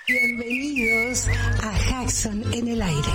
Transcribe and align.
Bienvenidos 0.06 1.26
a 1.62 1.78
Jackson 1.88 2.44
en 2.52 2.68
el 2.68 2.82
aire. 2.82 3.08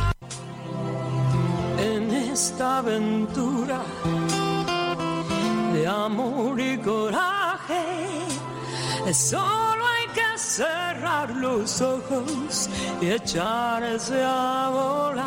En 1.78 2.12
esta 2.12 2.80
aventura 2.80 3.84
de 5.74 5.88
amor 5.88 6.60
y 6.60 6.78
coraje, 6.78 8.26
solo 9.14 9.84
hay 9.86 10.08
que 10.14 10.38
cerrar 10.38 11.30
los 11.32 11.82
ojos 11.82 12.70
y 13.02 13.10
echarse 13.12 14.24
a 14.24 14.70
volar. 14.72 15.26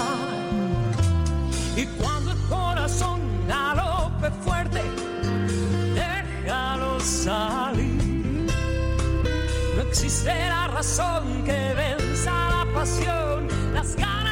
Y 1.76 1.86
cuando 2.00 2.32
el 2.32 2.38
corazón 2.48 3.20
galope 3.46 4.30
fuerte, 4.44 4.82
déjalo 5.94 7.00
salir. 7.00 8.48
No 9.76 9.82
existirá 9.82 10.68
razón 10.68 11.44
que 11.44 11.74
venza 11.74 12.30
la 12.30 12.66
pasión, 12.74 13.48
las 13.74 13.96
ganas 13.96 14.31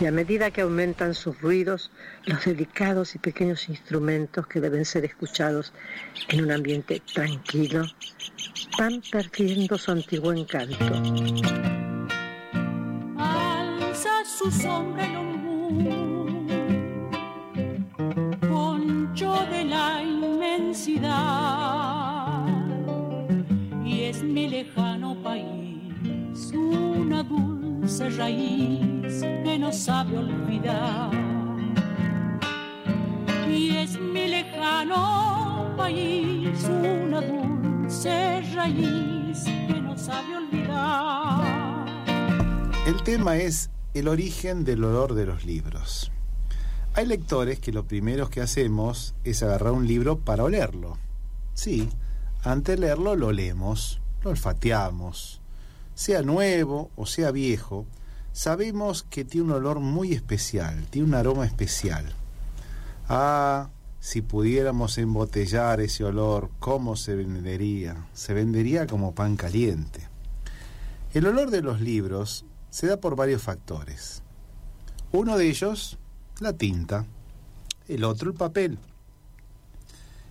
y 0.00 0.06
a 0.06 0.10
medida 0.10 0.50
que 0.50 0.62
aumentan 0.62 1.14
sus 1.14 1.38
ruidos, 1.40 1.90
los 2.24 2.44
delicados 2.46 3.14
y 3.14 3.18
pequeños 3.18 3.68
instrumentos 3.68 4.46
que 4.46 4.60
deben 4.60 4.86
ser 4.86 5.04
escuchados 5.04 5.74
en 6.28 6.44
un 6.44 6.52
ambiente 6.52 7.02
tranquilo 7.12 7.84
van 8.78 9.02
perdiendo 9.12 9.76
su 9.76 9.90
antiguo 9.90 10.32
encanto. 10.32 10.76
alza 13.18 14.24
su 14.24 14.50
sombra 14.50 15.04
el 15.04 15.16
ombú, 15.16 16.46
poncho 18.48 19.46
de 19.50 19.64
la 19.64 20.02
inmensidad, 20.02 21.10
y 23.84 24.04
es 24.04 24.22
mi 24.22 24.48
lejano 24.48 25.22
país 25.22 26.52
una 26.54 27.22
dulce 27.22 27.59
raíz 27.98 29.22
que 29.22 29.72
sabe 29.72 30.18
olvidar. 30.18 31.10
Y 33.48 33.76
es 33.76 33.98
mi 33.98 34.28
lejano 34.28 35.74
país 35.76 36.64
una 36.64 37.20
dulce 37.20 38.42
raíz 38.54 39.44
que 39.44 39.80
no 39.82 39.98
sabe 39.98 40.36
olvidar. 40.36 41.86
El 42.86 43.02
tema 43.02 43.36
es 43.36 43.70
el 43.94 44.06
origen 44.06 44.64
del 44.64 44.84
olor 44.84 45.14
de 45.14 45.26
los 45.26 45.44
libros. 45.44 46.12
Hay 46.94 47.06
lectores 47.06 47.58
que 47.58 47.72
lo 47.72 47.84
primero 47.84 48.30
que 48.30 48.40
hacemos 48.40 49.14
es 49.24 49.42
agarrar 49.42 49.72
un 49.72 49.86
libro 49.86 50.20
para 50.20 50.44
olerlo. 50.44 50.96
Sí, 51.54 51.88
antes 52.42 52.76
de 52.76 52.80
leerlo 52.82 53.16
lo 53.16 53.28
olemos, 53.28 54.00
lo 54.22 54.30
olfateamos. 54.30 55.39
Sea 55.94 56.22
nuevo 56.22 56.90
o 56.96 57.06
sea 57.06 57.30
viejo, 57.30 57.86
sabemos 58.32 59.02
que 59.02 59.24
tiene 59.24 59.46
un 59.46 59.52
olor 59.52 59.80
muy 59.80 60.12
especial, 60.12 60.86
tiene 60.90 61.08
un 61.08 61.14
aroma 61.14 61.46
especial. 61.46 62.06
Ah, 63.08 63.70
si 63.98 64.22
pudiéramos 64.22 64.96
embotellar 64.96 65.80
ese 65.80 66.04
olor, 66.04 66.50
¿cómo 66.58 66.96
se 66.96 67.14
vendería? 67.14 68.06
Se 68.14 68.32
vendería 68.32 68.86
como 68.86 69.14
pan 69.14 69.36
caliente. 69.36 70.08
El 71.12 71.26
olor 71.26 71.50
de 71.50 71.60
los 71.60 71.80
libros 71.80 72.46
se 72.70 72.86
da 72.86 72.98
por 72.98 73.16
varios 73.16 73.42
factores. 73.42 74.22
Uno 75.12 75.36
de 75.36 75.48
ellos, 75.48 75.98
la 76.40 76.52
tinta. 76.52 77.04
el 77.88 78.04
otro 78.04 78.30
el 78.30 78.36
papel. 78.36 78.78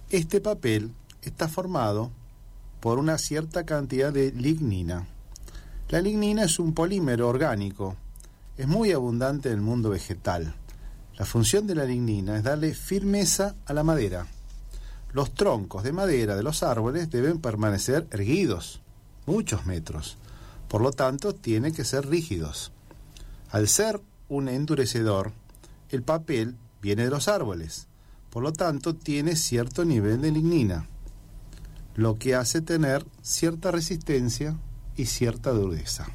Este 0.10 0.40
papel 0.40 0.92
está 1.22 1.48
formado 1.48 2.12
por 2.80 2.98
una 2.98 3.18
cierta 3.18 3.66
cantidad 3.66 4.14
de 4.14 4.32
lignina. 4.32 5.08
La 5.90 6.02
lignina 6.02 6.44
es 6.44 6.60
un 6.60 6.76
polímero 6.76 7.28
orgánico, 7.28 7.96
es 8.58 8.68
muy 8.68 8.92
abundante 8.92 9.50
en 9.50 9.56
el 9.56 9.62
mundo 9.62 9.90
vegetal. 9.90 10.54
La 11.18 11.26
función 11.26 11.66
de 11.66 11.74
la 11.74 11.84
lignina 11.84 12.38
es 12.38 12.44
darle 12.44 12.76
firmeza 12.76 13.56
a 13.66 13.74
la 13.74 13.84
madera. 13.84 14.28
Los 15.14 15.34
troncos 15.34 15.84
de 15.84 15.92
madera 15.92 16.36
de 16.36 16.44
los 16.44 16.62
árboles 16.62 17.10
deben 17.10 17.40
permanecer 17.40 18.06
erguidos, 18.12 18.84
muchos 19.26 19.66
metros. 19.66 20.20
Por 20.68 20.82
lo 20.82 20.92
tanto, 20.92 21.34
tienen 21.34 21.74
que 21.74 21.84
ser 21.84 22.08
rígidos. 22.08 22.72
Al 23.50 23.68
ser 23.68 24.00
un 24.28 24.48
endurecedor, 24.48 25.32
el 25.90 26.04
papel 26.04 26.56
viene 26.84 27.06
de 27.06 27.10
los 27.10 27.28
árboles. 27.28 27.88
Por 28.30 28.44
lo 28.44 28.54
tanto, 28.54 28.96
tiene 28.96 29.36
cierto 29.36 29.86
nivel 29.86 30.22
de 30.22 30.30
lignina, 30.30 30.88
lo 31.96 32.20
que 32.20 32.36
hace 32.36 32.62
tener 32.62 33.04
cierta 33.24 33.72
resistencia 33.72 34.56
y 35.00 35.06
cierta 35.06 35.52
dureza. 35.52 36.08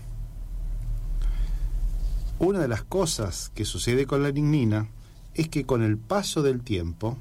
Una 2.38 2.58
de 2.58 2.68
las 2.68 2.82
cosas 2.82 3.50
que 3.54 3.64
sucede 3.64 4.06
con 4.06 4.22
la 4.22 4.28
lignina 4.28 4.88
es 5.32 5.48
que 5.48 5.64
con 5.64 5.82
el 5.82 5.96
paso 5.96 6.42
del 6.42 6.62
tiempo, 6.62 7.16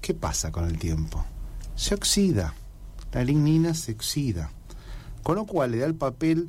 ¿qué 0.00 0.12
pasa 0.12 0.50
con 0.50 0.64
el 0.64 0.78
tiempo? 0.78 1.24
Se 1.76 1.94
oxida, 1.94 2.54
la 3.12 3.22
lignina 3.22 3.74
se 3.74 3.92
oxida, 3.92 4.50
con 5.22 5.36
lo 5.36 5.46
cual 5.46 5.70
le 5.70 5.78
da 5.78 5.86
al 5.86 5.94
papel 5.94 6.48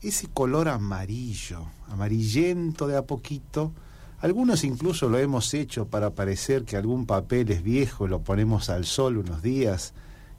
ese 0.00 0.28
color 0.28 0.68
amarillo, 0.68 1.66
amarillento 1.88 2.86
de 2.86 2.96
a 2.96 3.02
poquito. 3.02 3.72
Algunos 4.20 4.62
incluso 4.62 5.08
lo 5.08 5.18
hemos 5.18 5.52
hecho 5.54 5.88
para 5.88 6.10
parecer 6.10 6.64
que 6.64 6.76
algún 6.76 7.06
papel 7.06 7.50
es 7.50 7.64
viejo, 7.64 8.06
lo 8.06 8.20
ponemos 8.20 8.70
al 8.70 8.84
sol 8.84 9.16
unos 9.16 9.42
días 9.42 9.92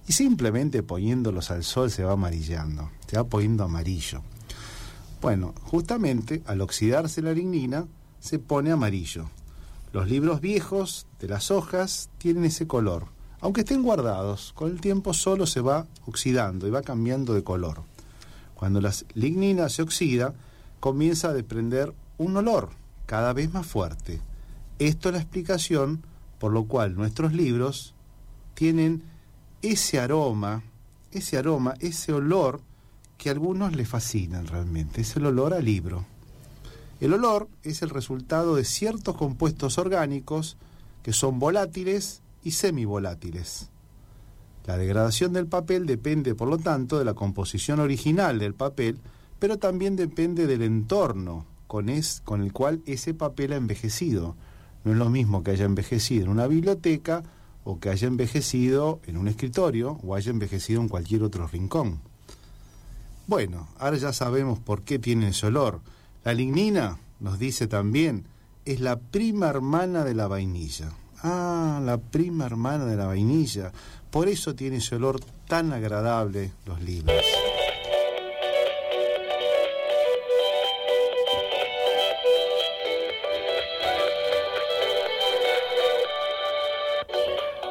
y 0.07 0.13
simplemente 0.13 0.81
poniéndolos 0.81 1.51
al 1.51 1.63
sol 1.63 1.92
se 1.92 2.04
va 2.04 2.13
amarillando, 2.13 2.89
va 3.18 3.24
poniendo 3.24 3.64
amarillo. 3.64 4.22
Bueno, 5.22 5.54
justamente 5.64 6.44
al 6.46 6.62
oxidarse 6.62 7.22
la 7.22 7.34
lignina 7.34 7.88
se 8.20 8.40
pone 8.40 8.72
amarillo. 8.72 9.30
Los 9.94 10.10
libros 10.10 10.42
viejos 10.42 11.08
de 11.20 11.28
las 11.28 11.52
hojas 11.52 12.10
tienen 12.18 12.46
ese 12.46 12.68
color. 12.68 13.08
Aunque 13.40 13.62
estén 13.62 13.84
guardados, 13.84 14.52
con 14.54 14.72
el 14.72 14.82
tiempo 14.82 15.14
solo 15.14 15.46
se 15.46 15.62
va 15.62 15.88
oxidando 16.06 16.68
y 16.68 16.72
va 16.72 16.82
cambiando 16.82 17.34
de 17.34 17.44
color. 17.44 17.84
Cuando 18.56 18.82
la 18.82 18.94
lignina 19.14 19.70
se 19.70 19.82
oxida, 19.82 20.34
comienza 20.80 21.30
a 21.30 21.34
desprender 21.34 21.94
un 22.18 22.38
olor 22.38 22.70
cada 23.06 23.34
vez 23.34 23.54
más 23.54 23.66
fuerte. 23.66 24.20
Esto 24.80 25.10
es 25.10 25.14
la 25.16 25.22
explicación 25.22 26.04
por 26.40 26.52
lo 26.52 26.66
cual 26.66 26.96
nuestros 26.96 27.34
libros 27.34 27.94
tienen 28.54 29.04
ese 29.62 30.00
aroma, 30.00 30.64
ese 31.12 31.38
aroma, 31.38 31.74
ese 31.80 32.14
olor 32.14 32.62
que 33.18 33.30
a 33.30 33.32
algunos 33.32 33.76
les 33.76 33.88
fascinan 33.88 34.48
realmente, 34.48 35.02
es 35.02 35.16
el 35.16 35.26
olor 35.26 35.54
al 35.54 35.66
libro. 35.66 36.06
El 37.00 37.14
olor 37.14 37.50
es 37.64 37.82
el 37.82 37.90
resultado 37.90 38.56
de 38.56 38.64
ciertos 38.64 39.16
compuestos 39.16 39.78
orgánicos 39.78 40.58
que 41.04 41.14
son 41.14 41.40
volátiles 41.40 42.22
y 42.44 42.52
semivolátiles. 42.52 43.70
La 44.66 44.78
degradación 44.78 45.34
del 45.34 45.48
papel 45.48 45.86
depende, 45.86 46.34
por 46.34 46.48
lo 46.48 46.58
tanto, 46.58 46.98
de 46.98 47.06
la 47.06 47.14
composición 47.14 47.80
original 47.80 48.40
del 48.40 48.54
papel, 48.54 49.00
pero 49.38 49.58
también 49.60 49.96
depende 49.96 50.48
del 50.48 50.64
entorno 50.64 51.46
con 51.68 51.90
el 51.90 52.54
cual 52.54 52.82
ese 52.86 53.14
papel 53.14 53.54
ha 53.54 53.58
envejecido. 53.58 54.36
No 54.84 54.92
es 54.94 54.98
lo 54.98 55.10
mismo 55.10 55.44
que 55.44 55.52
haya 55.52 55.66
envejecido 55.66 56.24
en 56.24 56.32
una 56.32 56.48
biblioteca 56.48 57.24
o 57.64 57.80
que 57.80 57.90
haya 57.90 58.08
envejecido 58.08 59.02
en 59.06 59.18
un 59.18 59.28
escritorio 59.28 60.00
o 60.04 60.16
haya 60.16 60.32
envejecido 60.32 60.82
en 60.82 60.88
cualquier 60.88 61.24
otro 61.24 61.48
rincón. 61.48 62.00
Bueno, 63.27 63.68
ahora 63.80 63.98
ya 63.98 64.13
sabemos 64.13 64.60
por 64.60 64.83
qué 64.83 65.00
tiene 65.00 65.30
ese 65.30 65.48
olor. 65.48 65.81
La 66.24 66.33
lignina, 66.33 67.00
nos 67.19 67.39
dice 67.39 67.66
también, 67.66 68.27
es 68.66 68.80
la 68.81 68.98
prima 68.98 69.48
hermana 69.48 70.04
de 70.04 70.13
la 70.13 70.27
vainilla. 70.27 70.92
Ah, 71.24 71.81
la 71.83 71.98
prima 71.98 72.45
hermana 72.45 72.86
de 72.86 72.95
la 72.95 73.07
vainilla. 73.07 73.72
Por 74.12 74.27
eso 74.27 74.54
tiene 74.54 74.77
ese 74.77 74.95
olor 74.95 75.19
tan 75.48 75.74
agradable 75.74 76.51
los 76.68 76.80
libros. 76.81 77.16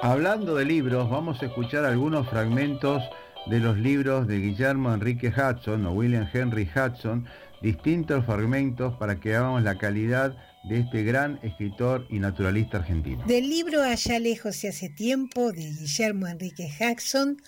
Hablando 0.03 0.57
de 0.57 0.65
libros, 0.65 1.09
vamos 1.09 1.41
a 1.43 1.47
escuchar 1.47 1.85
algunos 1.85 2.29
fragmentos 2.29 3.03
de 3.47 3.61
los 3.61 3.77
libros 3.79 4.27
de 4.27 4.41
Guillermo 4.41 4.93
Enrique 4.95 5.29
Hudson 5.29 5.85
o 5.87 5.93
William 5.93 6.29
Henry 6.33 6.69
Hudson, 6.75 7.27
distintos 7.61 8.25
fragmentos 8.25 8.97
para 8.97 9.21
que 9.21 9.35
hagamos 9.35 9.63
la 9.63 9.77
calidad 9.77 10.37
de 10.65 10.81
este 10.81 11.03
gran 11.03 11.39
escritor 11.43 12.07
y 12.09 12.19
naturalista 12.19 12.79
argentino. 12.79 13.25
Del 13.27 13.49
libro 13.49 13.83
Allá 13.83 14.19
lejos 14.19 14.65
y 14.65 14.69
hace 14.69 14.89
tiempo 14.89 15.53
de 15.53 15.73
Guillermo 15.73 16.27
Enrique 16.27 16.71
Jackson, 16.79 17.41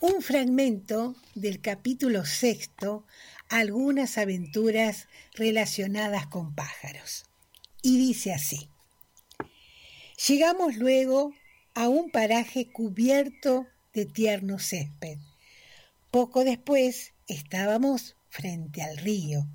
un 0.00 0.20
fragmento 0.20 1.14
del 1.34 1.60
capítulo 1.60 2.24
sexto, 2.24 3.04
algunas 3.48 4.18
aventuras 4.18 5.08
relacionadas 5.34 6.26
con 6.26 6.54
pájaros. 6.54 7.24
Y 7.82 7.98
dice 7.98 8.32
así, 8.32 8.68
llegamos 10.26 10.76
luego 10.76 11.32
a 11.74 11.88
un 11.88 12.10
paraje 12.10 12.66
cubierto 12.72 13.66
de 13.94 14.06
tierno 14.06 14.58
césped. 14.58 15.18
Poco 16.16 16.44
después 16.44 17.12
estábamos 17.28 18.16
frente 18.30 18.80
al 18.80 18.96
río. 18.96 19.46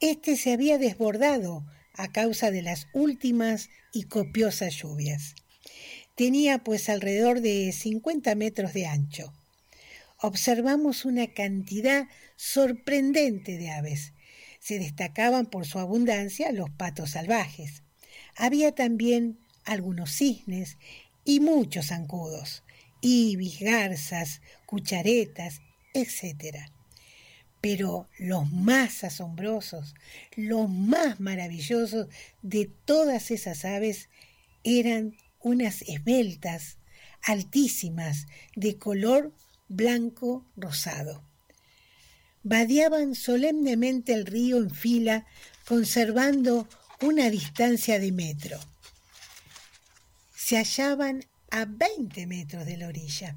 Este 0.00 0.34
se 0.36 0.52
había 0.52 0.76
desbordado 0.76 1.64
a 1.94 2.10
causa 2.10 2.50
de 2.50 2.62
las 2.62 2.88
últimas 2.94 3.70
y 3.92 4.02
copiosas 4.02 4.74
lluvias. 4.74 5.36
Tenía 6.16 6.64
pues 6.64 6.88
alrededor 6.88 7.40
de 7.42 7.70
50 7.70 8.34
metros 8.34 8.72
de 8.72 8.86
ancho. 8.86 9.32
Observamos 10.20 11.04
una 11.04 11.28
cantidad 11.28 12.08
sorprendente 12.34 13.56
de 13.56 13.70
aves. 13.70 14.14
Se 14.58 14.80
destacaban 14.80 15.46
por 15.46 15.64
su 15.64 15.78
abundancia 15.78 16.50
los 16.50 16.70
patos 16.70 17.10
salvajes. 17.10 17.84
Había 18.34 18.72
también 18.72 19.38
algunos 19.64 20.10
cisnes 20.10 20.76
y 21.24 21.38
muchos 21.38 21.86
zancudos, 21.86 22.64
ibis, 23.00 23.60
garzas, 23.60 24.40
cucharetas, 24.66 25.60
etc. 25.94 26.70
Pero 27.60 28.08
los 28.18 28.50
más 28.52 29.04
asombrosos, 29.04 29.94
los 30.36 30.68
más 30.70 31.20
maravillosos 31.20 32.06
de 32.42 32.70
todas 32.84 33.30
esas 33.30 33.64
aves 33.64 34.08
eran 34.62 35.16
unas 35.40 35.82
esbeltas, 35.82 36.78
altísimas, 37.22 38.26
de 38.54 38.76
color 38.78 39.32
blanco 39.68 40.44
rosado. 40.56 41.22
Vadeaban 42.42 43.14
solemnemente 43.14 44.12
el 44.14 44.24
río 44.24 44.58
en 44.58 44.70
fila, 44.70 45.26
conservando 45.66 46.68
una 47.00 47.30
distancia 47.30 47.98
de 47.98 48.12
metro. 48.12 48.58
Se 50.34 50.56
hallaban 50.56 51.24
a 51.50 51.64
20 51.66 52.26
metros 52.26 52.64
de 52.64 52.76
la 52.76 52.88
orilla 52.88 53.36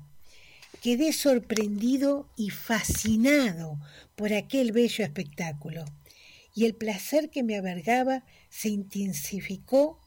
quedé 0.82 1.14
sorprendido 1.14 2.28
y 2.36 2.50
fascinado 2.50 3.80
por 4.16 4.34
aquel 4.34 4.72
bello 4.72 5.06
espectáculo, 5.06 5.86
y 6.56 6.66
el 6.66 6.74
placer 6.74 7.30
que 7.30 7.44
me 7.44 7.56
abargaba 7.56 8.26
se 8.50 8.70
intensificó 8.70 10.02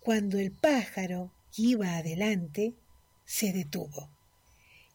cuando 0.00 0.38
el 0.38 0.52
pájaro 0.52 1.32
que 1.50 1.62
iba 1.62 1.96
adelante 1.96 2.74
se 3.24 3.52
detuvo, 3.52 4.10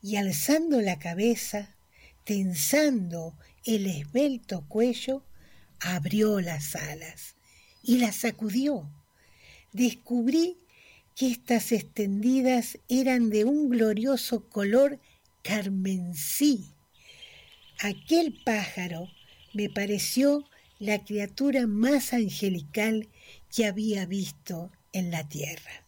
y 0.03 0.17
alzando 0.17 0.81
la 0.81 0.99
cabeza, 0.99 1.75
tensando 2.23 3.35
el 3.65 3.87
esbelto 3.87 4.67
cuello, 4.67 5.25
abrió 5.79 6.41
las 6.41 6.75
alas 6.75 7.35
y 7.81 7.97
las 7.97 8.17
sacudió. 8.17 8.87
Descubrí 9.73 10.57
que 11.15 11.31
estas 11.31 11.71
extendidas 11.71 12.77
eran 12.87 13.31
de 13.31 13.45
un 13.45 13.69
glorioso 13.69 14.47
color 14.49 14.99
carmensí. 15.47 16.73
Aquel 17.79 18.33
pájaro 18.43 19.07
me 19.53 19.69
pareció 19.69 20.43
la 20.77 21.03
criatura 21.05 21.67
más 21.67 22.11
angelical 22.13 23.07
que 23.55 23.65
había 23.65 24.05
visto 24.05 24.71
en 24.91 25.09
la 25.09 25.27
tierra. 25.29 25.85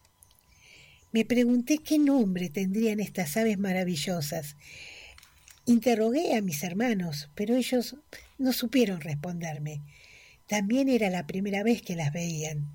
Me 1.12 1.26
pregunté 1.26 1.78
qué 1.78 1.98
nombre 1.98 2.48
tendrían 2.48 3.00
estas 3.00 3.36
aves 3.36 3.58
maravillosas. 3.58 4.56
Interrogué 5.66 6.36
a 6.36 6.40
mis 6.40 6.62
hermanos, 6.62 7.28
pero 7.34 7.54
ellos 7.54 7.96
no 8.38 8.52
supieron 8.54 9.00
responderme. 9.00 9.82
También 10.46 10.88
era 10.88 11.10
la 11.10 11.26
primera 11.26 11.62
vez 11.62 11.82
que 11.82 11.96
las 11.96 12.12
veían. 12.12 12.72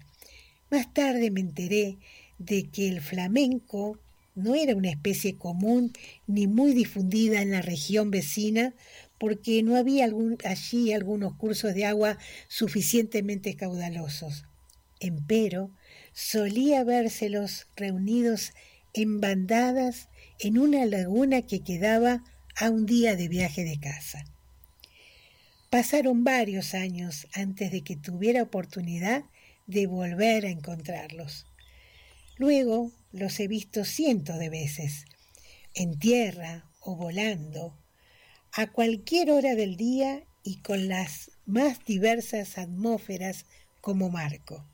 Más 0.69 0.93
tarde 0.93 1.31
me 1.31 1.41
enteré 1.41 1.97
de 2.37 2.69
que 2.69 2.89
el 2.89 3.01
flamenco 3.01 3.99
no 4.35 4.53
era 4.53 4.75
una 4.75 4.89
especie 4.89 5.37
común 5.37 5.93
ni 6.27 6.47
muy 6.47 6.73
difundida 6.73 7.41
en 7.41 7.51
la 7.51 7.61
región 7.61 8.11
vecina, 8.11 8.73
porque 9.17 9.63
no 9.63 9.77
había 9.77 10.09
allí 10.43 10.91
algunos 10.91 11.35
cursos 11.35 11.73
de 11.73 11.85
agua 11.85 12.17
suficientemente 12.47 13.55
caudalosos. 13.55 14.43
Empero, 14.99 15.71
solía 16.13 16.83
vérselos 16.83 17.67
reunidos 17.75 18.53
en 18.93 19.21
bandadas 19.21 20.09
en 20.39 20.57
una 20.57 20.85
laguna 20.85 21.41
que 21.41 21.61
quedaba 21.61 22.23
a 22.57 22.69
un 22.69 22.85
día 22.85 23.15
de 23.15 23.27
viaje 23.27 23.63
de 23.63 23.79
casa. 23.79 24.25
Pasaron 25.69 26.23
varios 26.23 26.73
años 26.73 27.27
antes 27.33 27.71
de 27.71 27.81
que 27.81 27.95
tuviera 27.95 28.43
oportunidad 28.43 29.25
de 29.67 29.87
volver 29.87 30.45
a 30.45 30.49
encontrarlos. 30.49 31.45
Luego 32.37 32.91
los 33.15 33.39
he 33.39 33.47
visto 33.47 33.85
cientos 33.85 34.37
de 34.37 34.49
veces, 34.49 35.05
en 35.73 35.97
tierra 35.97 36.69
o 36.81 36.95
volando, 36.95 37.77
a 38.51 38.67
cualquier 38.71 39.31
hora 39.31 39.55
del 39.55 39.77
día 39.77 40.23
y 40.43 40.57
con 40.57 40.87
las 40.87 41.31
más 41.45 41.83
diversas 41.85 42.57
atmósferas 42.57 43.45
como 43.81 44.09
marco. 44.09 44.65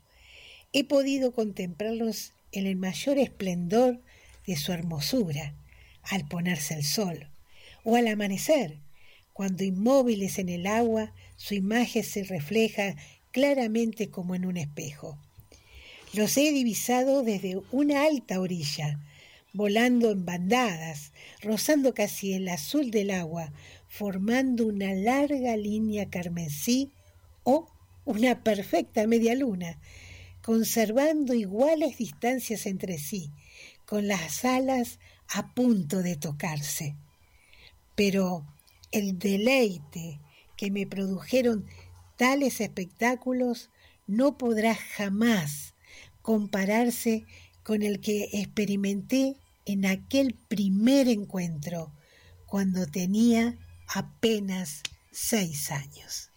He 0.72 0.84
podido 0.84 1.32
contemplarlos 1.32 2.32
en 2.50 2.66
el 2.66 2.76
mayor 2.76 3.18
esplendor 3.18 4.00
de 4.46 4.56
su 4.56 4.72
hermosura, 4.72 5.54
al 6.02 6.26
ponerse 6.26 6.74
el 6.74 6.84
sol, 6.84 7.28
o 7.84 7.96
al 7.96 8.08
amanecer, 8.08 8.78
cuando 9.32 9.64
inmóviles 9.64 10.38
en 10.38 10.48
el 10.48 10.66
agua 10.66 11.12
su 11.36 11.54
imagen 11.54 12.04
se 12.04 12.24
refleja 12.24 12.96
claramente 13.30 14.10
como 14.10 14.34
en 14.34 14.46
un 14.46 14.56
espejo. 14.56 15.18
Los 16.14 16.36
he 16.36 16.52
divisado 16.52 17.22
desde 17.22 17.62
una 17.70 18.04
alta 18.04 18.38
orilla, 18.38 19.00
volando 19.54 20.10
en 20.10 20.26
bandadas, 20.26 21.14
rozando 21.40 21.94
casi 21.94 22.34
el 22.34 22.50
azul 22.50 22.90
del 22.90 23.10
agua, 23.10 23.50
formando 23.88 24.66
una 24.66 24.92
larga 24.92 25.56
línea 25.56 26.10
carmesí 26.10 26.90
o 27.44 27.66
una 28.04 28.44
perfecta 28.44 29.06
media 29.06 29.34
luna, 29.34 29.80
conservando 30.42 31.32
iguales 31.32 31.96
distancias 31.96 32.66
entre 32.66 32.98
sí, 32.98 33.30
con 33.86 34.06
las 34.06 34.44
alas 34.44 34.98
a 35.28 35.54
punto 35.54 36.02
de 36.02 36.16
tocarse. 36.16 36.94
Pero 37.94 38.44
el 38.90 39.18
deleite 39.18 40.20
que 40.58 40.70
me 40.70 40.86
produjeron 40.86 41.64
tales 42.16 42.60
espectáculos 42.60 43.70
no 44.06 44.36
podrá 44.36 44.74
jamás 44.74 45.71
compararse 46.22 47.24
con 47.62 47.82
el 47.82 48.00
que 48.00 48.30
experimenté 48.32 49.36
en 49.64 49.86
aquel 49.86 50.34
primer 50.48 51.08
encuentro, 51.08 51.92
cuando 52.46 52.86
tenía 52.86 53.56
apenas 53.86 54.82
seis 55.10 55.70
años. 55.70 56.31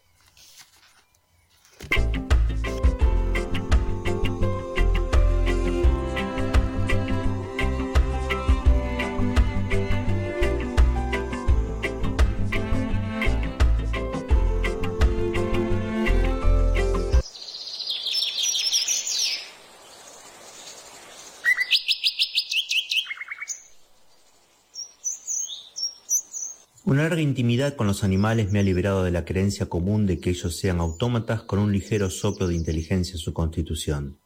Una 26.95 27.09
larga 27.09 27.21
intimidad 27.21 27.75
con 27.75 27.87
los 27.87 28.05
animales 28.05 28.53
me 28.53 28.59
ha 28.59 28.63
liberado 28.63 29.03
de 29.03 29.11
la 29.11 29.25
creencia 29.25 29.65
común 29.65 30.05
de 30.05 30.21
que 30.21 30.29
ellos 30.29 30.55
sean 30.55 30.79
autómatas 30.79 31.41
con 31.41 31.59
un 31.59 31.73
ligero 31.73 32.09
soplo 32.09 32.47
de 32.47 32.55
inteligencia 32.55 33.15
en 33.15 33.17
su 33.17 33.33
constitución. 33.33 34.17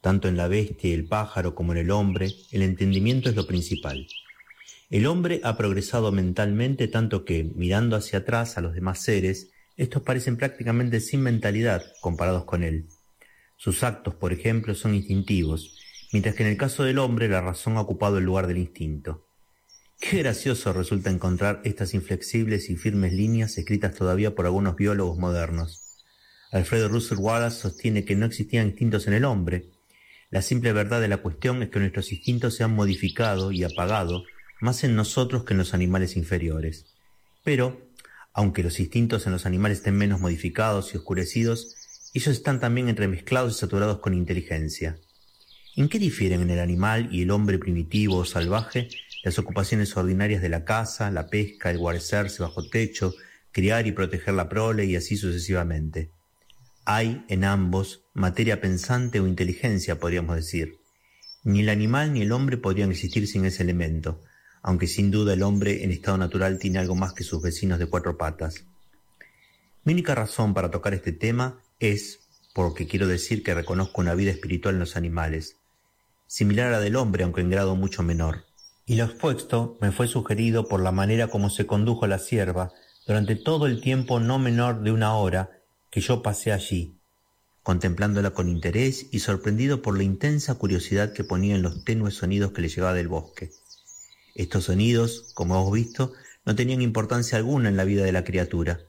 Tanto 0.00 0.28
en 0.28 0.36
la 0.36 0.46
bestia 0.46 0.90
y 0.90 0.92
el 0.92 1.08
pájaro 1.08 1.56
como 1.56 1.72
en 1.72 1.78
el 1.78 1.90
hombre, 1.90 2.32
el 2.52 2.62
entendimiento 2.62 3.28
es 3.28 3.34
lo 3.34 3.44
principal. 3.44 4.06
El 4.88 5.04
hombre 5.04 5.40
ha 5.42 5.56
progresado 5.56 6.12
mentalmente 6.12 6.86
tanto 6.86 7.24
que, 7.24 7.42
mirando 7.42 7.96
hacia 7.96 8.20
atrás 8.20 8.56
a 8.56 8.60
los 8.60 8.72
demás 8.72 9.02
seres, 9.02 9.50
estos 9.76 10.02
parecen 10.02 10.36
prácticamente 10.36 11.00
sin 11.00 11.22
mentalidad 11.22 11.82
comparados 12.00 12.44
con 12.44 12.62
él. 12.62 12.86
Sus 13.56 13.82
actos, 13.82 14.14
por 14.14 14.32
ejemplo, 14.32 14.76
son 14.76 14.94
instintivos, 14.94 15.76
mientras 16.12 16.36
que 16.36 16.44
en 16.44 16.50
el 16.50 16.56
caso 16.56 16.84
del 16.84 17.00
hombre 17.00 17.26
la 17.26 17.40
razón 17.40 17.78
ha 17.78 17.80
ocupado 17.80 18.18
el 18.18 18.24
lugar 18.26 18.46
del 18.46 18.58
instinto. 18.58 19.26
Qué 20.00 20.16
gracioso 20.16 20.72
resulta 20.72 21.10
encontrar 21.10 21.60
estas 21.62 21.92
inflexibles 21.92 22.70
y 22.70 22.76
firmes 22.76 23.12
líneas 23.12 23.58
escritas 23.58 23.94
todavía 23.94 24.34
por 24.34 24.46
algunos 24.46 24.74
biólogos 24.74 25.18
modernos. 25.18 25.98
Alfredo 26.50 26.88
Russell 26.88 27.18
Wallace 27.18 27.60
sostiene 27.60 28.06
que 28.06 28.16
no 28.16 28.24
existían 28.24 28.68
instintos 28.68 29.06
en 29.06 29.12
el 29.12 29.26
hombre. 29.26 29.66
La 30.30 30.40
simple 30.40 30.72
verdad 30.72 31.02
de 31.02 31.08
la 31.08 31.18
cuestión 31.18 31.62
es 31.62 31.68
que 31.68 31.80
nuestros 31.80 32.10
instintos 32.12 32.54
se 32.54 32.64
han 32.64 32.74
modificado 32.74 33.52
y 33.52 33.62
apagado 33.62 34.24
más 34.60 34.84
en 34.84 34.96
nosotros 34.96 35.44
que 35.44 35.52
en 35.52 35.58
los 35.58 35.74
animales 35.74 36.16
inferiores. 36.16 36.86
Pero, 37.44 37.90
aunque 38.32 38.62
los 38.62 38.80
instintos 38.80 39.26
en 39.26 39.32
los 39.32 39.44
animales 39.44 39.78
estén 39.78 39.96
menos 39.96 40.18
modificados 40.18 40.94
y 40.94 40.96
oscurecidos, 40.96 41.76
ellos 42.14 42.28
están 42.28 42.58
también 42.58 42.88
entremezclados 42.88 43.54
y 43.54 43.60
saturados 43.60 44.00
con 44.00 44.14
inteligencia. 44.14 44.98
¿En 45.76 45.88
qué 45.90 45.98
difieren 45.98 46.40
en 46.40 46.50
el 46.50 46.58
animal 46.58 47.10
y 47.12 47.22
el 47.22 47.30
hombre 47.30 47.58
primitivo 47.58 48.16
o 48.16 48.24
salvaje 48.24 48.88
las 49.22 49.38
ocupaciones 49.38 49.96
ordinarias 49.96 50.40
de 50.40 50.48
la 50.48 50.64
caza, 50.64 51.10
la 51.10 51.28
pesca, 51.28 51.70
el 51.70 51.78
guarecerse 51.78 52.42
bajo 52.42 52.68
techo, 52.68 53.14
criar 53.52 53.86
y 53.86 53.92
proteger 53.92 54.34
la 54.34 54.48
prole 54.48 54.86
y 54.86 54.96
así 54.96 55.16
sucesivamente. 55.16 56.10
Hay 56.84 57.24
en 57.28 57.44
ambos 57.44 58.02
materia 58.14 58.60
pensante 58.60 59.20
o 59.20 59.26
inteligencia, 59.26 60.00
podríamos 60.00 60.36
decir. 60.36 60.78
Ni 61.44 61.60
el 61.60 61.68
animal 61.68 62.12
ni 62.12 62.22
el 62.22 62.32
hombre 62.32 62.56
podrían 62.56 62.90
existir 62.90 63.26
sin 63.26 63.44
ese 63.44 63.62
elemento, 63.62 64.22
aunque 64.62 64.86
sin 64.86 65.10
duda 65.10 65.34
el 65.34 65.42
hombre 65.42 65.84
en 65.84 65.90
estado 65.90 66.18
natural 66.18 66.58
tiene 66.58 66.78
algo 66.78 66.94
más 66.94 67.12
que 67.12 67.24
sus 67.24 67.42
vecinos 67.42 67.78
de 67.78 67.86
cuatro 67.86 68.16
patas. 68.16 68.64
Mi 69.84 69.92
única 69.92 70.14
razón 70.14 70.52
para 70.54 70.70
tocar 70.70 70.94
este 70.94 71.12
tema 71.12 71.60
es 71.78 72.20
porque 72.54 72.86
quiero 72.86 73.06
decir 73.06 73.42
que 73.42 73.54
reconozco 73.54 74.00
una 74.00 74.14
vida 74.14 74.30
espiritual 74.30 74.74
en 74.74 74.80
los 74.80 74.96
animales, 74.96 75.56
similar 76.26 76.68
a 76.68 76.72
la 76.72 76.80
del 76.80 76.96
hombre 76.96 77.24
aunque 77.24 77.40
en 77.40 77.50
grado 77.50 77.76
mucho 77.76 78.02
menor 78.02 78.49
y 78.86 78.96
lo 78.96 79.04
expuesto 79.04 79.78
me 79.80 79.92
fue 79.92 80.08
sugerido 80.08 80.68
por 80.68 80.80
la 80.80 80.92
manera 80.92 81.28
como 81.28 81.50
se 81.50 81.66
condujo 81.66 82.06
la 82.06 82.18
sierva 82.18 82.72
durante 83.06 83.36
todo 83.36 83.66
el 83.66 83.80
tiempo 83.80 84.20
no 84.20 84.38
menor 84.38 84.82
de 84.82 84.92
una 84.92 85.14
hora 85.14 85.62
que 85.90 86.00
yo 86.00 86.22
pasé 86.22 86.52
allí, 86.52 86.96
contemplándola 87.62 88.30
con 88.30 88.48
interés 88.48 89.06
y 89.10 89.20
sorprendido 89.20 89.82
por 89.82 89.96
la 89.96 90.04
intensa 90.04 90.54
curiosidad 90.54 91.12
que 91.12 91.24
ponía 91.24 91.56
en 91.56 91.62
los 91.62 91.84
tenues 91.84 92.14
sonidos 92.14 92.52
que 92.52 92.62
le 92.62 92.68
llegaba 92.68 92.94
del 92.94 93.08
bosque. 93.08 93.50
Estos 94.34 94.64
sonidos, 94.64 95.32
como 95.34 95.56
hemos 95.56 95.72
visto, 95.72 96.12
no 96.44 96.54
tenían 96.54 96.82
importancia 96.82 97.36
alguna 97.36 97.68
en 97.68 97.76
la 97.76 97.84
vida 97.84 98.04
de 98.04 98.12
la 98.12 98.24
criatura. 98.24 98.80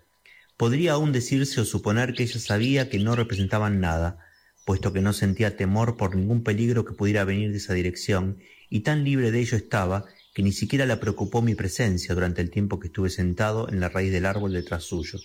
Podría 0.56 0.94
aún 0.94 1.12
decirse 1.12 1.62
o 1.62 1.66
suponer 1.66 2.14
que 2.14 2.24
ella 2.24 2.40
sabía 2.40 2.90
que 2.90 3.00
no 3.00 3.16
representaban 3.16 3.80
nada, 3.80 4.20
puesto 4.66 4.94
que 4.94 5.02
no 5.02 5.14
sentía 5.14 5.58
temor 5.58 5.98
por 5.98 6.16
ningún 6.16 6.44
peligro 6.44 6.86
que 6.86 6.94
pudiera 6.94 7.24
venir 7.24 7.52
de 7.52 7.58
esa 7.58 7.74
dirección 7.74 8.38
y 8.72 8.80
tan 8.80 9.04
libre 9.04 9.32
de 9.32 9.42
ello 9.42 9.58
estaba 9.58 10.06
que 10.34 10.42
ni 10.42 10.54
siquiera 10.54 10.86
la 10.86 11.00
preocupó 11.00 11.42
mi 11.42 11.56
presencia 11.56 12.16
durante 12.16 12.42
el 12.42 12.50
tiempo 12.50 12.80
que 12.80 12.88
estuve 12.88 13.10
sentado 13.10 13.68
en 13.68 13.82
la 13.82 13.90
raíz 13.90 14.14
del 14.14 14.26
árbol 14.26 14.54
detrás 14.54 14.86
suyo. 14.86 15.20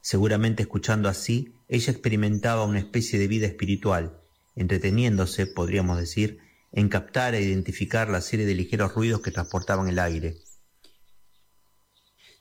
Seguramente 0.00 0.62
escuchando 0.62 1.08
así, 1.08 1.52
ella 1.68 1.90
experimentaba 1.90 2.64
una 2.64 2.78
especie 2.78 3.18
de 3.18 3.26
vida 3.26 3.46
espiritual, 3.46 4.20
entreteniéndose, 4.54 5.46
podríamos 5.46 5.98
decir, 5.98 6.38
en 6.70 6.88
captar 6.88 7.34
e 7.34 7.42
identificar 7.42 8.08
la 8.08 8.20
serie 8.20 8.46
de 8.46 8.54
ligeros 8.54 8.94
ruidos 8.94 9.20
que 9.20 9.32
transportaban 9.32 9.88
el 9.88 9.98
aire. 9.98 10.36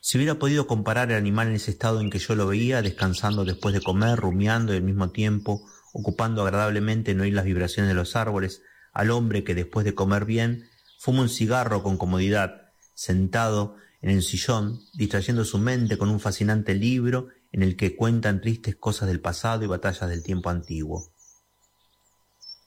Si 0.01 0.17
hubiera 0.17 0.37
podido 0.37 0.67
comparar 0.67 1.09
el 1.11 1.17
animal 1.17 1.47
en 1.47 1.55
ese 1.55 1.71
estado 1.71 1.99
en 1.99 2.11
que 2.11 2.19
yo 2.19 2.35
lo 2.35 2.45
veía, 2.45 2.83
descansando 2.83 3.43
después 3.43 3.73
de 3.73 3.81
comer, 3.81 4.19
rumiando 4.19 4.73
y 4.73 4.77
al 4.77 4.83
mismo 4.83 5.09
tiempo 5.09 5.67
ocupando 5.93 6.43
agradablemente 6.43 7.11
en 7.11 7.21
oír 7.21 7.33
las 7.33 7.45
vibraciones 7.45 7.89
de 7.89 7.95
los 7.95 8.15
árboles, 8.15 8.61
al 8.93 9.11
hombre 9.11 9.43
que 9.43 9.55
después 9.55 9.85
de 9.85 9.95
comer 9.95 10.25
bien 10.25 10.69
fuma 10.99 11.21
un 11.21 11.29
cigarro 11.29 11.83
con 11.83 11.97
comodidad, 11.97 12.71
sentado 12.93 13.75
en 14.01 14.09
el 14.09 14.23
sillón, 14.23 14.79
distrayendo 14.93 15.45
su 15.45 15.57
mente 15.57 15.97
con 15.97 16.09
un 16.09 16.19
fascinante 16.19 16.73
libro 16.73 17.29
en 17.51 17.63
el 17.63 17.75
que 17.75 17.95
cuentan 17.95 18.41
tristes 18.41 18.75
cosas 18.75 19.07
del 19.07 19.19
pasado 19.19 19.63
y 19.63 19.67
batallas 19.67 20.09
del 20.09 20.23
tiempo 20.23 20.49
antiguo. 20.49 21.11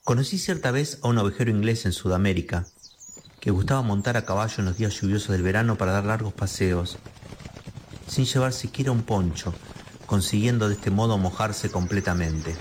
Conocí 0.03 0.37
cierta 0.37 0.71
vez 0.71 0.99
a 1.01 1.07
un 1.07 1.17
ovejero 1.17 1.49
inglés 1.49 1.85
en 1.85 1.91
Sudamérica, 1.91 2.67
que 3.39 3.51
gustaba 3.51 3.81
montar 3.81 4.17
a 4.17 4.25
caballo 4.25 4.55
en 4.59 4.65
los 4.65 4.77
días 4.77 4.99
lluviosos 4.99 5.29
del 5.29 5.43
verano 5.43 5.77
para 5.77 5.91
dar 5.91 6.05
largos 6.05 6.33
paseos, 6.33 6.97
sin 8.07 8.25
llevar 8.25 8.53
siquiera 8.53 8.91
un 8.91 9.03
poncho, 9.03 9.53
consiguiendo 10.05 10.67
de 10.67 10.75
este 10.75 10.91
modo 10.91 11.17
mojarse 11.17 11.69
completamente. 11.71 12.55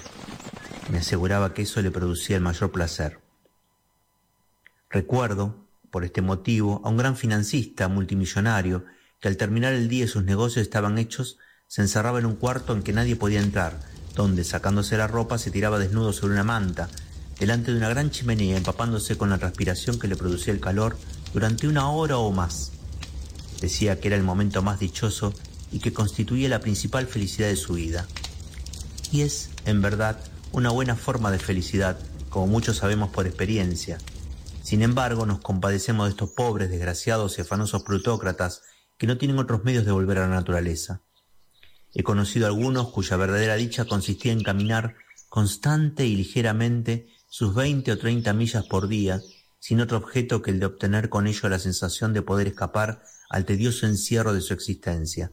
Me 0.91 0.99
aseguraba 0.99 1.53
que 1.55 1.63
eso 1.63 1.83
le 1.83 1.91
producía 1.91 2.37
el 2.37 2.43
mayor 2.43 2.71
placer. 2.71 3.24
Recuerdo, 4.95 5.67
por 5.91 6.05
este 6.05 6.23
motivo, 6.23 6.81
a 6.85 6.89
un 6.89 6.97
gran 6.97 7.17
financista 7.17 7.89
multimillonario 7.89 8.85
que 9.19 9.27
al 9.27 9.37
terminar 9.37 9.73
el 9.73 9.89
día 9.89 10.05
y 10.05 10.09
sus 10.09 10.23
negocios 10.23 10.63
estaban 10.63 10.99
hechos, 10.99 11.37
se 11.67 11.83
encerraba 11.83 12.21
en 12.21 12.27
un 12.27 12.37
cuarto 12.37 12.73
en 12.73 12.85
que 12.85 12.93
nadie 12.93 13.17
podía 13.17 13.41
entrar, 13.41 13.81
donde, 14.15 14.45
sacándose 14.45 14.97
la 14.97 15.09
ropa, 15.09 15.37
se 15.37 15.51
tiraba 15.51 15.81
desnudo 15.81 16.13
sobre 16.13 16.35
una 16.35 16.45
manta, 16.45 16.89
delante 17.41 17.73
de 17.73 17.79
una 17.79 17.89
gran 17.89 18.13
chimenea, 18.13 18.57
empapándose 18.57 19.19
con 19.19 19.31
la 19.31 19.39
transpiración 19.39 19.99
que 19.99 20.07
le 20.07 20.15
producía 20.15 20.55
el 20.55 20.61
calor 20.61 20.97
durante 21.33 21.67
una 21.67 21.91
hora 21.91 22.19
o 22.19 22.31
más. 22.31 22.71
Decía 23.61 23.99
que 23.99 24.07
era 24.07 24.17
el 24.17 24.23
momento 24.23 24.63
más 24.63 24.79
dichoso 24.79 25.35
y 25.73 25.81
que 25.81 25.93
constituía 25.93 26.49
la 26.49 26.61
principal 26.61 27.09
felicidad 27.09 27.49
de 27.49 27.57
su 27.57 27.75
vida. 27.75 28.07
Y 29.11 29.23
es, 29.23 29.51
en 29.65 29.83
verdad, 29.83 30.21
una 30.53 30.71
buena 30.71 30.95
forma 30.95 31.33
de 31.33 31.41
felicidad, 31.41 31.99
como 32.29 32.47
muchos 32.47 32.77
sabemos 32.77 33.11
por 33.11 33.27
experiencia. 33.27 33.99
Sin 34.65 34.81
embargo, 34.81 35.27
nos 35.27 35.41
compadecemos 35.41 36.07
de 36.07 36.13
estos 36.13 36.31
pobres, 36.31 36.71
desgraciados 36.71 37.37
y 37.37 37.43
afanosos 37.43 37.83
plutócratas 37.83 38.63
que 38.97 39.07
no 39.07 39.19
tienen 39.19 39.39
otros 39.39 39.63
medios 39.63 39.85
de 39.85 39.93
volver 39.93 40.17
a 40.17 40.23
la 40.23 40.35
naturaleza. 40.35 41.03
He 41.93 42.03
conocido 42.03 42.47
algunos 42.47 42.89
cuya 42.89 43.19
verdadera 43.19 43.57
dicha 43.57 43.85
consistía 43.85 44.33
en 44.33 44.43
caminar 44.43 44.95
constante 45.29 46.07
y 46.07 46.17
ligeramente 46.17 47.09
sus 47.29 47.55
veinte 47.55 47.93
o 47.93 47.99
treinta 47.99 48.33
millas 48.33 48.65
por 48.65 48.89
día, 48.89 49.21
sin 49.59 49.83
otro 49.83 49.99
objeto 49.99 50.41
que 50.41 50.53
el 50.53 50.61
de 50.61 50.67
obtener 50.67 51.11
con 51.11 51.27
ello 51.27 51.51
la 51.51 51.59
sensación 51.59 52.15
de 52.15 52.23
poder 52.23 52.47
escapar 52.47 53.03
al 53.29 53.45
tedioso 53.45 53.87
encierro 53.87 54.33
de 54.33 54.41
su 54.41 54.55
existencia. 54.55 55.31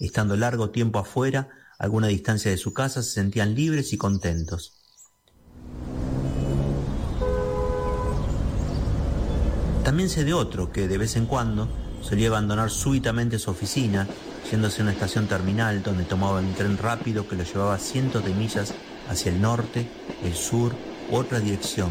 Estando 0.00 0.36
largo 0.36 0.70
tiempo 0.70 0.98
afuera, 0.98 1.50
a 1.78 1.84
alguna 1.84 2.08
distancia 2.08 2.50
de 2.50 2.56
su 2.56 2.72
casa, 2.72 3.04
se 3.04 3.12
sentían 3.12 3.54
libres 3.54 3.92
y 3.92 3.96
contentos. 3.96 4.75
También 9.86 10.10
sé 10.10 10.24
de 10.24 10.34
otro 10.34 10.72
que, 10.72 10.88
de 10.88 10.98
vez 10.98 11.14
en 11.14 11.26
cuando, 11.26 11.68
solía 12.02 12.26
abandonar 12.26 12.70
súbitamente 12.70 13.38
su 13.38 13.52
oficina, 13.52 14.08
yéndose 14.50 14.80
a 14.80 14.82
una 14.82 14.90
estación 14.90 15.28
terminal 15.28 15.80
donde 15.84 16.02
tomaba 16.02 16.40
un 16.40 16.54
tren 16.54 16.76
rápido 16.76 17.28
que 17.28 17.36
lo 17.36 17.44
llevaba 17.44 17.78
cientos 17.78 18.24
de 18.24 18.34
millas 18.34 18.74
hacia 19.08 19.30
el 19.30 19.40
norte, 19.40 19.88
el 20.24 20.34
sur 20.34 20.72
u 21.08 21.14
otra 21.14 21.38
dirección, 21.38 21.90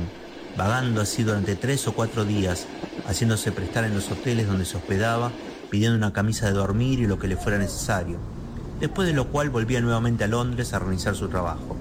vagando 0.57 0.99
así 0.99 1.23
durante 1.23 1.55
tres 1.55 1.87
o 1.87 1.93
cuatro 1.93 2.25
días, 2.25 2.67
haciéndose 3.07 3.53
prestar 3.53 3.85
en 3.85 3.93
los 3.93 4.11
hoteles 4.11 4.47
donde 4.47 4.65
se 4.65 4.75
hospedaba, 4.75 5.31
pidiendo 5.69 5.97
una 5.97 6.11
camisa 6.11 6.47
de 6.47 6.51
dormir 6.51 6.99
y 6.99 7.07
lo 7.07 7.17
que 7.17 7.29
le 7.29 7.37
fuera 7.37 7.57
necesario, 7.57 8.17
después 8.81 9.07
de 9.07 9.13
lo 9.13 9.29
cual 9.29 9.51
volvía 9.51 9.79
nuevamente 9.79 10.25
a 10.25 10.27
Londres 10.27 10.73
a 10.73 10.79
realizar 10.79 11.15
su 11.15 11.29
trabajo. 11.29 11.77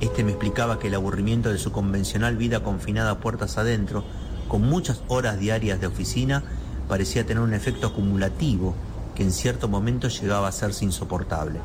Este 0.00 0.24
me 0.24 0.32
explicaba 0.32 0.80
que 0.80 0.88
el 0.88 0.94
aburrimiento 0.96 1.52
de 1.52 1.58
su 1.58 1.70
convencional 1.70 2.36
vida 2.36 2.64
confinada 2.64 3.12
a 3.12 3.20
puertas 3.20 3.56
adentro, 3.56 4.04
con 4.48 4.62
muchas 4.62 5.00
horas 5.08 5.38
diarias 5.38 5.80
de 5.80 5.86
oficina, 5.86 6.42
parecía 6.88 7.26
tener 7.26 7.42
un 7.42 7.54
efecto 7.54 7.88
acumulativo 7.88 8.74
que 9.14 9.22
en 9.22 9.32
cierto 9.32 9.68
momento 9.68 10.08
llegaba 10.08 10.48
a 10.48 10.52
serse 10.52 10.84
insoportable. 10.84 11.60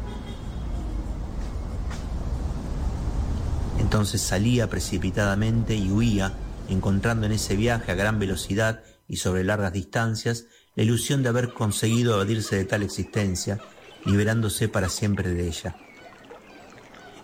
Entonces 3.79 4.21
salía 4.21 4.69
precipitadamente 4.69 5.75
y 5.75 5.91
huía, 5.91 6.33
encontrando 6.69 7.25
en 7.25 7.33
ese 7.33 7.55
viaje 7.55 7.91
a 7.91 7.95
gran 7.95 8.19
velocidad 8.19 8.81
y 9.07 9.17
sobre 9.17 9.43
largas 9.43 9.73
distancias 9.73 10.45
la 10.75 10.83
ilusión 10.83 11.21
de 11.21 11.29
haber 11.29 11.53
conseguido 11.53 12.15
evadirse 12.15 12.55
de 12.55 12.63
tal 12.63 12.83
existencia, 12.83 13.59
liberándose 14.05 14.69
para 14.69 14.87
siempre 14.87 15.29
de 15.29 15.47
ella. 15.47 15.75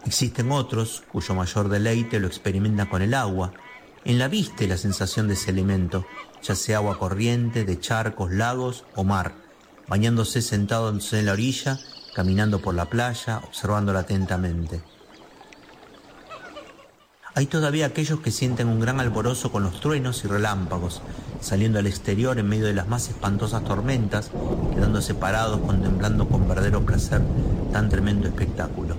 Existen 0.06 0.52
otros 0.52 1.04
cuyo 1.12 1.34
mayor 1.36 1.70
deleite 1.70 2.20
lo 2.20 2.28
experimenta 2.28 2.90
con 2.90 3.02
el 3.02 3.14
agua, 3.14 3.54
en 4.08 4.20
la 4.20 4.30
vista 4.30 4.64
y 4.64 4.68
la 4.68 4.78
sensación 4.78 5.28
de 5.28 5.34
ese 5.34 5.52
elemento, 5.52 6.06
ya 6.42 6.56
sea 6.56 6.78
agua 6.78 6.98
corriente, 6.98 7.66
de 7.66 7.78
charcos, 7.78 8.32
lagos 8.32 8.86
o 8.96 9.04
mar, 9.04 9.34
bañándose 9.90 10.42
sentados 10.42 11.12
en 11.12 11.26
la 11.26 11.34
orilla, 11.34 11.78
caminando 12.16 12.62
por 12.62 12.74
la 12.74 12.86
playa, 12.86 13.42
observándola 13.46 14.00
atentamente. 14.00 14.82
Hay 17.36 17.48
todavía 17.48 17.88
aquellos 17.88 18.22
que 18.22 18.32
sienten 18.32 18.70
un 18.70 18.80
gran 18.80 19.02
alborozo 19.02 19.52
con 19.52 19.64
los 19.64 19.82
truenos 19.82 20.24
y 20.24 20.28
relámpagos, 20.30 21.02
saliendo 21.42 21.78
al 21.78 21.86
exterior 21.86 22.40
en 22.40 22.48
medio 22.48 22.66
de 22.66 22.74
las 22.74 22.88
más 22.88 23.10
espantosas 23.10 23.66
tormentas, 23.66 24.32
quedándose 24.74 25.16
parados 25.16 25.60
contemplando 25.60 26.30
con 26.30 26.48
verdadero 26.48 26.86
placer 26.86 27.22
tan 27.74 27.90
tremendo 27.90 28.30
espectáculo. 28.30 28.96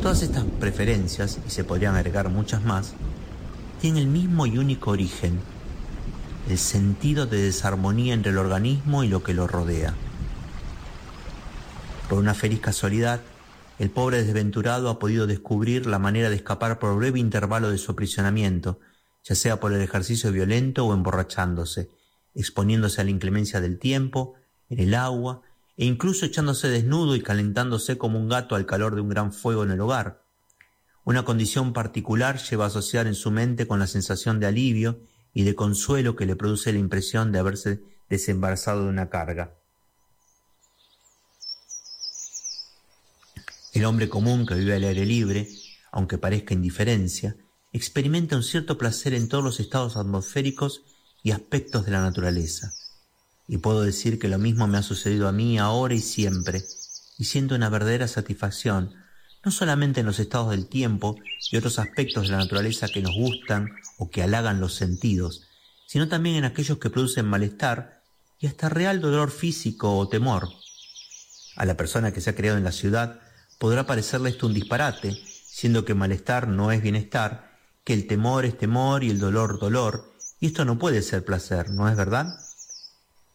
Todas 0.00 0.22
estas 0.22 0.44
preferencias, 0.58 1.38
y 1.46 1.50
se 1.50 1.64
podrían 1.64 1.96
agregar 1.96 2.30
muchas 2.30 2.64
más, 2.64 2.94
tienen 3.84 4.02
el 4.02 4.08
mismo 4.08 4.46
y 4.46 4.56
único 4.56 4.92
origen, 4.92 5.38
el 6.48 6.56
sentido 6.56 7.26
de 7.26 7.42
desarmonía 7.42 8.14
entre 8.14 8.32
el 8.32 8.38
organismo 8.38 9.04
y 9.04 9.08
lo 9.08 9.22
que 9.22 9.34
lo 9.34 9.46
rodea. 9.46 9.92
Por 12.08 12.18
una 12.18 12.32
feliz 12.32 12.60
casualidad, 12.60 13.20
el 13.78 13.90
pobre 13.90 14.24
desventurado 14.24 14.88
ha 14.88 14.98
podido 14.98 15.26
descubrir 15.26 15.84
la 15.84 15.98
manera 15.98 16.30
de 16.30 16.36
escapar 16.36 16.78
por 16.78 16.96
breve 16.96 17.20
intervalo 17.20 17.68
de 17.68 17.76
su 17.76 17.92
aprisionamiento, 17.92 18.80
ya 19.22 19.34
sea 19.34 19.60
por 19.60 19.74
el 19.74 19.82
ejercicio 19.82 20.32
violento 20.32 20.86
o 20.86 20.94
emborrachándose, 20.94 21.90
exponiéndose 22.34 23.02
a 23.02 23.04
la 23.04 23.10
inclemencia 23.10 23.60
del 23.60 23.78
tiempo, 23.78 24.32
en 24.70 24.80
el 24.80 24.94
agua, 24.94 25.42
e 25.76 25.84
incluso 25.84 26.24
echándose 26.24 26.68
desnudo 26.68 27.16
y 27.16 27.20
calentándose 27.20 27.98
como 27.98 28.18
un 28.18 28.30
gato 28.30 28.54
al 28.54 28.64
calor 28.64 28.94
de 28.94 29.02
un 29.02 29.10
gran 29.10 29.30
fuego 29.30 29.62
en 29.62 29.72
el 29.72 29.80
hogar. 29.82 30.23
Una 31.04 31.24
condición 31.24 31.74
particular 31.74 32.40
lleva 32.42 32.64
a 32.64 32.68
asociar 32.68 33.06
en 33.06 33.14
su 33.14 33.30
mente 33.30 33.66
con 33.66 33.78
la 33.78 33.86
sensación 33.86 34.40
de 34.40 34.46
alivio 34.46 35.00
y 35.34 35.44
de 35.44 35.54
consuelo 35.54 36.16
que 36.16 36.24
le 36.24 36.34
produce 36.34 36.72
la 36.72 36.78
impresión 36.78 37.30
de 37.30 37.38
haberse 37.38 37.82
desembarazado 38.08 38.84
de 38.84 38.88
una 38.88 39.10
carga. 39.10 39.54
El 43.74 43.84
hombre 43.84 44.08
común 44.08 44.46
que 44.46 44.54
vive 44.54 44.74
al 44.74 44.84
aire 44.84 45.04
libre, 45.04 45.48
aunque 45.90 46.16
parezca 46.16 46.54
indiferencia, 46.54 47.36
experimenta 47.72 48.36
un 48.36 48.44
cierto 48.44 48.78
placer 48.78 49.14
en 49.14 49.28
todos 49.28 49.44
los 49.44 49.60
estados 49.60 49.96
atmosféricos 49.96 50.84
y 51.22 51.32
aspectos 51.32 51.84
de 51.84 51.90
la 51.90 52.00
naturaleza. 52.00 52.72
Y 53.48 53.58
puedo 53.58 53.82
decir 53.82 54.18
que 54.18 54.28
lo 54.28 54.38
mismo 54.38 54.68
me 54.68 54.78
ha 54.78 54.82
sucedido 54.82 55.28
a 55.28 55.32
mí 55.32 55.58
ahora 55.58 55.92
y 55.94 56.00
siempre, 56.00 56.62
y 57.18 57.24
siento 57.24 57.56
una 57.56 57.68
verdadera 57.68 58.08
satisfacción, 58.08 58.94
no 59.44 59.50
solamente 59.50 60.00
en 60.00 60.06
los 60.06 60.18
estados 60.18 60.50
del 60.50 60.66
tiempo 60.66 61.16
y 61.50 61.56
otros 61.56 61.78
aspectos 61.78 62.24
de 62.24 62.32
la 62.32 62.38
naturaleza 62.38 62.88
que 62.88 63.02
nos 63.02 63.14
gustan 63.14 63.70
o 63.98 64.10
que 64.10 64.22
halagan 64.22 64.60
los 64.60 64.74
sentidos, 64.74 65.42
sino 65.86 66.08
también 66.08 66.36
en 66.36 66.44
aquellos 66.44 66.78
que 66.78 66.90
producen 66.90 67.26
malestar 67.26 68.02
y 68.40 68.46
hasta 68.46 68.68
real 68.68 69.00
dolor 69.00 69.30
físico 69.30 69.96
o 69.96 70.08
temor. 70.08 70.48
A 71.56 71.64
la 71.66 71.76
persona 71.76 72.12
que 72.12 72.20
se 72.20 72.30
ha 72.30 72.34
creado 72.34 72.58
en 72.58 72.64
la 72.64 72.72
ciudad 72.72 73.20
podrá 73.58 73.86
parecerle 73.86 74.30
esto 74.30 74.46
un 74.46 74.54
disparate, 74.54 75.12
siendo 75.46 75.84
que 75.84 75.94
malestar 75.94 76.48
no 76.48 76.72
es 76.72 76.82
bienestar, 76.82 77.52
que 77.84 77.92
el 77.92 78.06
temor 78.06 78.44
es 78.44 78.58
temor 78.58 79.04
y 79.04 79.10
el 79.10 79.20
dolor 79.20 79.60
dolor, 79.60 80.12
y 80.40 80.46
esto 80.46 80.64
no 80.64 80.78
puede 80.78 81.02
ser 81.02 81.24
placer, 81.24 81.70
¿no 81.70 81.88
es 81.88 81.96
verdad? 81.96 82.26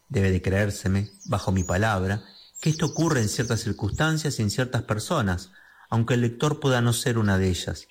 Debe 0.08 0.30
de 0.30 0.42
creérseme, 0.42 1.10
bajo 1.26 1.52
mi 1.52 1.64
palabra, 1.64 2.22
que 2.60 2.68
esto 2.68 2.86
ocurre 2.86 3.20
en 3.20 3.28
ciertas 3.28 3.60
circunstancias 3.60 4.38
y 4.38 4.42
en 4.42 4.50
ciertas 4.50 4.82
personas, 4.82 5.50
aunque 5.90 6.14
el 6.14 6.22
lector 6.22 6.60
pueda 6.60 6.80
no 6.80 6.92
ser 6.92 7.18
una 7.18 7.36
de 7.36 7.50
ellas. 7.50 7.86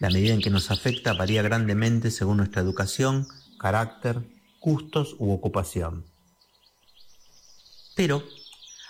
La 0.00 0.10
medida 0.10 0.32
en 0.32 0.40
que 0.40 0.50
nos 0.50 0.70
afecta 0.70 1.12
varía 1.12 1.42
grandemente 1.42 2.10
según 2.10 2.38
nuestra 2.38 2.62
educación, 2.62 3.26
carácter, 3.58 4.22
gustos 4.60 5.16
u 5.18 5.32
ocupación. 5.32 6.06
Pero 7.94 8.22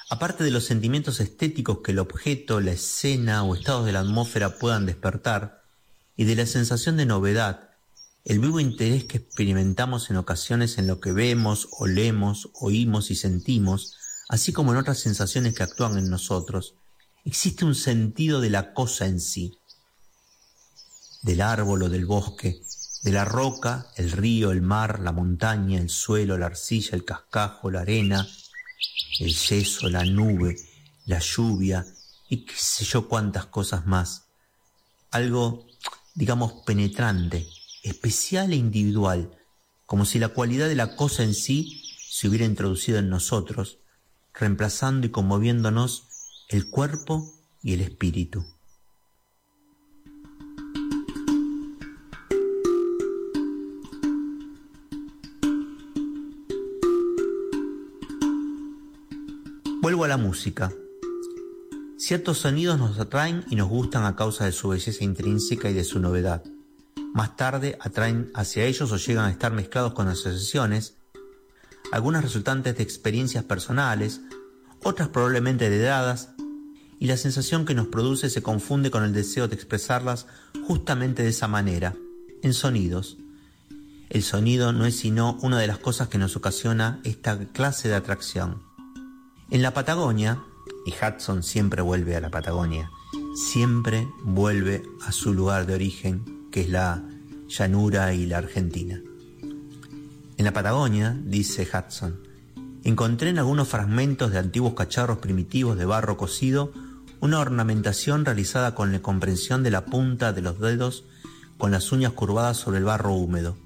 Aparte 0.09 0.44
de 0.44 0.53
los 0.53 0.64
sentimientos 0.64 1.18
estéticos 1.18 1.79
que 1.83 1.90
el 1.90 1.99
objeto, 1.99 2.61
la 2.61 2.70
escena 2.70 3.42
o 3.42 3.57
estados 3.57 3.85
de 3.87 3.92
la 3.92 4.01
atmósfera 4.01 4.57
puedan 4.57 4.87
despertar, 4.87 5.64
y 6.16 6.25
de 6.25 6.37
la 6.37 6.46
sensación 6.46 6.96
de 6.96 7.07
novedad, 7.07 7.70
el 8.25 8.38
vivo 8.38 8.61
interés 8.61 9.05
que 9.05 9.18
experimentamos 9.18 10.09
en 10.09 10.16
ocasiones 10.16 10.79
en 10.79 10.87
lo 10.87 11.01
que 11.01 11.11
vemos, 11.11 11.68
olemos, 11.72 12.51
oímos 12.55 13.11
y 13.11 13.16
sentimos, 13.16 13.96
así 14.29 14.53
como 14.53 14.72
en 14.72 14.79
otras 14.79 14.99
sensaciones 14.99 15.55
que 15.55 15.64
actúan 15.64 15.99
en 15.99 16.09
nosotros, 16.09 16.75
existe 17.26 17.64
un 17.64 17.74
sentido 17.74 18.40
de 18.40 18.50
la 18.50 18.72
cosa 18.72 19.06
en 19.06 19.20
sí, 19.20 19.58
del 21.22 21.40
árbol 21.40 21.82
o 21.82 21.88
del 21.88 22.06
bosque, 22.06 22.62
de 23.02 23.12
la 23.12 23.24
roca, 23.24 23.88
el 23.96 24.12
río, 24.12 24.52
el 24.52 24.62
mar, 24.62 25.00
la 25.00 25.10
montaña, 25.10 25.80
el 25.80 25.90
suelo, 25.90 26.38
la 26.38 26.46
arcilla, 26.46 26.90
el 26.92 27.04
cascajo, 27.04 27.70
la 27.70 27.80
arena, 27.80 28.26
el 29.18 29.34
yeso, 29.34 29.90
la 29.90 30.04
nube, 30.04 30.56
la 31.06 31.18
lluvia 31.18 31.84
y 32.28 32.44
qué 32.44 32.54
sé 32.56 32.84
yo 32.84 33.08
cuántas 33.08 33.46
cosas 33.46 33.86
más. 33.86 34.26
Algo, 35.10 35.66
digamos, 36.14 36.52
penetrante, 36.64 37.48
especial 37.82 38.52
e 38.52 38.56
individual, 38.56 39.36
como 39.84 40.04
si 40.04 40.20
la 40.20 40.28
cualidad 40.28 40.68
de 40.68 40.76
la 40.76 40.94
cosa 40.94 41.24
en 41.24 41.34
sí 41.34 41.82
se 42.08 42.28
hubiera 42.28 42.44
introducido 42.44 42.98
en 42.98 43.08
nosotros, 43.08 43.78
reemplazando 44.32 45.08
y 45.08 45.10
conmoviéndonos 45.10 46.15
el 46.48 46.70
cuerpo 46.70 47.35
y 47.61 47.74
el 47.74 47.80
espíritu. 47.80 48.44
Vuelvo 59.82 60.04
a 60.04 60.09
la 60.09 60.16
música. 60.16 60.72
Ciertos 61.96 62.38
sonidos 62.38 62.78
nos 62.78 62.98
atraen 63.00 63.44
y 63.50 63.56
nos 63.56 63.68
gustan 63.68 64.04
a 64.04 64.14
causa 64.14 64.44
de 64.44 64.52
su 64.52 64.68
belleza 64.68 65.02
intrínseca 65.02 65.68
y 65.70 65.74
de 65.74 65.82
su 65.82 65.98
novedad. 65.98 66.44
Más 67.12 67.37
tarde 67.37 67.76
atraen 67.80 68.30
hacia 68.35 68.66
ellos 68.66 68.92
o 68.92 68.96
llegan 68.98 69.24
a 69.24 69.30
estar 69.30 69.52
mezclados 69.52 69.94
con 69.94 70.06
asociaciones, 70.06 70.96
algunas 71.90 72.22
resultantes 72.22 72.76
de 72.76 72.82
experiencias 72.85 73.42
personales, 73.42 74.20
otras 74.82 75.09
probablemente 75.09 75.66
heredadas 75.66 76.36
y 76.98 77.06
la 77.06 77.16
sensación 77.16 77.64
que 77.64 77.74
nos 77.74 77.88
produce 77.88 78.30
se 78.30 78.42
confunde 78.42 78.90
con 78.90 79.04
el 79.04 79.12
deseo 79.12 79.48
de 79.48 79.54
expresarlas 79.54 80.26
justamente 80.66 81.22
de 81.22 81.28
esa 81.28 81.48
manera, 81.48 81.94
en 82.42 82.54
sonidos. 82.54 83.18
El 84.09 84.22
sonido 84.22 84.72
no 84.72 84.87
es 84.87 84.96
sino 84.96 85.38
una 85.42 85.59
de 85.59 85.66
las 85.66 85.78
cosas 85.78 86.09
que 86.09 86.18
nos 86.18 86.37
ocasiona 86.37 87.00
esta 87.04 87.38
clase 87.52 87.88
de 87.88 87.96
atracción. 87.96 88.62
En 89.50 89.62
la 89.62 89.74
Patagonia, 89.74 90.42
y 90.87 90.92
Hudson 90.92 91.42
siempre 91.42 91.82
vuelve 91.82 92.16
a 92.16 92.20
la 92.20 92.30
Patagonia, 92.30 92.90
siempre 93.35 94.09
vuelve 94.22 94.82
a 95.04 95.12
su 95.12 95.35
lugar 95.35 95.66
de 95.66 95.74
origen, 95.74 96.48
que 96.50 96.62
es 96.62 96.70
la 96.70 97.04
llanura 97.48 98.14
y 98.14 98.26
la 98.26 98.38
Argentina. 98.38 99.00
En 100.38 100.44
la 100.44 100.52
Patagonia, 100.52 101.16
dice 101.24 101.66
Hudson, 101.66 102.20
encontré 102.85 103.30
en 103.30 103.38
algunos 103.38 103.68
fragmentos 103.68 104.30
de 104.30 104.38
antiguos 104.38 104.74
cacharros 104.74 105.18
primitivos 105.18 105.76
de 105.76 105.85
barro 105.85 106.16
cocido 106.16 106.72
una 107.20 107.40
ornamentación 107.40 108.24
realizada 108.24 108.74
con 108.74 108.92
la 108.92 109.00
comprensión 109.00 109.62
de 109.62 109.70
la 109.70 109.85
punta 109.85 110.33
de 110.33 110.42
los 110.42 110.59
dedos 110.61 111.05
con 111.59 111.70
las 111.70 111.92
uñas 111.92 112.12
curvadas 112.12 112.57
sobre 112.57 112.79
el 112.79 112.85
barro 112.85 113.14
húmedo. 113.14 113.57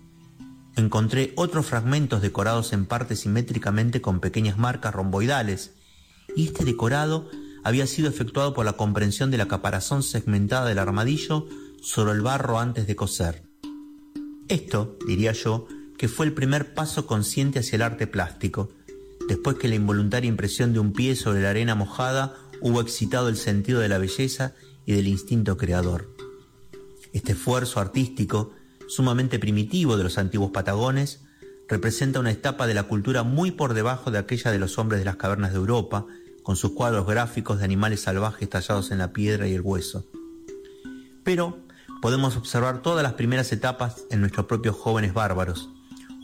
Encontré 0.77 1.33
otros 1.37 1.67
fragmentos 1.67 2.23
decorados 2.23 2.73
en 2.73 2.87
parte 2.87 3.17
simétricamente 3.17 4.01
con 4.01 4.21
pequeñas 4.21 4.59
marcas 4.59 4.95
romboidales, 4.95 5.73
y 6.37 6.47
este 6.47 6.65
decorado 6.65 7.29
había 7.65 7.87
sido 7.87 8.09
efectuado 8.09 8.55
por 8.55 8.65
la 8.65 8.75
comprensión 8.75 9.31
de 9.31 9.39
la 9.39 9.49
caparazón 9.49 10.03
segmentada 10.03 10.67
del 10.67 10.79
armadillo 10.79 11.47
sobre 11.83 12.13
el 12.13 12.21
barro 12.21 12.59
antes 12.59 12.87
de 12.87 12.97
coser. 12.97 13.43
Esto, 14.49 14.97
diría 15.07 15.33
yo, 15.33 15.67
que 15.99 16.09
fue 16.09 16.27
el 16.27 16.33
primer 16.33 16.73
paso 16.75 17.07
consciente 17.07 17.59
hacia 17.59 17.77
el 17.77 17.83
arte 17.83 18.07
plástico, 18.07 18.71
después 19.29 19.57
que 19.57 19.69
la 19.69 19.75
involuntaria 19.75 20.29
impresión 20.29 20.73
de 20.73 20.79
un 20.79 20.93
pie 20.93 21.15
sobre 21.15 21.43
la 21.43 21.51
arena 21.51 21.75
mojada 21.75 22.35
hubo 22.61 22.81
excitado 22.81 23.29
el 23.29 23.37
sentido 23.37 23.81
de 23.81 23.89
la 23.89 23.99
belleza 23.99 24.55
y 24.87 24.93
del 24.93 25.09
instinto 25.09 25.57
creador. 25.57 26.09
Este 27.13 27.33
esfuerzo 27.33 27.81
artístico, 27.81 28.53
sumamente 28.89 29.39
primitivo 29.39 29.97
de 29.97 30.05
los 30.05 30.19
antiguos 30.19 30.51
patagones, 30.51 31.23
representa 31.69 32.21
una 32.21 32.33
etapa 32.33 32.67
de 32.67 32.75
la 32.75 32.85
cultura 32.85 33.23
muy 33.23 33.51
por 33.53 33.75
debajo 33.75 34.11
de 34.11 34.19
aquella 34.19 34.51
de 34.51 34.59
los 34.59 34.79
hombres 34.79 35.01
de 35.01 35.05
las 35.05 35.17
cavernas 35.17 35.53
de 35.53 35.59
Europa, 35.59 36.07
con 36.43 36.57
sus 36.57 36.73
cuadros 36.73 37.07
gráficos 37.07 37.59
de 37.59 37.65
animales 37.65 38.01
salvajes 38.01 38.49
tallados 38.49 38.91
en 38.91 38.99
la 38.99 39.13
piedra 39.13 39.47
y 39.47 39.55
el 39.55 39.61
hueso. 39.61 40.05
Pero 41.23 41.59
podemos 42.01 42.37
observar 42.37 42.83
todas 42.83 43.03
las 43.03 43.13
primeras 43.13 43.53
etapas 43.53 44.05
en 44.11 44.21
nuestros 44.21 44.47
propios 44.47 44.75
jóvenes 44.75 45.15
bárbaros, 45.15 45.69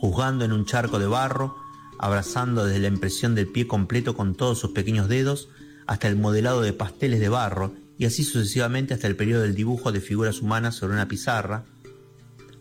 juzgando 0.00 0.44
en 0.44 0.52
un 0.52 0.64
charco 0.64 0.98
de 0.98 1.06
barro, 1.06 1.56
abrazando 1.98 2.64
desde 2.64 2.80
la 2.80 2.88
impresión 2.88 3.34
del 3.34 3.46
pie 3.46 3.66
completo 3.66 4.16
con 4.16 4.34
todos 4.34 4.58
sus 4.58 4.72
pequeños 4.72 5.08
dedos, 5.08 5.48
hasta 5.86 6.08
el 6.08 6.16
modelado 6.16 6.62
de 6.62 6.72
pasteles 6.72 7.20
de 7.20 7.28
barro 7.28 7.74
y 7.98 8.06
así 8.06 8.24
sucesivamente 8.24 8.94
hasta 8.94 9.06
el 9.06 9.16
periodo 9.16 9.42
del 9.42 9.54
dibujo 9.54 9.92
de 9.92 10.00
figuras 10.00 10.40
humanas 10.40 10.74
sobre 10.74 10.94
una 10.94 11.08
pizarra. 11.08 11.64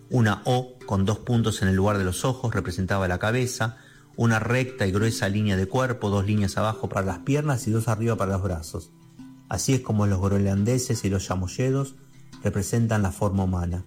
Una 0.09 0.41
O 0.45 0.77
con 0.85 1.05
dos 1.05 1.19
puntos 1.19 1.61
en 1.61 1.67
el 1.67 1.75
lugar 1.75 1.97
de 1.97 2.05
los 2.05 2.25
ojos 2.25 2.53
representaba 2.53 3.07
la 3.07 3.19
cabeza, 3.19 3.77
una 4.15 4.39
recta 4.39 4.88
y 4.88 4.91
gruesa 4.91 5.27
línea 5.27 5.57
de 5.57 5.67
cuerpo, 5.67 6.09
dos 6.09 6.25
líneas 6.25 6.57
abajo 6.57 6.88
para 6.88 7.05
las 7.05 7.19
piernas 7.19 7.67
y 7.67 7.71
dos 7.71 7.88
arriba 7.88 8.15
para 8.15 8.33
los 8.33 8.43
brazos. 8.43 8.91
Así 9.49 9.73
es 9.73 9.81
como 9.81 10.07
los 10.07 10.21
groenlandeses 10.21 11.03
y 11.03 11.09
los 11.09 11.25
samoyedos 11.25 11.95
representan 12.43 13.01
la 13.01 13.11
forma 13.11 13.43
humana. 13.43 13.83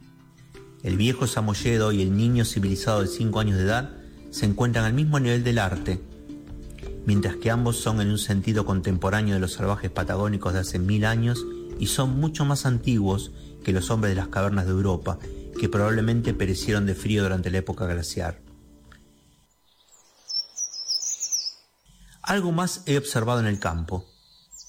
El 0.83 0.97
viejo 0.97 1.27
samoyedo 1.27 1.93
y 1.93 2.03
el 2.03 2.17
niño 2.17 2.45
civilizado 2.45 3.03
de 3.03 3.09
5 3.09 3.41
años 3.41 3.57
de 3.57 3.65
edad 3.65 3.91
se 4.31 4.47
encuentran 4.47 4.85
al 4.85 4.93
mismo 4.93 5.19
nivel 5.19 5.43
del 5.43 5.59
arte, 5.59 6.01
mientras 7.09 7.37
que 7.37 7.51
ambos 7.51 7.79
son 7.79 8.03
en 8.03 8.11
un 8.11 8.19
sentido 8.19 8.67
contemporáneo 8.67 9.33
de 9.33 9.41
los 9.41 9.55
salvajes 9.55 9.91
patagónicos 9.91 10.53
de 10.53 10.59
hace 10.59 10.79
mil 10.79 11.07
años 11.07 11.43
y 11.79 11.87
son 11.87 12.21
mucho 12.21 12.45
más 12.45 12.67
antiguos 12.67 13.31
que 13.65 13.73
los 13.73 13.91
hombres 13.91 14.11
de 14.11 14.17
las 14.17 14.29
cavernas 14.29 14.67
de 14.67 14.73
Europa, 14.73 15.19
que 15.59 15.71
probablemente 15.71 16.35
perecieron 16.35 16.85
de 16.85 16.95
frío 16.95 17.23
durante 17.23 17.51
la 17.51 17.57
época 17.57 17.87
glaciar. 17.87 18.43
Algo 22.21 22.53
más 22.53 22.83
he 22.85 22.99
observado 22.99 23.41
en 23.41 23.47
el 23.47 23.59
campo. 23.59 24.05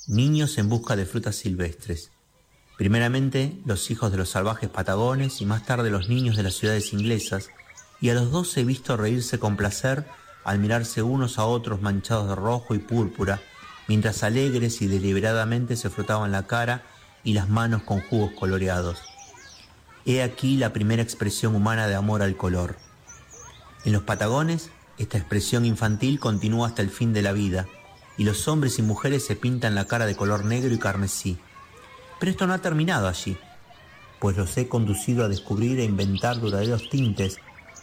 Niños 0.08 0.58
en 0.60 0.69
busca 0.69 0.95
de 0.95 1.06
frutas 1.06 1.36
silvestres. 1.36 2.10
Primeramente 2.78 3.60
los 3.65 3.91
hijos 3.91 4.13
de 4.13 4.17
los 4.17 4.30
salvajes 4.30 4.69
patagones 4.69 5.41
y 5.41 5.45
más 5.45 5.65
tarde 5.65 5.89
los 5.89 6.08
niños 6.08 6.38
de 6.38 6.43
las 6.43 6.54
ciudades 6.54 6.93
inglesas, 6.93 7.49
y 7.99 8.12
a 8.12 8.13
los 8.13 8.32
dos 8.32 8.56
he 8.56 8.63
visto 8.63 8.95
reírse 8.95 9.39
con 9.39 9.58
placer 9.58 10.06
al 10.43 10.60
mirarse 10.60 11.02
unos 11.02 11.38
a 11.38 11.45
otros 11.45 11.82
manchados 11.82 12.30
de 12.30 12.36
rojo 12.36 12.75
y 12.75 12.80
púrpura, 12.80 13.41
mientras 13.88 14.23
alegres 14.23 14.82
y 14.82 14.88
deliberadamente 14.88 15.75
se 15.75 15.89
frotaban 15.89 16.32
la 16.32 16.47
cara 16.47 16.84
y 17.23 17.34
las 17.34 17.49
manos 17.49 17.84
con 17.84 18.02
jugos 18.02 18.32
coloreados. 18.39 18.99
He 20.06 20.23
aquí 20.23 20.58
la 20.58 20.73
primera 20.73 21.04
expresión 21.04 21.56
humana 21.56 21.88
de 21.88 21.95
amor 21.95 22.21
al 22.21 22.38
color. 22.38 22.78
En 23.86 23.93
los 23.93 24.04
Patagones, 24.04 24.71
esta 24.97 25.17
expresión 25.17 25.65
infantil 25.65 26.19
continúa 26.19 26.67
hasta 26.67 26.82
el 26.82 26.89
fin 26.89 27.13
de 27.13 27.21
la 27.21 27.32
vida, 27.32 27.67
y 28.17 28.23
los 28.23 28.47
hombres 28.47 28.80
y 28.80 28.82
mujeres 28.82 29.25
se 29.25 29.36
pintan 29.36 29.75
la 29.75 29.86
cara 29.86 30.06
de 30.06 30.15
color 30.15 30.45
negro 30.45 30.73
y 30.73 30.78
carmesí. 30.78 31.38
Pero 32.19 32.32
esto 32.32 32.47
no 32.47 32.54
ha 32.54 32.62
terminado 32.62 33.08
allí, 33.08 33.38
pues 34.19 34.36
los 34.36 34.58
he 34.58 34.67
conducido 34.67 35.23
a 35.23 35.30
descubrir 35.30 35.80
e 35.80 35.86
inventar 35.86 36.39
duraderos 36.39 36.89
tintes 36.89 37.38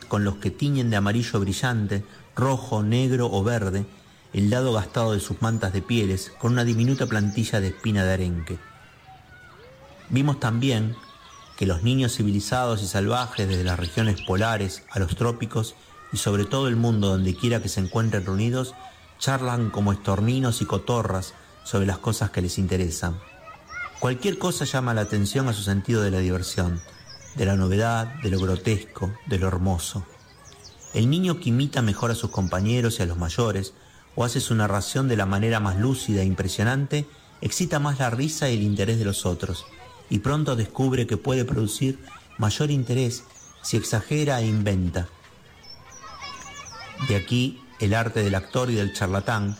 con 0.08 0.24
los 0.24 0.36
que 0.36 0.50
tiñen 0.50 0.90
de 0.90 0.96
amarillo 0.96 1.40
brillante 1.40 2.04
rojo, 2.36 2.82
negro 2.82 3.28
o 3.32 3.42
verde, 3.42 3.86
el 4.32 4.50
lado 4.50 4.72
gastado 4.74 5.12
de 5.12 5.20
sus 5.20 5.40
mantas 5.40 5.72
de 5.72 5.82
pieles 5.82 6.30
con 6.38 6.52
una 6.52 6.64
diminuta 6.64 7.06
plantilla 7.06 7.60
de 7.60 7.68
espina 7.68 8.04
de 8.04 8.12
arenque. 8.12 8.58
Vimos 10.10 10.38
también 10.38 10.94
que 11.56 11.66
los 11.66 11.82
niños 11.82 12.14
civilizados 12.14 12.82
y 12.82 12.86
salvajes 12.86 13.48
desde 13.48 13.64
las 13.64 13.78
regiones 13.78 14.20
polares 14.20 14.84
a 14.90 14.98
los 14.98 15.16
trópicos 15.16 15.74
y 16.12 16.18
sobre 16.18 16.44
todo 16.44 16.68
el 16.68 16.76
mundo 16.76 17.08
donde 17.08 17.34
quiera 17.34 17.62
que 17.62 17.70
se 17.70 17.80
encuentren 17.80 18.26
reunidos, 18.26 18.74
charlan 19.18 19.70
como 19.70 19.92
estorninos 19.92 20.60
y 20.60 20.66
cotorras 20.66 21.32
sobre 21.64 21.86
las 21.86 21.98
cosas 21.98 22.30
que 22.30 22.42
les 22.42 22.58
interesan. 22.58 23.18
Cualquier 23.98 24.38
cosa 24.38 24.66
llama 24.66 24.92
la 24.92 25.00
atención 25.00 25.48
a 25.48 25.54
su 25.54 25.62
sentido 25.62 26.02
de 26.02 26.10
la 26.10 26.18
diversión, 26.18 26.82
de 27.34 27.46
la 27.46 27.56
novedad, 27.56 28.14
de 28.22 28.30
lo 28.30 28.38
grotesco, 28.38 29.10
de 29.26 29.38
lo 29.38 29.48
hermoso. 29.48 30.04
El 30.94 31.10
niño 31.10 31.40
que 31.40 31.50
imita 31.50 31.82
mejor 31.82 32.10
a 32.10 32.14
sus 32.14 32.30
compañeros 32.30 32.98
y 32.98 33.02
a 33.02 33.06
los 33.06 33.18
mayores, 33.18 33.74
o 34.14 34.24
hace 34.24 34.40
su 34.40 34.54
narración 34.54 35.08
de 35.08 35.16
la 35.16 35.26
manera 35.26 35.60
más 35.60 35.76
lúcida 35.76 36.22
e 36.22 36.24
impresionante, 36.24 37.06
excita 37.40 37.78
más 37.78 37.98
la 37.98 38.10
risa 38.10 38.48
y 38.48 38.54
el 38.54 38.62
interés 38.62 38.98
de 38.98 39.04
los 39.04 39.26
otros, 39.26 39.66
y 40.08 40.20
pronto 40.20 40.56
descubre 40.56 41.06
que 41.06 41.16
puede 41.16 41.44
producir 41.44 41.98
mayor 42.38 42.70
interés 42.70 43.24
si 43.62 43.76
exagera 43.76 44.40
e 44.40 44.46
inventa. 44.46 45.08
De 47.08 47.16
aquí 47.16 47.60
el 47.78 47.92
arte 47.92 48.22
del 48.22 48.34
actor 48.34 48.70
y 48.70 48.74
del 48.74 48.94
charlatán, 48.94 49.56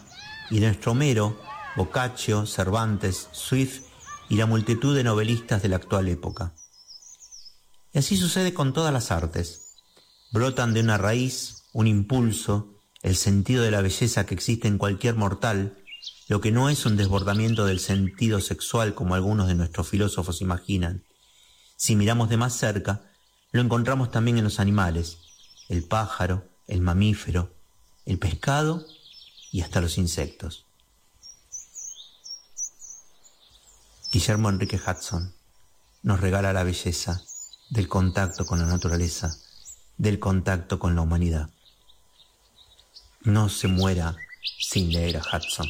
y 0.50 0.60
nuestro 0.60 0.92
Homero, 0.92 1.38
Boccaccio, 1.76 2.46
Cervantes, 2.46 3.28
Swift 3.32 3.82
y 4.28 4.36
la 4.36 4.46
multitud 4.46 4.96
de 4.96 5.04
novelistas 5.04 5.60
de 5.62 5.68
la 5.68 5.76
actual 5.76 6.08
época. 6.08 6.54
Y 7.92 7.98
así 7.98 8.16
sucede 8.16 8.54
con 8.54 8.72
todas 8.72 8.92
las 8.92 9.10
artes 9.10 9.65
brotan 10.30 10.74
de 10.74 10.80
una 10.80 10.98
raíz, 10.98 11.64
un 11.72 11.86
impulso, 11.86 12.74
el 13.02 13.16
sentido 13.16 13.62
de 13.62 13.70
la 13.70 13.82
belleza 13.82 14.26
que 14.26 14.34
existe 14.34 14.68
en 14.68 14.78
cualquier 14.78 15.14
mortal, 15.14 15.78
lo 16.28 16.40
que 16.40 16.50
no 16.50 16.68
es 16.68 16.86
un 16.86 16.96
desbordamiento 16.96 17.66
del 17.66 17.78
sentido 17.78 18.40
sexual 18.40 18.94
como 18.94 19.14
algunos 19.14 19.46
de 19.46 19.54
nuestros 19.54 19.88
filósofos 19.88 20.40
imaginan. 20.40 21.04
Si 21.76 21.94
miramos 21.94 22.28
de 22.28 22.36
más 22.36 22.54
cerca, 22.54 23.10
lo 23.52 23.60
encontramos 23.60 24.10
también 24.10 24.38
en 24.38 24.44
los 24.44 24.58
animales, 24.58 25.18
el 25.68 25.84
pájaro, 25.84 26.48
el 26.66 26.80
mamífero, 26.80 27.54
el 28.04 28.18
pescado 28.18 28.84
y 29.52 29.60
hasta 29.60 29.80
los 29.80 29.98
insectos. 29.98 30.66
Guillermo 34.12 34.48
Enrique 34.48 34.80
Hudson 34.84 35.34
nos 36.02 36.20
regala 36.20 36.52
la 36.52 36.64
belleza 36.64 37.22
del 37.70 37.88
contacto 37.88 38.46
con 38.46 38.58
la 38.58 38.66
naturaleza 38.66 39.36
del 39.98 40.18
contacto 40.18 40.78
con 40.78 40.94
la 40.94 41.02
humanidad. 41.02 41.50
No 43.22 43.48
se 43.48 43.68
muera 43.68 44.16
sin 44.58 44.92
leer 44.92 45.16
a 45.16 45.20
Hudson. 45.20 45.68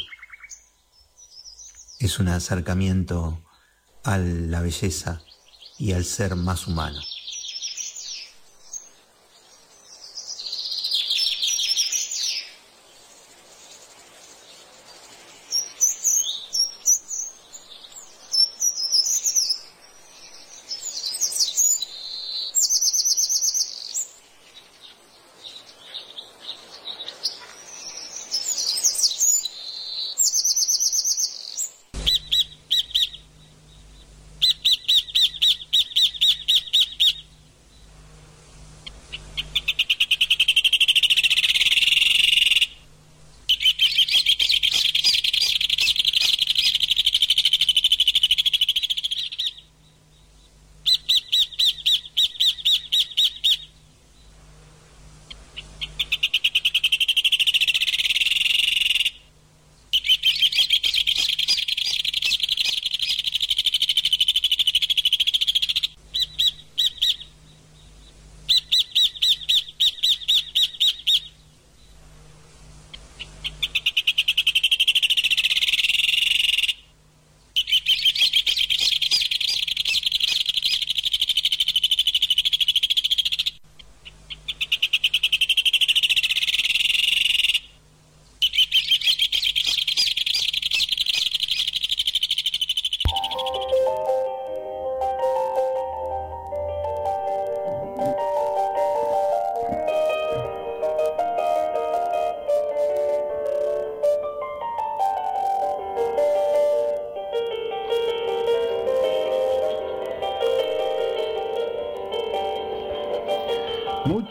Es 1.98 2.18
un 2.18 2.28
acercamiento 2.28 3.40
a 4.04 4.18
la 4.18 4.60
belleza 4.60 5.22
y 5.78 5.92
al 5.92 6.04
ser 6.04 6.36
más 6.36 6.66
humano. 6.66 7.00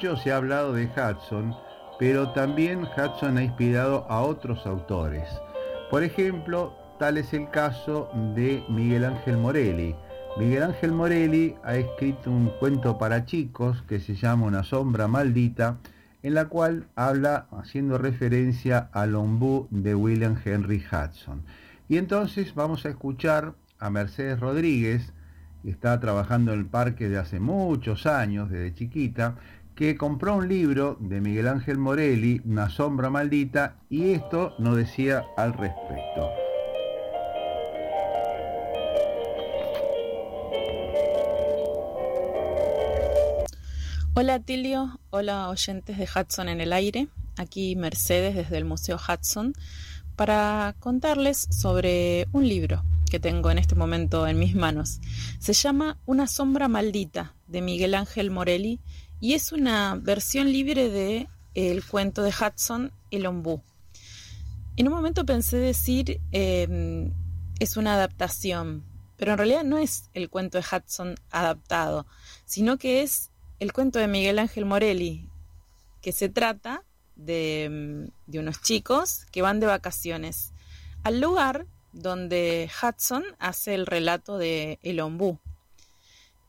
Se 0.06 0.32
ha 0.32 0.38
hablado 0.38 0.74
de 0.74 0.86
Hudson, 0.86 1.56
pero 1.98 2.30
también 2.30 2.84
Hudson 2.84 3.40
ha 3.40 3.44
inspirado 3.44 4.06
a 4.08 4.22
otros 4.22 4.68
autores. 4.68 5.28
Por 5.90 6.04
ejemplo, 6.04 6.76
tal 7.00 7.18
es 7.18 7.34
el 7.34 7.50
caso 7.50 8.12
de 8.36 8.64
Miguel 8.70 9.04
Ángel 9.04 9.38
Morelli. 9.38 9.96
Miguel 10.38 10.62
Ángel 10.62 10.92
Morelli 10.92 11.56
ha 11.64 11.76
escrito 11.76 12.30
un 12.30 12.52
cuento 12.60 13.00
para 13.00 13.26
chicos 13.26 13.82
que 13.88 14.00
se 14.00 14.14
llama 14.14 14.46
Una 14.46 14.64
sombra 14.64 15.08
maldita, 15.08 15.78
en 16.22 16.36
la 16.36 16.46
cual 16.46 16.86
habla 16.96 17.48
haciendo 17.52 17.98
referencia 17.98 18.90
al 18.92 19.16
ombú 19.16 19.68
de 19.72 19.96
William 19.96 20.38
Henry 20.46 20.84
Hudson. 20.86 21.42
Y 21.90 21.98
entonces 21.98 22.54
vamos 22.54 22.86
a 22.86 22.90
escuchar 22.90 23.56
a 23.80 23.90
Mercedes 23.90 24.40
Rodríguez, 24.40 25.14
que 25.64 25.72
está 25.72 26.00
trabajando 26.00 26.54
en 26.54 26.60
el 26.60 26.66
parque 26.68 27.10
de 27.10 27.18
hace 27.18 27.40
muchos 27.40 28.06
años, 28.06 28.52
desde 28.52 28.76
chiquita, 28.76 29.36
que 29.76 29.98
compró 29.98 30.38
un 30.38 30.48
libro 30.48 30.96
de 31.02 31.20
Miguel 31.20 31.50
Ángel 31.50 31.78
Morelli, 31.78 32.42
Una 32.46 32.70
sombra 32.70 33.10
maldita, 33.10 33.76
y 33.90 34.12
esto 34.12 34.54
nos 34.58 34.78
decía 34.78 35.26
al 35.36 35.52
respecto. 35.52 36.30
Hola 44.14 44.40
Tilio, 44.40 44.98
hola 45.10 45.50
oyentes 45.50 45.98
de 45.98 46.06
Hudson 46.06 46.48
en 46.48 46.62
el 46.62 46.72
aire, 46.72 47.10
aquí 47.36 47.76
Mercedes 47.76 48.34
desde 48.34 48.58
el 48.58 48.64
Museo 48.64 48.98
Hudson 48.98 49.54
para 50.16 50.74
contarles 50.80 51.50
sobre 51.52 52.28
un 52.32 52.48
libro 52.48 52.82
que 53.12 53.20
tengo 53.20 53.52
en 53.52 53.58
este 53.58 53.76
momento 53.76 54.26
en 54.26 54.40
mis 54.40 54.56
manos. 54.56 55.02
Se 55.40 55.52
llama 55.52 55.98
Una 56.06 56.28
sombra 56.28 56.70
maldita 56.70 57.36
de 57.48 57.62
Miguel 57.62 57.94
Ángel 57.94 58.32
Morelli 58.32 58.80
y 59.20 59.34
es 59.34 59.52
una 59.52 59.96
versión 59.96 60.52
libre 60.52 60.90
de 60.90 61.28
el 61.54 61.84
cuento 61.84 62.22
de 62.22 62.32
Hudson 62.32 62.92
El 63.12 63.26
ombú. 63.26 63.64
En 64.78 64.88
un 64.88 64.94
momento 64.94 65.26
pensé 65.26 65.58
decir 65.58 66.20
em, 66.32 67.14
es 67.60 67.78
una 67.78 67.94
adaptación, 67.94 68.84
pero 69.16 69.32
en 69.32 69.38
realidad 69.38 69.64
no 69.64 69.78
es 69.78 70.10
el 70.14 70.30
cuento 70.30 70.58
de 70.58 70.66
Hudson 70.66 71.16
adaptado, 71.32 72.06
sino 72.44 72.78
que 72.78 73.02
es 73.02 73.32
el 73.60 73.72
cuento 73.72 74.00
de 74.00 74.08
Miguel 74.08 74.38
Ángel 74.38 74.66
Morelli, 74.66 75.30
que 76.02 76.12
se 76.12 76.28
trata 76.28 76.84
de, 77.16 78.12
de, 78.28 78.40
unos 78.40 78.62
chicos 78.62 79.26
que 79.32 79.42
van 79.42 79.62
de 79.62 79.68
vacaciones 79.68 80.52
al 81.04 81.22
lugar 81.22 81.66
donde 81.94 82.70
Hudson 82.82 83.24
hace 83.40 83.74
el 83.74 83.86
relato 83.86 84.38
de 84.38 84.80
El 84.84 85.00
Ombú. 85.00 85.40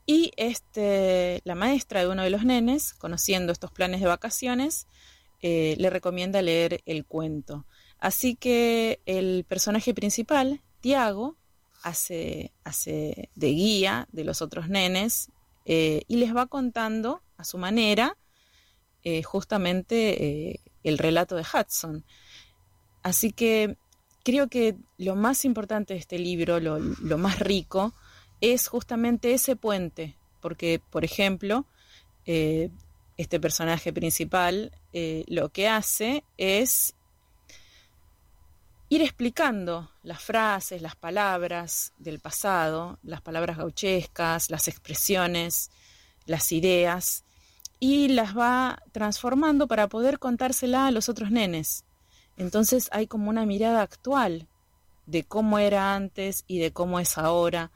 Y 0.09 0.31
este, 0.37 1.41
la 1.43 1.53
maestra 1.53 1.99
de 1.99 2.07
uno 2.07 2.23
de 2.23 2.29
los 2.29 2.45
nenes, 2.45 2.93
conociendo 2.93 3.51
estos 3.51 3.71
planes 3.71 3.99
de 3.99 4.07
vacaciones, 4.07 4.87
eh, 5.41 5.75
le 5.77 5.89
recomienda 5.89 6.41
leer 6.41 6.81
el 6.85 7.05
cuento. 7.05 7.65
Así 7.99 8.37
que 8.37 9.01
el 9.05 9.43
personaje 9.43 9.93
principal, 9.93 10.61
Tiago, 10.79 11.35
hace, 11.83 12.53
hace 12.63 13.29
de 13.35 13.49
guía 13.49 14.07
de 14.13 14.23
los 14.23 14.41
otros 14.41 14.69
nenes 14.69 15.29
eh, 15.65 16.03
y 16.07 16.15
les 16.15 16.33
va 16.33 16.45
contando 16.45 17.21
a 17.35 17.43
su 17.43 17.57
manera 17.57 18.17
eh, 19.03 19.23
justamente 19.23 20.61
el 20.83 20.97
relato 20.97 21.35
de 21.35 21.43
Hudson. 21.43 22.05
Así 23.03 23.33
que 23.33 23.77
creo 24.23 24.47
que 24.47 24.77
lo 24.97 25.17
más 25.17 25.43
importante 25.43 25.95
de 25.95 25.99
este 25.99 26.17
libro, 26.17 26.61
lo, 26.61 26.79
lo 26.79 27.17
más 27.17 27.39
rico, 27.39 27.93
es 28.41 28.67
justamente 28.67 29.33
ese 29.33 29.55
puente, 29.55 30.15
porque, 30.41 30.81
por 30.89 31.03
ejemplo, 31.05 31.65
este 32.25 33.39
personaje 33.39 33.93
principal 33.93 34.71
lo 35.27 35.49
que 35.49 35.67
hace 35.67 36.23
es 36.37 36.95
ir 38.89 39.01
explicando 39.01 39.91
las 40.03 40.21
frases, 40.21 40.81
las 40.81 40.95
palabras 40.95 41.93
del 41.97 42.19
pasado, 42.19 42.99
las 43.03 43.21
palabras 43.21 43.57
gauchescas, 43.57 44.49
las 44.49 44.67
expresiones, 44.67 45.71
las 46.25 46.51
ideas, 46.51 47.23
y 47.79 48.07
las 48.07 48.35
va 48.35 48.81
transformando 48.91 49.67
para 49.67 49.87
poder 49.87 50.19
contársela 50.19 50.87
a 50.87 50.91
los 50.91 51.09
otros 51.09 51.31
nenes. 51.31 51.85
Entonces 52.35 52.89
hay 52.91 53.07
como 53.07 53.29
una 53.29 53.45
mirada 53.45 53.81
actual 53.81 54.47
de 55.05 55.23
cómo 55.23 55.59
era 55.59 55.93
antes 55.93 56.43
y 56.47 56.59
de 56.59 56.71
cómo 56.71 56.99
es 56.99 57.17
ahora 57.17 57.71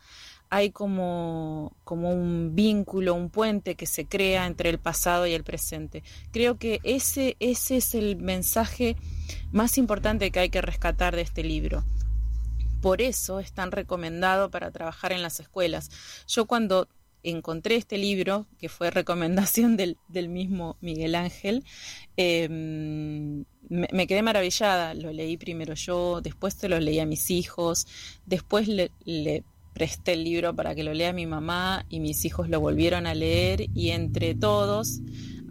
hay 0.51 0.69
como, 0.69 1.75
como 1.85 2.11
un 2.11 2.53
vínculo, 2.53 3.15
un 3.15 3.29
puente 3.29 3.75
que 3.75 3.85
se 3.85 4.05
crea 4.05 4.45
entre 4.45 4.69
el 4.69 4.79
pasado 4.79 5.25
y 5.25 5.33
el 5.33 5.45
presente. 5.45 6.03
Creo 6.31 6.57
que 6.57 6.81
ese, 6.83 7.37
ese 7.39 7.77
es 7.77 7.95
el 7.95 8.17
mensaje 8.17 8.97
más 9.53 9.77
importante 9.77 10.29
que 10.29 10.41
hay 10.41 10.49
que 10.49 10.61
rescatar 10.61 11.15
de 11.15 11.21
este 11.21 11.45
libro. 11.45 11.85
Por 12.81 13.01
eso 13.01 13.39
es 13.39 13.53
tan 13.53 13.71
recomendado 13.71 14.51
para 14.51 14.71
trabajar 14.71 15.13
en 15.13 15.21
las 15.21 15.39
escuelas. 15.39 15.89
Yo 16.27 16.45
cuando 16.45 16.89
encontré 17.23 17.75
este 17.75 17.97
libro, 17.97 18.45
que 18.59 18.67
fue 18.67 18.91
recomendación 18.91 19.77
del, 19.77 19.97
del 20.09 20.27
mismo 20.27 20.75
Miguel 20.81 21.15
Ángel, 21.15 21.63
em, 22.17 23.45
me, 23.69 24.05
quedé 24.05 24.21
maravillada. 24.21 24.95
Lo 24.95 25.13
leí 25.13 25.37
primero 25.37 25.75
yo, 25.75 26.19
después 26.19 26.57
te 26.57 26.67
lo 26.67 26.77
leí 26.77 26.99
a 26.99 27.05
mis 27.05 27.31
hijos, 27.31 27.87
después 28.25 28.67
le, 28.67 28.91
le 29.05 29.45
presté 29.73 30.13
el 30.13 30.23
libro 30.23 30.55
para 30.55 30.75
que 30.75 30.83
lo 30.83 30.93
lea 30.93 31.13
mi 31.13 31.25
mamá 31.25 31.85
y 31.89 31.99
mis 31.99 32.25
hijos 32.25 32.49
lo 32.49 32.59
volvieron 32.59 33.07
a 33.07 33.13
leer 33.13 33.67
y 33.73 33.89
entre 33.89 34.35
todos 34.35 35.01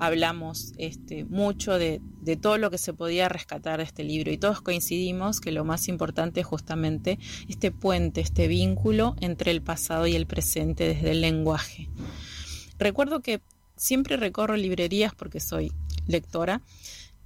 hablamos 0.00 0.72
este, 0.78 1.24
mucho 1.26 1.78
de, 1.78 2.00
todo 2.40 2.59
lo 2.59 2.70
que 2.70 2.78
se 2.78 2.94
podía 2.94 3.28
rescatar 3.28 3.78
de 3.78 3.85
este 3.85 4.02
libro 4.02 4.33
y 4.33 4.38
todos 4.38 4.62
coincidimos 4.62 5.40
que 5.40 5.52
lo 5.52 5.64
más 5.64 5.88
importante 5.88 6.40
es 6.40 6.46
justamente 6.46 7.18
este 7.48 7.70
puente, 7.70 8.20
este 8.20 8.48
vínculo 8.48 9.14
entre 9.20 9.50
el 9.50 9.62
pasado 9.62 10.06
y 10.06 10.16
el 10.16 10.26
presente 10.26 10.87
desde 10.88 11.11
el 11.11 11.20
lenguaje. 11.20 11.88
Recuerdo 12.78 13.20
que 13.20 13.42
siempre 13.76 14.16
recorro 14.16 14.56
librerías 14.56 15.14
porque 15.14 15.38
soy 15.38 15.72
lectora 16.06 16.62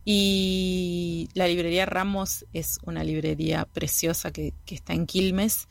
y 0.05 1.29
la 1.35 1.47
librería 1.47 1.87
Ramos 1.87 2.45
es 2.53 2.79
una 2.85 3.05
librería 3.05 3.67
preciosa 3.67 4.33
que, 4.33 4.53
que 4.65 4.75
está 4.75 4.95
en 4.95 5.07
Quilmes 5.07 5.69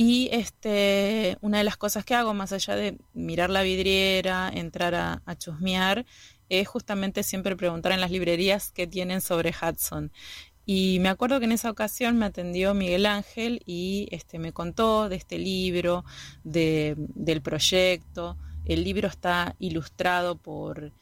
y 0.00 0.28
este, 0.30 1.38
una 1.40 1.58
de 1.58 1.64
las 1.64 1.76
cosas 1.76 2.04
que 2.04 2.14
hago, 2.14 2.32
más 2.32 2.52
allá 2.52 2.76
de 2.76 2.96
mirar 3.14 3.50
la 3.50 3.62
vidriera, 3.64 4.48
entrar 4.48 4.94
a, 4.94 5.36
chusmear, 5.36 6.06
es 6.48 6.68
justamente 6.68 7.24
siempre 7.24 7.56
preguntar 7.56 7.90
en 7.90 8.00
las 8.00 8.12
librerías 8.12 8.70
qué 8.70 8.86
tienen 8.86 9.20
sobre 9.20 9.50
Hudson. 9.50 10.12
Y 10.64 11.00
me 11.00 11.08
acuerdo 11.08 11.40
que 11.40 11.46
en 11.46 11.52
esa 11.52 11.68
ocasión 11.68 12.16
me 12.16 12.26
atendió 12.26 12.74
Miguel 12.74 13.06
Ángel 13.06 13.60
y 13.66 14.06
este, 14.12 14.38
me 14.38 14.52
contó 14.52 15.08
de 15.08 15.16
este 15.16 15.36
libro, 15.36 16.04
de, 16.44 16.94
del 16.96 17.42
proyecto. 17.42 18.36
El 18.66 18.84
libro 18.84 19.08
está 19.08 19.56
ilustrado 19.58 20.36
por 20.36 20.92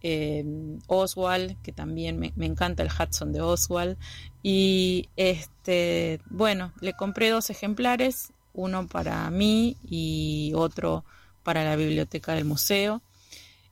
eh, 0.00 0.44
Oswald, 0.86 1.60
que 1.62 1.72
también 1.72 2.20
me, 2.20 2.32
me, 2.36 2.46
encanta 2.46 2.84
el 2.84 2.90
Hudson 2.90 3.32
de 3.32 3.40
Oswald. 3.40 3.96
Y 4.44 5.08
este, 5.16 6.20
bueno, 6.26 6.72
le 6.80 6.92
compré 6.92 7.30
dos 7.30 7.50
ejemplares 7.50 8.33
uno 8.54 8.86
para 8.86 9.28
mí 9.30 9.76
y 9.84 10.52
otro 10.54 11.04
para 11.42 11.64
la 11.64 11.76
biblioteca 11.76 12.32
del 12.32 12.44
museo. 12.44 13.02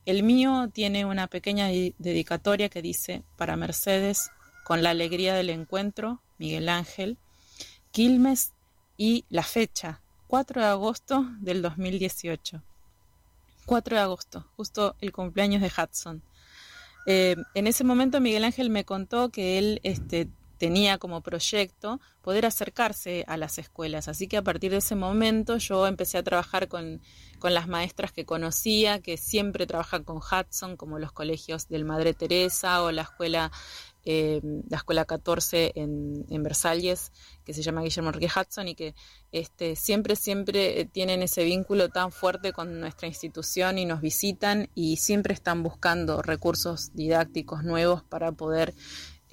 El 0.04 0.22
mío 0.22 0.68
tiene 0.72 1.04
una 1.04 1.28
pequeña 1.28 1.68
dedicatoria 1.68 2.68
que 2.68 2.82
dice 2.82 3.22
para 3.36 3.56
Mercedes, 3.56 4.30
con 4.64 4.82
la 4.82 4.90
alegría 4.90 5.34
del 5.34 5.50
encuentro, 5.50 6.20
Miguel 6.38 6.68
Ángel, 6.68 7.18
Quilmes 7.92 8.52
y 8.96 9.24
la 9.28 9.42
fecha, 9.42 10.00
4 10.28 10.60
de 10.60 10.66
agosto 10.66 11.26
del 11.40 11.62
2018. 11.62 12.62
4 13.66 13.96
de 13.96 14.02
agosto, 14.02 14.46
justo 14.56 14.96
el 15.00 15.12
cumpleaños 15.12 15.62
de 15.62 15.70
Hudson. 15.70 16.22
Eh, 17.06 17.36
en 17.54 17.66
ese 17.66 17.84
momento 17.84 18.20
Miguel 18.20 18.44
Ángel 18.44 18.70
me 18.70 18.84
contó 18.84 19.30
que 19.30 19.58
él 19.58 19.80
este, 19.82 20.28
tenía 20.62 20.96
como 20.96 21.22
proyecto 21.22 21.98
poder 22.20 22.46
acercarse 22.46 23.24
a 23.26 23.36
las 23.36 23.58
escuelas. 23.58 24.06
Así 24.06 24.28
que 24.28 24.36
a 24.36 24.42
partir 24.42 24.70
de 24.70 24.76
ese 24.76 24.94
momento 24.94 25.56
yo 25.56 25.88
empecé 25.88 26.18
a 26.18 26.22
trabajar 26.22 26.68
con, 26.68 27.00
con 27.40 27.52
las 27.52 27.66
maestras 27.66 28.12
que 28.12 28.24
conocía, 28.24 29.00
que 29.00 29.16
siempre 29.16 29.66
trabajan 29.66 30.04
con 30.04 30.18
Hudson, 30.18 30.76
como 30.76 31.00
los 31.00 31.10
colegios 31.10 31.66
del 31.66 31.84
Madre 31.84 32.14
Teresa 32.14 32.84
o 32.84 32.92
la 32.92 33.02
escuela, 33.02 33.50
eh, 34.04 34.40
la 34.70 34.76
escuela 34.76 35.04
14 35.04 35.72
en, 35.74 36.42
Versalles, 36.44 37.10
que 37.44 37.54
se 37.54 37.62
llama 37.62 37.82
Guillermo 37.82 38.10
Enrique 38.10 38.30
Hudson, 38.32 38.68
y 38.68 38.76
que 38.76 38.94
este, 39.32 39.74
siempre, 39.74 40.14
siempre 40.14 40.84
tienen 40.84 41.22
ese 41.22 41.42
vínculo 41.42 41.88
tan 41.88 42.12
fuerte 42.12 42.52
con 42.52 42.78
nuestra 42.78 43.08
institución 43.08 43.78
y 43.78 43.84
nos 43.84 44.00
visitan 44.00 44.68
y 44.76 44.98
siempre 44.98 45.34
están 45.34 45.64
buscando 45.64 46.22
recursos 46.22 46.94
didácticos 46.94 47.64
nuevos 47.64 48.04
para 48.04 48.30
poder 48.30 48.74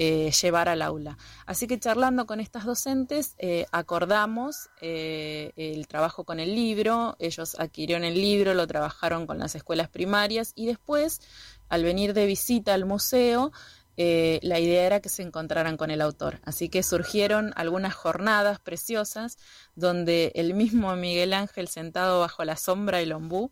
eh, 0.02 0.32
llevar 0.32 0.70
al 0.70 0.82
aula. 0.82 1.18
Así 1.46 1.68
que 1.68 1.78
charlando 1.78 2.26
con 2.26 2.40
estas 2.40 2.64
docentes, 2.64 3.36
eh, 3.38 3.66
acordamos 3.74 4.70
eh, 4.80 5.52
el 5.58 5.90
trabajo 5.90 6.24
con 6.24 6.40
el 6.40 6.56
libro, 6.56 7.18
ellos 7.20 7.60
adquirieron 7.60 8.06
el 8.06 8.14
libro, 8.14 8.54
lo 8.54 8.66
trabajaron 8.66 9.28
con 9.28 9.40
las 9.40 9.56
escuelas 9.56 9.90
primarias 9.90 10.54
y 10.56 10.68
después, 10.68 11.20
al 11.68 11.84
venir 11.84 12.14
de 12.14 12.28
visita 12.28 12.74
al 12.74 12.86
museo, 12.86 13.52
la 13.98 14.60
idea 14.60 14.86
era 14.86 15.02
que 15.02 15.10
se 15.10 15.24
encontraran 15.24 15.76
con 15.76 15.92
el 15.92 16.00
autor. 16.00 16.40
Así 16.46 16.70
que 16.70 16.82
surgieron 16.82 17.52
algunas 17.58 17.94
jornadas 17.94 18.62
preciosas 18.62 19.38
donde 19.76 20.32
el 20.36 20.54
mismo 20.54 20.96
Miguel 20.96 21.34
Ángel 21.34 21.68
sentado 21.68 22.22
bajo 22.22 22.46
la 22.46 22.56
sombra 22.56 23.00
del 23.00 23.12
ombú 23.12 23.52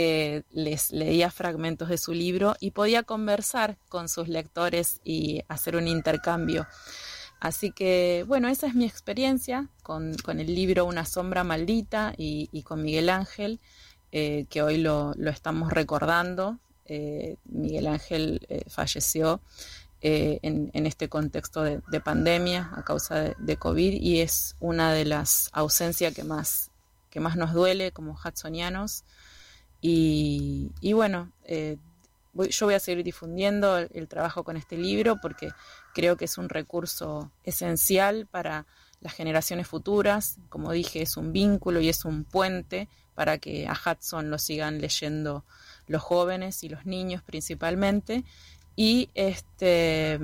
eh, 0.00 0.44
les 0.52 0.92
leía 0.92 1.28
fragmentos 1.28 1.88
de 1.88 1.98
su 1.98 2.14
libro 2.14 2.54
y 2.60 2.70
podía 2.70 3.02
conversar 3.02 3.78
con 3.88 4.08
sus 4.08 4.28
lectores 4.28 5.00
y 5.02 5.42
hacer 5.48 5.74
un 5.74 5.88
intercambio. 5.88 6.68
Así 7.40 7.72
que, 7.72 8.24
bueno, 8.28 8.46
esa 8.46 8.68
es 8.68 8.76
mi 8.76 8.84
experiencia 8.84 9.70
con, 9.82 10.14
el 10.28 10.54
libro 10.54 10.84
Una 10.84 11.04
sombra 11.04 11.42
maldita 11.42 12.14
y, 12.16 12.62
con 12.62 12.84
Miguel 12.84 13.08
Ángel, 13.08 13.58
eh, 14.12 14.46
que 14.48 14.62
hoy 14.62 14.78
lo, 14.78 15.14
estamos 15.26 15.72
recordando. 15.72 16.60
Eh, 16.84 17.34
Miguel 17.46 17.88
Ángel 17.88 18.46
falleció 18.68 19.40
en, 20.00 20.70
este 20.86 21.08
contexto 21.08 21.64
de, 21.64 22.00
pandemia 22.00 22.70
a 22.72 22.84
causa 22.84 23.16
de, 23.16 23.34
de, 23.36 23.56
COVID 23.56 23.94
y 23.94 24.20
es 24.20 24.54
una 24.60 24.92
de 24.92 25.06
las 25.06 25.48
ausencias 25.50 26.14
que 26.14 26.22
más, 26.22 26.70
que 27.10 27.18
más 27.18 27.34
nos 27.34 27.52
duele 27.52 27.90
como 27.90 28.12
hudsonianos. 28.12 29.02
Y, 29.80 30.92
bueno, 30.92 31.30
eh, 31.44 31.76
yo 32.34 32.66
voy 32.66 32.74
a 32.74 32.80
seguir 32.80 33.04
difundiendo 33.04 33.78
el, 33.78 34.08
trabajo 34.08 34.44
con 34.44 34.56
este 34.56 34.76
libro 34.76 35.16
porque 35.20 35.50
creo 35.94 36.16
que 36.16 36.24
es 36.24 36.38
un 36.38 36.48
recurso 36.48 37.30
esencial 37.44 38.26
para 38.26 38.66
las 39.00 39.12
generaciones 39.12 39.68
futuras. 39.68 40.38
Como 40.48 40.72
dije, 40.72 41.02
es 41.02 41.16
un 41.16 41.32
vínculo 41.32 41.80
y 41.80 41.88
es 41.88 42.04
un 42.04 42.24
puente 42.24 42.88
para 43.14 43.38
que 43.38 43.66
a 43.66 43.72
Hudson 43.72 44.30
lo 44.30 44.38
sigan 44.38 44.80
leyendo 44.80 45.44
los 45.86 46.02
jóvenes 46.02 46.62
y 46.64 46.68
los 46.68 46.86
niños 46.86 47.22
principalmente. 47.22 48.24
Y 48.76 49.10
este, 49.14 50.20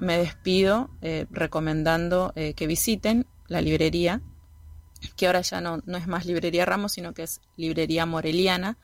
me 0.00 0.18
despido 0.18 0.90
eh, 1.00 1.26
recomendando 1.30 2.32
eh, 2.36 2.52
que 2.52 2.66
visiten 2.66 3.26
la 3.48 3.62
librería 3.62 4.20
que 5.14 5.26
ahora 5.26 5.40
ya 5.42 5.60
no, 5.60 5.82
no 5.86 5.98
es 5.98 6.06
más 6.06 6.26
librería 6.26 6.64
Ramos, 6.64 6.92
sino 6.92 7.14
que 7.14 7.24
es 7.24 7.40
librería 7.56 8.06
Moreliana, 8.06 8.78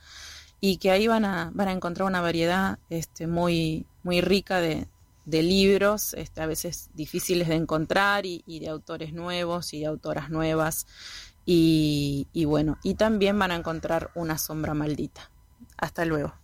y 0.60 0.76
que 0.76 0.90
ahí 0.90 1.08
van 1.08 1.24
a, 1.24 1.50
van 1.54 1.68
a 1.68 1.72
encontrar 1.72 2.06
una 2.06 2.20
variedad 2.20 2.78
este, 2.90 3.26
muy, 3.26 3.86
muy 4.02 4.20
rica 4.20 4.60
de, 4.60 4.86
de 5.24 5.42
libros, 5.42 6.14
este, 6.14 6.40
a 6.40 6.46
veces 6.46 6.90
difíciles 6.94 7.48
de 7.48 7.56
encontrar, 7.56 8.26
y, 8.26 8.42
de 8.46 8.68
autores 8.68 9.12
nuevos 9.12 9.74
y 9.74 9.80
de 9.80 9.86
autoras 9.86 10.30
nuevas. 10.30 10.86
Y, 11.44 12.28
y 12.32 12.44
bueno, 12.44 12.78
y 12.82 12.94
también 12.94 13.38
van 13.38 13.50
a 13.50 13.56
encontrar 13.56 14.10
una 14.14 14.38
sombra 14.38 14.74
maldita. 14.74 15.30
Hasta 15.76 16.04
luego. 16.04 16.41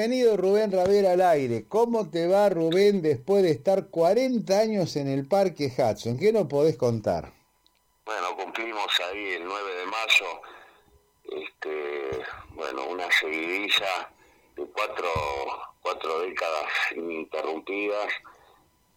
Bienvenido 0.00 0.38
Rubén 0.38 0.72
Ravera 0.72 1.12
al 1.12 1.20
aire. 1.20 1.66
¿Cómo 1.68 2.08
te 2.08 2.26
va 2.26 2.48
Rubén 2.48 3.02
después 3.02 3.42
de 3.42 3.50
estar 3.50 3.88
40 3.90 4.58
años 4.58 4.96
en 4.96 5.08
el 5.08 5.28
Parque 5.28 5.66
Hudson? 5.66 6.18
¿Qué 6.18 6.32
nos 6.32 6.46
podés 6.46 6.78
contar? 6.78 7.30
Bueno, 8.06 8.34
cumplimos 8.34 8.88
ahí 9.10 9.34
el 9.34 9.44
9 9.44 9.74
de 9.74 9.84
mayo, 9.84 10.40
este, 11.44 12.24
bueno, 12.54 12.86
una 12.86 13.12
seguidilla 13.12 14.10
de 14.56 14.64
cuatro, 14.68 15.06
cuatro 15.82 16.20
décadas 16.20 16.70
ininterrumpidas, 16.96 18.10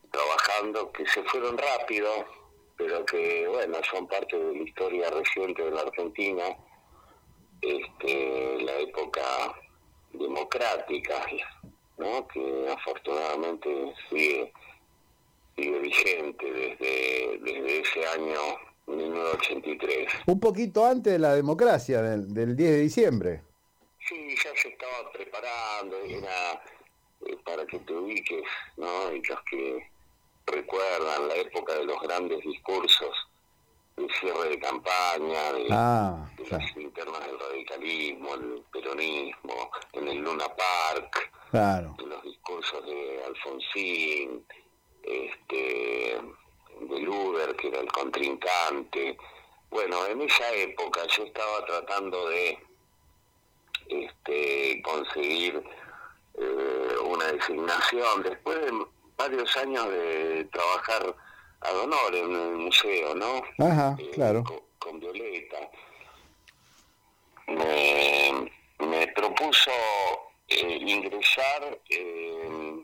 trabajando, 0.09 0.89
que 0.93 1.05
se 1.05 1.21
fueron 1.23 1.57
rápido, 1.57 2.25
pero 2.77 3.05
que, 3.05 3.45
bueno, 3.49 3.77
son 3.91 4.07
parte 4.07 4.39
de 4.39 4.55
la 4.55 4.63
historia 4.63 5.09
reciente 5.09 5.65
de 5.65 5.71
la 5.71 5.82
Argentina, 5.82 6.43
este, 7.61 8.61
la 8.61 8.80
época 8.80 9.21
democrática, 10.14 11.26
¿no? 11.97 12.28
que 12.28 12.68
afortunadamente 12.70 13.93
sigue, 14.09 14.53
sigue 15.55 15.80
vigente 15.80 16.51
desde, 16.51 17.39
desde 17.39 17.80
ese 17.80 18.05
año 18.07 18.39
1983. 18.88 20.14
Un 20.28 20.39
poquito 20.39 20.86
antes 20.86 21.14
de 21.14 21.20
la 21.20 21.36
democracia, 21.36 22.01
del, 22.01 22.34
del 22.34 22.55
10 22.55 22.72
de 22.72 22.80
diciembre. 22.80 23.41
Sí, 24.07 24.36
ya 24.36 24.51
se 24.61 24.70
estaba 24.70 25.11
preparando, 25.11 25.97
era 26.03 26.64
eh, 27.26 27.38
para 27.45 27.66
que 27.66 27.80
te 27.80 27.93
ubiques, 27.93 28.43
¿no? 28.78 29.14
y 29.14 29.22
los 29.22 29.41
que 29.49 29.89
recuerdan 30.45 31.28
la 31.30 31.36
época 31.36 31.74
de 31.76 31.86
los 31.86 31.99
grandes 32.01 32.39
discursos 32.41 33.16
el 33.97 34.09
cierre 34.19 34.49
de 34.49 34.59
campaña, 34.59 35.53
de, 35.53 35.67
ah, 35.71 36.29
las 36.49 36.77
internas 36.77 37.19
del 37.25 37.39
radicalismo, 37.39 38.33
el 38.35 38.63
peronismo, 38.71 39.71
en 39.93 40.07
el 40.07 40.17
Luna 40.19 40.45
Park, 40.47 41.31
claro. 41.51 41.95
los 42.05 42.23
discursos 42.23 42.85
de 42.85 43.23
Alfonsín, 43.25 44.45
este, 45.03 46.21
de 46.81 46.99
Luder, 46.99 47.55
que 47.55 47.67
era 47.67 47.79
el 47.79 47.91
contrincante. 47.91 49.17
Bueno, 49.69 50.05
en 50.07 50.21
esa 50.21 50.51
época 50.53 51.01
yo 51.15 51.23
estaba 51.23 51.65
tratando 51.65 52.29
de 52.29 52.59
este, 53.89 54.81
conseguir 54.83 55.63
eh, 56.35 56.95
una 57.05 57.25
designación, 57.31 58.23
después 58.23 58.59
de 58.59 58.71
varios 59.17 59.57
años 59.57 59.89
de 59.89 60.47
trabajar 60.51 61.15
ad 61.64 61.80
honor 61.80 62.16
en 62.16 62.32
el 62.36 62.55
museo, 62.57 63.16
¿no? 63.16 63.41
Ajá, 63.66 63.95
eh, 63.99 64.09
claro. 64.14 64.43
Con, 64.80 64.99
Violeta. 64.99 65.70
Me, 67.47 69.07
propuso 69.16 69.72
eh, 70.47 70.78
ingresar 70.82 71.80
eh, 71.89 72.84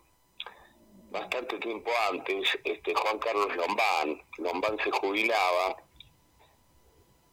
bastante 1.12 1.58
tiempo 1.58 1.92
antes 2.12 2.58
este 2.64 2.94
Juan 2.94 3.20
Carlos 3.20 3.56
Lombán. 3.56 4.22
Lombán 4.38 4.78
se 4.84 4.92
jubilaba 4.92 5.76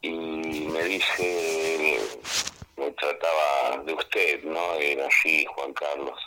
y 0.02 0.10
me 0.10 0.82
dice, 0.84 1.98
me 2.76 2.90
trataba 2.92 3.82
de 3.84 3.92
usted, 3.94 4.44
¿no? 4.44 4.74
Era 4.74 5.06
así, 5.06 5.44
Juan 5.46 5.72
Carlos. 5.74 6.18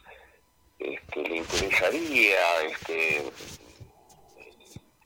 Este, 0.79 1.21
le 1.23 1.37
interesaría 1.37 2.61
este 2.61 3.23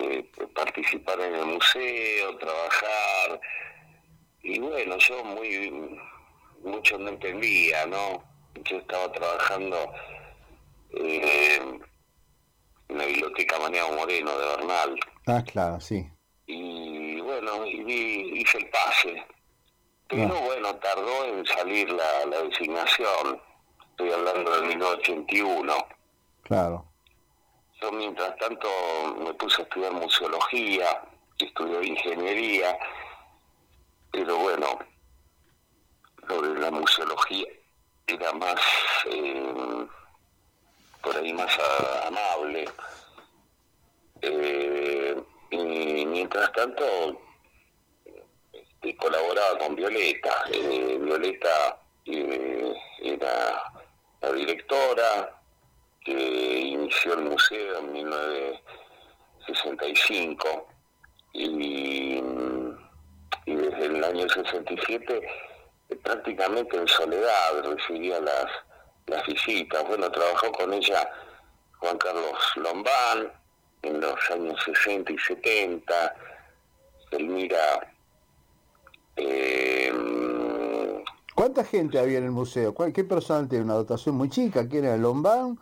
eh, 0.04 0.30
participar 0.54 1.20
en 1.22 1.36
el 1.36 1.46
museo, 1.46 2.38
trabajar. 2.38 3.40
Y 4.42 4.60
bueno, 4.60 4.98
yo 4.98 5.24
muy 5.24 6.00
mucho 6.64 6.98
no 6.98 7.10
entendía, 7.10 7.86
¿no? 7.86 8.24
Yo 8.66 8.78
estaba 8.78 9.12
trabajando 9.12 9.94
eh, 10.92 11.60
en 12.90 12.98
la 12.98 13.06
biblioteca 13.06 13.60
Maniago 13.60 13.94
Moreno 13.94 14.38
de 14.38 14.46
Bernal. 14.46 15.00
Ah, 15.28 15.44
claro, 15.44 15.80
sí. 15.80 16.06
Y 16.46 17.20
bueno, 17.22 17.66
y, 17.66 18.42
hice 18.42 18.58
el 18.58 18.70
pase. 18.70 19.24
Pero 20.08 20.36
ah. 20.36 20.42
bueno, 20.46 20.76
tardó 20.76 21.26
en 21.26 21.46
salir 21.46 21.90
la, 21.90 22.26
la 22.30 22.42
designación. 22.44 23.42
Estoy 23.92 24.12
hablando 24.12 24.52
del 24.52 24.68
1981. 24.68 25.74
Claro 26.44 26.93
mientras 27.92 28.36
tanto 28.38 28.68
me 29.18 29.34
puse 29.34 29.62
a 29.62 29.66
estudiar 29.66 29.92
museología, 29.94 31.02
estudié 31.38 31.88
ingeniería, 31.88 32.78
pero 34.12 34.38
bueno, 34.38 34.80
lo 36.28 36.42
de 36.42 36.60
la 36.60 36.72
museología 36.72 37.48
era 38.08 38.34
más, 38.34 38.62
eh, 39.06 39.86
por 41.02 41.18
ahí 41.18 41.34
más 41.34 41.58
amable. 42.06 42.70
Eh, 44.22 45.22
y 45.52 46.06
mientras 46.06 46.52
tanto 46.54 46.84
este, 48.84 48.98
colaboraba 48.98 49.58
con 49.60 49.76
Violeta. 49.76 50.44
Eh, 50.52 50.98
Violeta 51.00 51.80
era 52.06 53.64
la 54.22 54.32
directora, 54.34 55.42
el 57.06 57.22
museo 57.22 57.80
en 57.80 58.60
65 59.48 60.68
y, 61.34 62.16
y 63.46 63.56
desde 63.56 63.86
el 63.86 64.04
año 64.04 64.28
67 64.30 65.22
eh, 65.90 65.96
prácticamente 65.98 66.78
en 66.78 66.88
soledad 66.88 67.64
recibía 67.64 68.20
las, 68.22 68.46
las 69.08 69.26
visitas. 69.26 69.86
Bueno, 69.88 70.10
trabajó 70.12 70.52
con 70.52 70.74
ella 70.74 71.10
Juan 71.80 71.98
Carlos 71.98 72.38
Lombán 72.56 73.32
en 73.82 74.00
los 74.00 74.32
años 74.32 74.60
60 74.66 75.12
y 75.12 75.18
70, 75.18 76.16
Elmira... 77.12 77.90
Eh, 79.16 81.04
¿Cuánta 81.36 81.64
gente 81.64 82.00
había 82.00 82.20
en 82.20 82.26
el 82.26 82.32
museo? 82.32 82.74
¿Cuál- 82.74 82.94
¿Qué 82.94 83.04
personal 83.04 83.48
tenía? 83.48 83.66
Una 83.66 83.74
dotación 83.76 84.16
muy 84.16 84.30
chica. 84.30 84.68
¿Quién 84.68 84.86
era? 84.86 84.98
Lombán, 84.98 85.60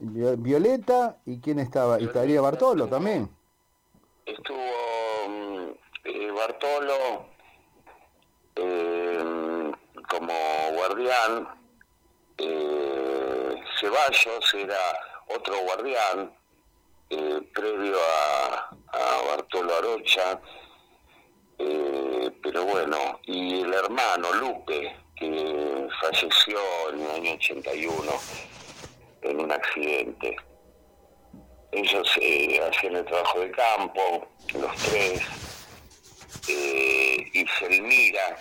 Violeta 0.00 1.18
y 1.26 1.40
quién 1.40 1.58
estaba? 1.58 2.00
Y 2.00 2.04
estaría 2.04 2.40
Bartolo 2.40 2.86
también. 2.88 3.28
estuvo 4.24 4.56
mm, 5.28 5.68
eh, 6.04 6.30
Bartolo 6.30 7.26
eh, 8.56 9.72
como 10.08 10.32
guardián, 10.72 11.48
eh, 12.38 13.54
Ceballos 13.78 14.54
era 14.54 14.76
otro 15.28 15.54
guardián, 15.64 16.32
eh, 17.10 17.40
previo 17.54 17.96
a, 17.98 18.70
a 18.92 19.22
Bartolo 19.28 19.74
Arocha, 19.76 20.40
eh, 21.58 22.30
pero 22.42 22.64
bueno, 22.64 23.20
y 23.24 23.60
el 23.60 23.72
hermano 23.74 24.32
Lupe, 24.34 24.96
que 25.14 25.88
falleció 26.00 26.58
en 26.92 27.00
el 27.00 27.10
año 27.10 27.32
81 27.34 28.12
en 29.22 29.40
un 29.40 29.52
accidente. 29.52 30.36
Ellos 31.72 32.18
eh, 32.20 32.60
hacían 32.68 32.96
el 32.96 33.04
trabajo 33.04 33.40
de 33.40 33.50
campo, 33.52 34.28
los 34.54 34.76
tres, 34.76 35.22
eh, 36.48 37.30
y 37.32 37.46
Selmira 37.46 38.36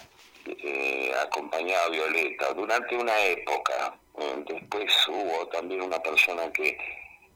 eh, 0.45 1.11
acompañaba 1.21 1.85
a 1.85 1.89
Violeta 1.89 2.53
durante 2.53 2.95
una 2.95 3.17
época. 3.25 3.99
Eh, 4.17 4.43
después 4.47 5.07
hubo 5.07 5.47
también 5.49 5.81
una 5.81 5.99
persona 6.01 6.51
que 6.51 6.77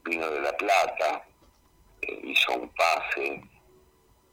vino 0.04 0.28
de 0.30 0.40
La 0.40 0.56
Plata, 0.56 1.24
hizo 2.22 2.52
un 2.52 2.68
pase, 2.70 3.40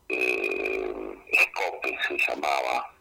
Escope 0.10 1.98
se 2.08 2.18
llamaba. 2.18 2.94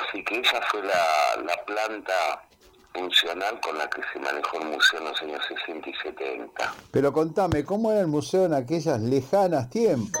Así 0.00 0.24
que 0.24 0.40
esa 0.40 0.62
fue 0.62 0.82
la, 0.82 1.42
la 1.44 1.64
planta 1.66 2.48
funcional 2.92 3.60
con 3.60 3.78
la 3.78 3.88
que 3.88 4.02
se 4.12 4.18
manejó 4.18 4.58
el 4.58 4.68
museo 4.68 4.98
en 4.98 5.04
los 5.06 5.22
años 5.22 5.42
60 5.66 5.88
y 5.90 5.94
70. 5.94 6.74
Pero 6.90 7.12
contame, 7.12 7.64
¿cómo 7.64 7.90
era 7.90 8.00
el 8.00 8.06
museo 8.08 8.46
en 8.46 8.54
aquellas 8.54 9.00
lejanas 9.00 9.70
tiempos, 9.70 10.20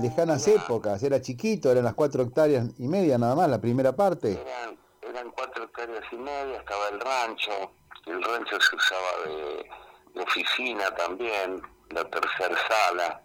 lejanas 0.00 0.46
épocas? 0.48 1.02
¿Era 1.02 1.20
chiquito? 1.20 1.70
¿Eran 1.70 1.84
las 1.84 1.94
cuatro 1.94 2.22
hectáreas 2.22 2.66
y 2.78 2.88
media 2.88 3.18
nada 3.18 3.34
más, 3.34 3.48
la 3.48 3.60
primera 3.60 3.94
parte? 3.94 4.32
Eran, 4.32 4.78
eran 5.02 5.30
cuatro 5.32 5.64
hectáreas 5.64 6.04
y 6.12 6.16
media, 6.16 6.58
estaba 6.58 6.88
el 6.88 7.00
rancho, 7.00 7.72
el 8.06 8.22
rancho 8.22 8.60
se 8.60 8.76
usaba 8.76 9.26
de, 9.26 9.66
de 10.14 10.20
oficina 10.22 10.90
también, 10.96 11.60
la 11.90 12.04
tercera 12.08 12.56
sala. 12.68 13.22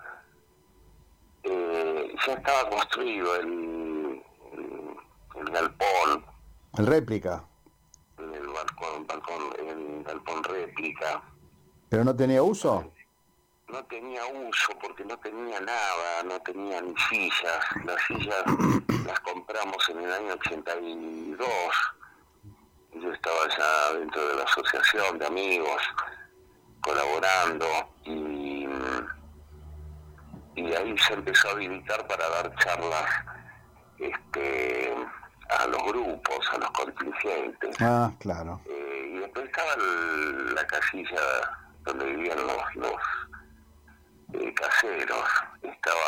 Eh, 1.44 2.14
ya 2.28 2.34
estaba 2.34 2.70
construido 2.70 3.36
el, 3.38 4.22
el, 4.54 5.40
el 5.40 5.52
galpón, 5.52 6.26
El 6.78 6.86
réplica. 6.88 7.46
Balcón, 8.54 9.08
balcón, 9.08 9.42
el 9.60 10.04
galpón 10.04 10.44
réplica. 10.44 11.22
¿Pero 11.90 12.04
no 12.04 12.16
tenía 12.16 12.42
uso? 12.44 12.92
no 13.72 13.84
tenía 13.86 14.26
uso 14.26 14.74
porque 14.82 15.06
no 15.06 15.18
tenía 15.20 15.60
nada, 15.62 16.24
no 16.26 16.40
tenía 16.42 16.82
ni 16.82 16.94
sillas. 17.10 17.66
Las 17.86 18.02
sillas 18.04 18.44
las 19.06 19.20
compramos 19.22 19.78
en 19.90 20.00
el 20.00 20.12
año 20.12 20.34
82. 20.34 21.48
Yo 22.94 23.12
estaba 23.14 23.48
ya 23.58 23.98
dentro 23.98 24.28
de 24.28 24.36
la 24.36 24.44
asociación 24.44 25.18
de 25.18 25.26
amigos, 25.26 25.82
colaborando, 26.82 27.66
y, 28.04 28.68
y 30.56 30.74
ahí 30.74 30.98
se 30.98 31.14
empezó 31.14 31.48
a 31.48 31.52
habilitar 31.52 32.06
para 32.08 32.28
dar 32.30 32.54
charlas 32.58 33.10
este, 34.00 34.94
a 35.60 35.68
los 35.68 35.84
grupos, 35.84 36.50
a 36.54 36.58
los 36.58 36.72
contingentes. 36.72 37.76
Ah, 37.82 38.12
claro. 38.20 38.62
Eh, 38.66 39.12
y 39.16 39.20
después 39.20 39.46
estaba 39.46 39.74
el- 39.74 40.56
la 40.56 40.66
casilla 40.68 41.22
donde 41.84 42.06
vivían 42.06 42.38
los, 42.48 42.76
los 42.76 43.02
eh, 44.34 44.54
caseros. 44.54 45.30
Estaba 45.62 46.00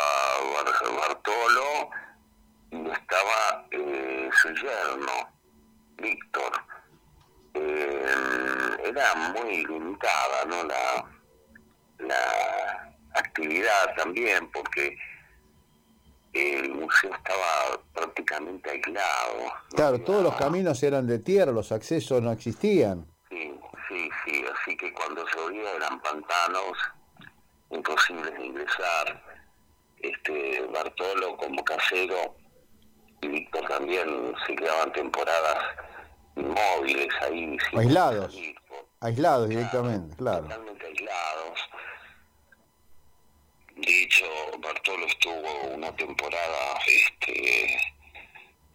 Bar- 0.54 0.96
Bartolo 0.96 1.90
y 2.70 2.90
estaba 2.90 3.66
eh, 3.70 4.30
su 4.42 4.48
yerno, 4.54 5.28
Víctor. 5.98 6.52
Eh, 7.54 8.76
era 8.84 9.14
muy 9.14 9.64
limitada 9.66 10.44
¿no? 10.46 10.64
la, 10.64 11.04
la 11.98 12.94
actividad 13.14 13.94
también 13.96 14.50
porque 14.52 14.96
el 16.34 16.74
museo 16.74 17.14
estaba 17.14 17.80
prácticamente 17.92 18.70
aislado. 18.70 19.44
no 19.70 19.76
Claro, 19.76 20.00
todos 20.00 20.22
los 20.22 20.34
caminos 20.34 20.82
eran 20.82 21.06
de 21.06 21.18
tierra, 21.20 21.52
los 21.52 21.70
accesos 21.72 22.20
no 22.22 22.32
existían. 22.32 23.06
Sí, 23.30 23.54
sí, 23.88 24.08
sí, 24.24 24.44
así 24.54 24.76
que 24.76 24.92
cuando 24.92 25.24
llovía 25.34 25.70
eran 25.76 26.00
pantanos 26.00 26.76
imposibles 27.70 28.32
de 28.34 28.46
ingresar. 28.46 29.22
Este 29.98 30.62
Bartolo 30.72 31.36
como 31.38 31.64
casero 31.64 32.36
y 33.22 33.28
Víctor 33.28 33.66
también 33.68 34.34
se 34.46 34.54
quedaban 34.54 34.92
temporadas 34.92 35.64
inmóviles 36.36 37.08
ahí. 37.22 37.56
Aislados. 37.76 38.34
salir, 38.34 38.54
por- 38.68 38.86
Aislados 39.00 39.48
directamente, 39.48 40.14
claro. 40.16 40.42
Totalmente 40.42 40.86
aislados. 40.86 41.58
De 43.76 44.02
hecho, 44.02 44.26
Bartolo 44.58 45.06
estuvo 45.06 45.62
una 45.74 45.94
temporada 45.96 46.80
este, 46.86 47.76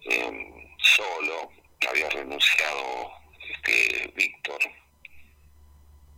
em, 0.06 0.76
solo, 0.78 1.52
había 1.90 2.10
renunciado 2.10 3.12
este, 3.50 4.12
Víctor, 4.16 4.60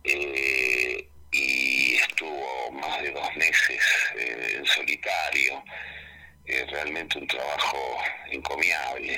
eh, 0.04 1.08
y 1.30 1.94
estuvo 1.94 2.70
más 2.72 3.02
de 3.02 3.10
dos 3.10 3.36
meses 3.36 3.82
eh, 4.16 4.54
en 4.58 4.66
solitario. 4.66 5.64
Eh, 6.44 6.66
realmente 6.70 7.18
un 7.18 7.26
trabajo 7.26 8.02
encomiable 8.30 9.14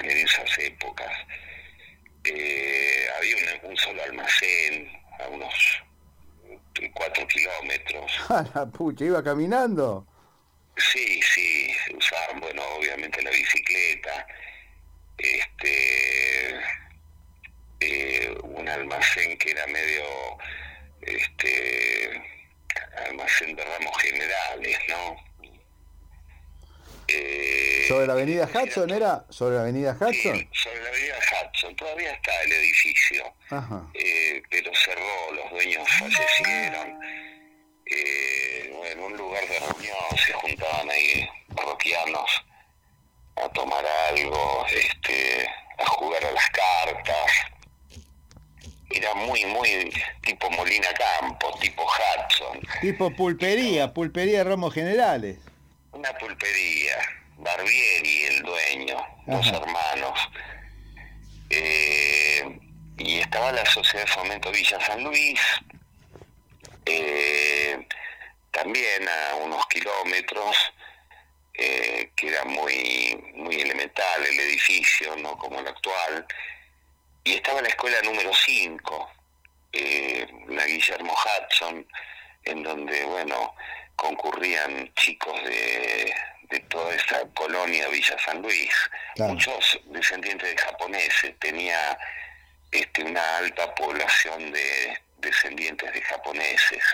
en 0.00 0.10
esas 0.10 0.58
épocas. 0.58 1.12
Eh, 2.24 3.06
había 3.16 3.36
un, 3.62 3.76
solo 3.76 4.02
almacén 4.02 4.90
a 5.20 5.28
unos 5.28 5.54
eh, 5.54 5.91
cuatro 6.94 7.26
kilómetros. 7.26 8.12
¡Ah, 8.28 8.44
la 8.54 8.66
pucha! 8.66 9.04
¿Iba 9.04 9.22
caminando? 9.22 10.06
Sí, 10.76 11.20
sí, 11.22 11.70
usaban, 11.94 12.40
bueno, 12.40 12.62
obviamente 12.78 13.22
la 13.22 13.30
bicicleta, 13.30 14.26
este, 15.18 16.60
eh, 17.80 18.34
un 18.42 18.68
almacén 18.68 19.36
que 19.36 19.50
era 19.50 19.66
medio, 19.66 20.02
este, 21.02 22.22
almacén 23.06 23.54
de 23.54 23.64
ramos 23.64 23.98
generales, 24.00 24.78
¿no? 24.88 25.16
Eh, 27.14 27.84
¿Sobre 27.88 28.06
la 28.06 28.12
avenida 28.14 28.48
Hudson 28.52 28.90
era? 28.90 29.24
¿Sobre 29.28 29.56
la 29.56 29.62
avenida 29.62 29.92
Hudson? 29.92 30.12
sí, 30.38 30.48
sobre 30.52 30.82
la 30.82 30.88
avenida 30.88 31.14
Hudson, 31.18 31.76
todavía 31.76 32.12
está 32.12 32.42
el 32.42 32.52
edificio, 32.52 33.34
Ajá. 33.50 33.82
eh, 33.94 34.42
pero 34.50 34.70
cerró, 34.74 35.32
los 35.34 35.50
dueños 35.50 35.86
fallecieron. 35.98 36.98
Eh, 37.86 38.72
bueno, 38.74 39.06
un 39.06 39.16
lugar 39.16 39.46
de 39.48 39.58
reunión, 39.58 39.96
se 40.24 40.32
juntaban 40.32 40.90
ahí 40.90 41.28
parroquianos 41.54 42.30
a 43.36 43.48
tomar 43.50 43.84
algo, 44.10 44.66
este, 44.70 45.46
a 45.78 45.86
jugar 45.86 46.24
a 46.24 46.32
las 46.32 46.48
cartas. 46.50 47.30
Era 48.90 49.14
muy, 49.14 49.44
muy 49.46 49.90
tipo 50.22 50.50
Molina 50.50 50.88
Campos, 51.20 51.58
tipo 51.60 51.82
Hudson. 51.82 52.60
Tipo 52.82 53.10
pulpería, 53.14 53.92
pulpería 53.92 54.38
de 54.38 54.44
ramos 54.44 54.72
generales. 54.74 55.38
Una 55.92 56.12
pulpería, 56.18 56.96
Barbieri, 57.36 58.24
el 58.24 58.42
dueño, 58.42 58.96
dos 59.26 59.46
Ajá. 59.46 59.56
hermanos. 59.58 60.28
Eh, 61.50 62.58
y 62.98 63.18
estaba 63.20 63.52
la 63.52 63.64
Sociedad 63.66 64.06
de 64.06 64.12
Fomento 64.12 64.50
Villa 64.50 64.80
San 64.80 65.02
Luis, 65.04 65.40
eh, 66.86 67.86
también 68.50 69.08
a 69.08 69.36
unos 69.36 69.64
kilómetros, 69.66 70.56
eh, 71.54 72.10
que 72.16 72.28
era 72.28 72.44
muy, 72.44 73.14
muy 73.34 73.60
elemental 73.60 74.24
el 74.24 74.40
edificio, 74.40 75.14
no 75.16 75.36
como 75.36 75.60
el 75.60 75.68
actual. 75.68 76.26
Y 77.24 77.34
estaba 77.34 77.60
la 77.62 77.68
escuela 77.68 78.00
número 78.02 78.32
5, 78.34 79.10
eh, 79.72 80.26
la 80.48 80.66
Guillermo 80.66 81.14
Hudson, 81.14 81.86
en 82.44 82.62
donde, 82.62 83.04
bueno, 83.04 83.54
concurrían 84.02 84.92
chicos 84.94 85.40
de, 85.44 86.12
de 86.50 86.60
toda 86.68 86.92
esa 86.92 87.22
colonia 87.34 87.86
Villa 87.88 88.16
San 88.18 88.42
Luis, 88.42 88.74
muchos 89.16 89.80
descendientes 89.86 90.50
de 90.50 90.60
japoneses, 90.60 91.38
tenía 91.38 91.96
este, 92.72 93.04
una 93.04 93.38
alta 93.38 93.72
población 93.76 94.50
de 94.50 94.98
descendientes 95.18 95.92
de 95.92 96.02
japoneses, 96.02 96.84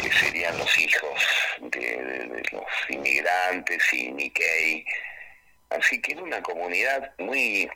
que 0.00 0.10
serían 0.10 0.56
los 0.56 0.78
hijos 0.78 1.22
de, 1.60 2.42
los 2.50 2.64
inmigrantes 2.88 3.82
y 3.92 4.10
Nikkei. 4.10 4.86
Así 5.68 6.00
que 6.00 6.12
era 6.12 6.22
una 6.22 6.42
comunidad 6.42 7.12
muy 7.18 7.68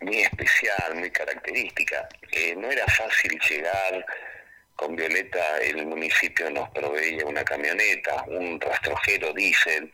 muy 0.00 0.18
especial, 0.22 0.94
muy 0.94 1.10
característica. 1.10 2.08
Eh, 2.30 2.54
no 2.56 2.70
era 2.70 2.86
fácil 2.86 3.36
llegar 3.50 4.06
con 4.78 4.94
Violeta, 4.94 5.58
el 5.58 5.84
municipio 5.86 6.48
nos 6.50 6.68
proveía 6.70 7.26
una 7.26 7.44
camioneta, 7.44 8.22
un 8.28 8.60
rastrojero 8.60 9.32
diésel, 9.32 9.90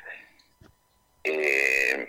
eh, 1.25 2.07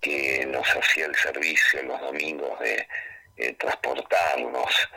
que 0.00 0.44
nos 0.46 0.66
hacía 0.66 1.06
el 1.06 1.14
servicio 1.14 1.84
los 1.84 2.00
domingos 2.00 2.58
de 2.58 3.52
transportarnos. 3.54 4.88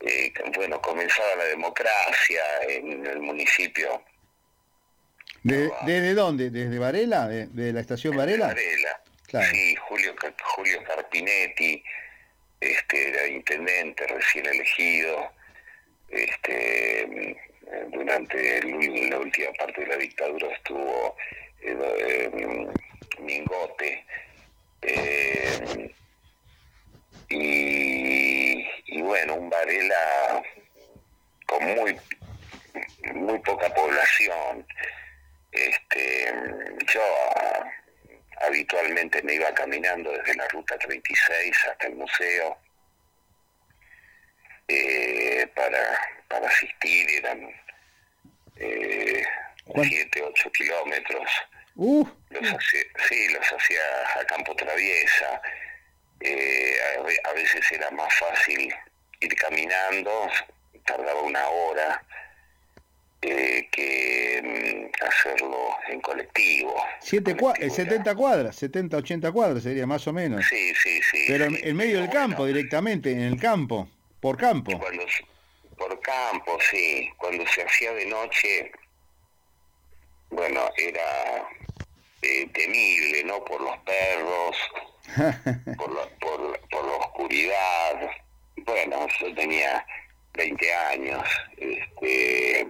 Eh, 0.00 0.30
bueno, 0.54 0.78
comenzaba 0.82 1.36
la 1.36 1.44
democracia 1.44 2.42
en 2.68 3.06
el 3.06 3.20
municipio. 3.20 4.04
¿Desde 5.42 6.12
dónde? 6.12 6.50
¿Desde 6.50 6.78
Varela? 6.78 7.28
¿De, 7.28 7.72
la 7.72 7.80
estación 7.80 8.14
Varela? 8.14 8.48
Varela. 8.48 9.00
Sí, 9.50 9.74
Julio, 9.76 10.14
Julio 10.42 10.84
Carpinetti 10.84 11.82
este, 12.60 13.08
era 13.08 13.26
intendente 13.26 14.06
recién 14.06 14.44
elegido. 14.44 15.32
Este, 16.08 17.36
durante 17.90 18.62
la 19.08 19.18
última 19.18 19.52
parte 19.52 19.82
de 19.82 19.86
la 19.86 19.96
dictadura 19.96 20.48
estuvo 20.48 21.16
eh, 21.60 22.30
eh, 22.32 22.68
Mingote. 23.20 24.04
y, 27.28 28.66
y, 28.86 29.02
bueno, 29.02 29.34
un 29.34 29.50
Varela 29.50 30.42
con 31.46 31.64
muy 31.74 31.98
muy 33.14 33.38
poca 33.40 33.72
población. 33.74 34.66
Este, 35.52 36.32
yo 36.92 37.02
habitualmente 38.40 39.22
me 39.22 39.34
iba 39.34 39.52
caminando 39.54 40.10
desde 40.12 40.34
la 40.36 40.48
ruta 40.48 40.78
36 40.78 41.56
hasta 41.70 41.86
el 41.86 41.96
museo 41.96 42.56
eh, 44.68 45.46
para, 45.54 45.98
para 46.28 46.48
asistir, 46.48 47.10
eran 47.10 47.50
eh, 48.56 49.22
7, 49.74 50.22
8 50.22 50.52
kilómetros. 50.52 51.28
Uh. 51.76 52.06
Los 52.30 52.42
hacía, 52.42 52.82
sí, 53.08 53.28
los 53.32 53.46
hacía 53.46 53.80
a 54.20 54.24
campo 54.26 54.54
traviesa. 54.56 55.40
Eh, 56.20 56.74
a, 57.24 57.32
veces 57.32 57.64
era 57.70 57.90
más 57.92 58.12
fácil 58.18 58.74
ir 59.20 59.34
caminando, 59.36 60.28
tardaba 60.84 61.22
una 61.22 61.46
hora, 61.48 62.04
eh, 63.22 63.68
que 63.70 64.42
mm, 64.42 65.04
hacerlo 65.04 65.76
en 65.88 66.00
colectivo. 66.00 66.74
Siete 67.00 67.36
70 67.70 68.14
cuadras, 68.16 68.56
70, 68.56 68.96
80 68.96 69.32
cuadras 69.32 69.62
sería 69.62 69.86
más 69.86 70.06
o 70.08 70.12
menos. 70.12 70.44
Sí, 70.48 70.74
sí, 70.74 71.00
sí. 71.02 71.24
Pero 71.28 71.46
en 71.46 71.76
medio 71.76 72.00
del 72.00 72.10
campo, 72.10 72.44
directamente, 72.44 73.12
en 73.12 73.20
el 73.20 73.40
campo, 73.40 73.88
por 74.20 74.36
campo. 74.36 74.78
Cuando, 74.78 75.04
por 75.76 76.00
campo, 76.00 76.58
sí. 76.70 77.10
Cuando 77.16 77.46
se 77.46 77.62
hacía 77.62 77.92
de 77.92 78.06
noche, 78.06 78.72
bueno, 80.30 80.60
era 80.76 81.48
eh, 82.22 82.48
temible, 82.52 83.24
¿no? 83.24 83.44
Por 83.44 83.60
los 83.60 83.76
perros, 83.78 84.56
por, 85.76 85.94
la, 85.94 86.02
por, 86.20 86.60
por 86.68 86.84
la 86.84 86.96
oscuridad. 86.96 88.10
Bueno, 88.56 89.06
yo 89.20 89.34
tenía 89.34 89.86
20 90.34 90.74
años. 90.74 91.22
Este, 91.56 92.68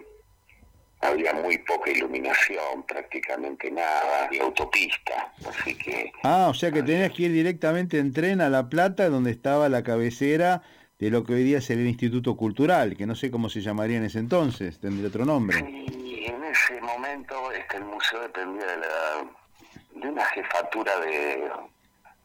había 1.01 1.33
muy 1.33 1.59
poca 1.59 1.91
iluminación, 1.91 2.83
prácticamente 2.87 3.71
nada, 3.71 4.29
y 4.33 4.39
autopista, 4.41 5.33
así 5.49 5.75
que... 5.77 6.11
Ah, 6.25 6.49
o 6.51 6.55
sea 6.55 6.73
que 6.73 6.83
tenías 6.83 7.13
que 7.13 7.25
ir 7.25 7.33
directamente 7.33 7.99
en 7.99 8.13
tren 8.13 8.41
a 8.41 8.49
La 8.49 8.69
Plata, 8.69 9.09
donde 9.09 9.31
estaba 9.31 9.69
la 9.69 9.85
cabecera 9.85 10.63
de 10.99 11.11
lo 11.11 11.25
que 11.25 11.35
hoy 11.35 11.45
día 11.45 11.59
es 11.59 11.71
el 11.71 11.87
Instituto 11.87 12.37
Cultural, 12.37 12.97
que 12.97 13.07
no 13.07 13.15
sé 13.15 13.31
cómo 13.31 13.49
se 13.49 13.61
llamaría 13.61 13.99
en 13.99 14.05
ese 14.05 14.19
entonces, 14.19 14.81
tendría 14.81 15.09
otro 15.09 15.25
nombre. 15.25 15.59
Y 15.61 16.27
en 16.27 16.43
ese 16.45 16.81
momento 16.81 17.53
este, 17.53 17.77
el 17.77 17.85
museo 17.85 18.21
dependía 18.23 18.67
de, 18.67 18.77
la, 18.79 20.01
de 20.01 20.09
una 20.09 20.25
jefatura 20.27 20.99
de, 21.01 21.51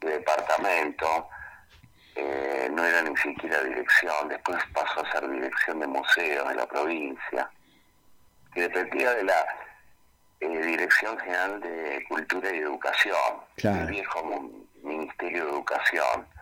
departamento, 0.02 1.30
eh, 2.16 2.70
no 2.74 2.84
era 2.84 3.04
ni 3.04 3.16
siquiera 3.16 3.64
dirección, 3.64 4.28
después 4.28 4.58
pasó 4.74 5.06
a 5.06 5.12
ser 5.12 5.30
dirección 5.30 5.80
de 5.80 5.88
museos 5.88 6.50
de 6.50 6.56
la 6.56 6.66
provincia 6.66 7.50
que 8.54 8.62
dependía 8.62 9.14
de 9.14 9.24
la 9.24 9.46
eh, 10.42 10.66
Dirección 10.66 11.18
General 11.20 11.62
de 11.62 12.04
Cultura 12.10 12.54
y 12.54 12.58
Educación, 12.58 13.16
el 13.58 13.88
viejo 13.88 14.52
Ministerio 14.84 15.46
de 15.46 15.52
Educación. 15.52 16.33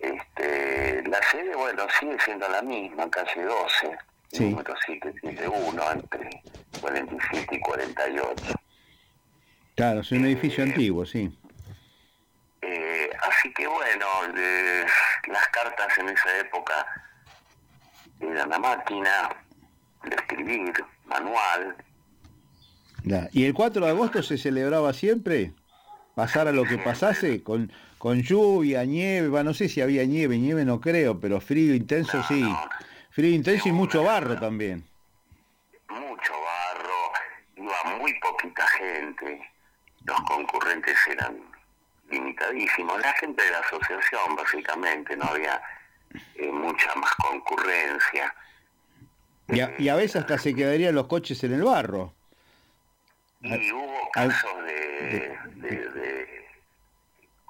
Este, 0.00 1.02
la 1.06 1.22
sede, 1.30 1.54
bueno, 1.54 1.86
sigue 1.98 2.16
siendo 2.24 2.48
la 2.48 2.62
misma, 2.62 3.10
calle 3.10 3.42
12, 3.42 3.98
número 4.40 4.74
771, 4.86 5.92
entre 5.92 6.42
47 6.80 7.54
y 7.54 7.60
48. 7.60 8.54
Claro, 9.76 10.00
es 10.00 10.12
un 10.12 10.24
edificio 10.24 10.64
eh, 10.64 10.68
antiguo, 10.68 11.04
sí. 11.04 11.30
Eh, 12.62 13.10
así 13.28 13.52
que 13.52 13.66
bueno, 13.66 14.06
las 15.28 15.48
cartas 15.48 15.98
en 15.98 16.08
esa 16.08 16.38
época 16.38 16.86
eran 18.20 18.50
la 18.50 18.58
máquina 18.58 19.30
de 20.04 20.14
escribir, 20.16 20.72
manual. 21.04 21.76
¿Y 23.32 23.44
el 23.44 23.54
4 23.54 23.84
de 23.84 23.90
agosto 23.90 24.22
se 24.22 24.38
celebraba 24.38 24.92
siempre? 24.92 25.52
¿Pasara 26.14 26.52
lo 26.52 26.64
que 26.64 26.78
pasase? 26.78 27.42
Con, 27.42 27.72
con 28.00 28.22
lluvia, 28.22 28.82
nieve, 28.86 29.44
no 29.44 29.52
sé 29.52 29.68
si 29.68 29.82
había 29.82 30.06
nieve, 30.06 30.38
nieve 30.38 30.64
no 30.64 30.80
creo, 30.80 31.20
pero 31.20 31.38
frío 31.38 31.74
intenso 31.74 32.22
sí. 32.22 32.42
Frío 33.10 33.28
intenso 33.28 33.68
y 33.68 33.72
mucho 33.72 34.02
barro 34.02 34.40
también. 34.40 34.82
Mucho 35.90 36.32
barro, 36.32 37.12
iba 37.56 37.98
muy 37.98 38.18
poquita 38.20 38.66
gente, 38.68 39.42
los 40.06 40.18
concurrentes 40.22 40.96
eran 41.08 41.42
limitadísimos, 42.08 42.98
la 43.02 43.12
gente 43.20 43.44
de 43.44 43.50
la 43.50 43.58
asociación 43.58 44.34
básicamente, 44.34 45.14
no 45.14 45.26
había 45.26 45.60
eh, 46.36 46.50
mucha 46.50 46.94
más 46.94 47.14
concurrencia. 47.16 48.34
Y 49.48 49.88
a, 49.90 49.94
veces 49.96 50.22
hasta 50.22 50.38
se 50.38 50.54
quedarían 50.54 50.94
los 50.94 51.06
coches 51.06 51.44
en 51.44 51.52
el 51.52 51.64
barro. 51.64 52.14
Y 53.42 53.72
hubo 53.72 54.10
casos 54.14 54.64
de, 54.64 55.36
de, 55.56 56.39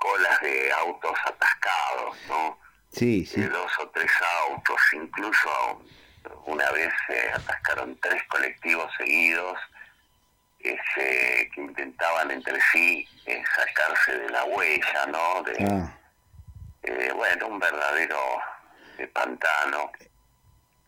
colas 0.01 0.41
de 0.41 0.73
autos 0.73 1.17
atascados, 1.25 2.17
¿no? 2.29 2.59
Sí, 2.91 3.25
sí. 3.25 3.41
De 3.41 3.49
dos 3.49 3.71
o 3.79 3.89
tres 3.91 4.11
autos, 4.49 4.81
incluso 4.95 5.83
una 6.47 6.69
vez 6.73 6.93
se 7.07 7.31
atascaron 7.33 7.97
tres 8.01 8.23
colectivos 8.29 8.91
seguidos 8.99 9.57
que 10.63 11.51
intentaban 11.57 12.31
entre 12.31 12.59
sí 12.73 13.07
eh, 13.27 13.43
sacarse 13.57 14.19
de 14.19 14.31
la 14.31 14.45
huella, 14.45 15.07
¿no? 15.07 15.43
De, 15.43 15.65
ah. 15.65 15.99
eh, 16.83 17.13
bueno, 17.15 17.49
un 17.49 17.59
verdadero 17.59 18.17
eh, 18.99 19.07
pantano. 19.07 19.91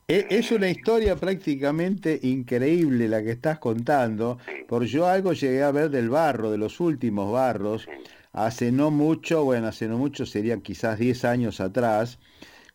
E, 0.09 0.27
es 0.29 0.51
una 0.51 0.69
historia 0.69 1.17
prácticamente 1.17 2.19
increíble 2.23 3.09
la 3.09 3.23
que 3.23 3.31
estás 3.31 3.59
contando, 3.59 4.39
porque 4.69 4.89
yo 4.89 5.07
algo 5.07 5.33
llegué 5.33 5.63
a 5.63 5.71
ver 5.71 5.89
del 5.89 6.11
barro, 6.11 6.51
de 6.51 6.59
los 6.59 6.81
últimos 6.81 7.33
barros, 7.33 7.89
hace 8.33 8.72
no 8.72 8.91
mucho, 8.91 9.45
bueno, 9.45 9.68
hace 9.68 9.89
no 9.89 9.99
mucho 9.99 10.26
serían 10.26 10.61
quizás 10.62 10.99
10 10.99 11.24
años 11.24 11.61
atrás, 11.61 12.18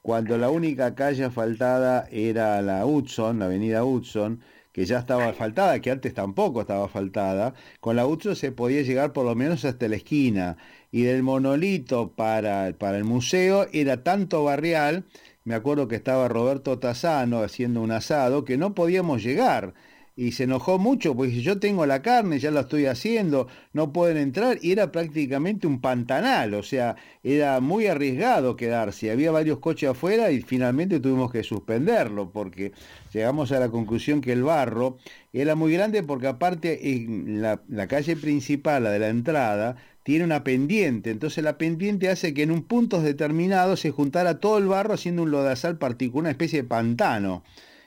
cuando 0.01 0.37
la 0.37 0.49
única 0.49 0.95
calle 0.95 1.25
asfaltada 1.25 2.07
era 2.11 2.61
la 2.61 2.85
Hudson, 2.85 3.39
la 3.39 3.45
avenida 3.45 3.83
Hudson, 3.83 4.41
que 4.71 4.85
ya 4.85 4.99
estaba 4.99 5.27
asfaltada, 5.29 5.79
que 5.81 5.91
antes 5.91 6.13
tampoco 6.13 6.61
estaba 6.61 6.85
asfaltada, 6.85 7.53
con 7.79 7.95
la 7.95 8.05
Hudson 8.05 8.35
se 8.35 8.51
podía 8.51 8.83
llegar 8.83 9.13
por 9.13 9.25
lo 9.25 9.35
menos 9.35 9.65
hasta 9.65 9.87
la 9.87 9.95
esquina, 9.97 10.57
y 10.91 11.03
del 11.03 11.23
monolito 11.23 12.13
para, 12.15 12.73
para 12.77 12.97
el 12.97 13.03
museo 13.03 13.67
era 13.73 14.03
tanto 14.03 14.43
barrial 14.43 15.05
me 15.47 15.55
acuerdo 15.55 15.87
que 15.87 15.95
estaba 15.95 16.27
Roberto 16.27 16.77
Tazano 16.77 17.41
haciendo 17.41 17.81
un 17.81 17.91
asado, 17.91 18.43
que 18.43 18.57
no 18.57 18.75
podíamos 18.75 19.23
llegar. 19.23 19.73
Y 20.17 20.31
se 20.31 20.45
enojó 20.45 20.79
mucho 20.79 21.15
porque 21.15 21.41
yo 21.41 21.59
tengo 21.59 21.85
la 21.85 22.01
carne, 22.01 22.39
ya 22.39 22.49
la 22.49 22.61
estoy 22.61 22.87
haciendo, 22.87 23.47
no 23.71 23.93
pueden 23.93 24.17
entrar 24.17 24.57
y 24.61 24.71
era 24.71 24.91
prácticamente 24.91 25.67
un 25.67 25.79
pantanal, 25.79 26.55
o 26.55 26.63
sea, 26.63 26.95
era 27.23 27.59
muy 27.59 27.85
arriesgado 27.85 28.55
quedarse, 28.55 29.11
había 29.11 29.29
varios 29.29 29.59
coches 29.59 29.91
afuera 29.91 30.31
y 30.31 30.41
finalmente 30.41 30.99
tuvimos 30.99 31.31
que 31.31 31.43
suspenderlo 31.43 32.31
porque 32.31 32.71
llegamos 33.13 33.51
a 33.51 33.59
la 33.59 33.69
conclusión 33.69 34.19
que 34.19 34.33
el 34.33 34.43
barro 34.43 34.97
era 35.33 35.53
muy 35.53 35.71
grande 35.71 36.01
porque 36.01 36.25
aparte 36.25 36.95
en 36.95 37.43
la, 37.43 37.61
la 37.69 37.87
calle 37.87 38.15
principal, 38.15 38.85
la 38.85 38.89
de 38.89 38.99
la 38.99 39.09
entrada, 39.09 39.77
tiene 40.01 40.25
una 40.25 40.43
pendiente, 40.43 41.11
entonces 41.11 41.43
la 41.43 41.59
pendiente 41.59 42.09
hace 42.09 42.33
que 42.33 42.41
en 42.41 42.49
un 42.49 42.63
punto 42.63 43.01
determinado 43.03 43.77
se 43.77 43.91
juntara 43.91 44.39
todo 44.39 44.57
el 44.57 44.65
barro 44.65 44.95
haciendo 44.95 45.21
un 45.21 45.29
lodazal 45.29 45.77
particular, 45.77 46.21
una 46.21 46.31
especie 46.31 46.63
de 46.63 46.67
pantano. 46.67 47.43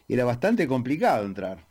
Era 0.07 0.25
bastante 0.25 0.69
complicado 0.69 1.25
entrar. 1.25 1.70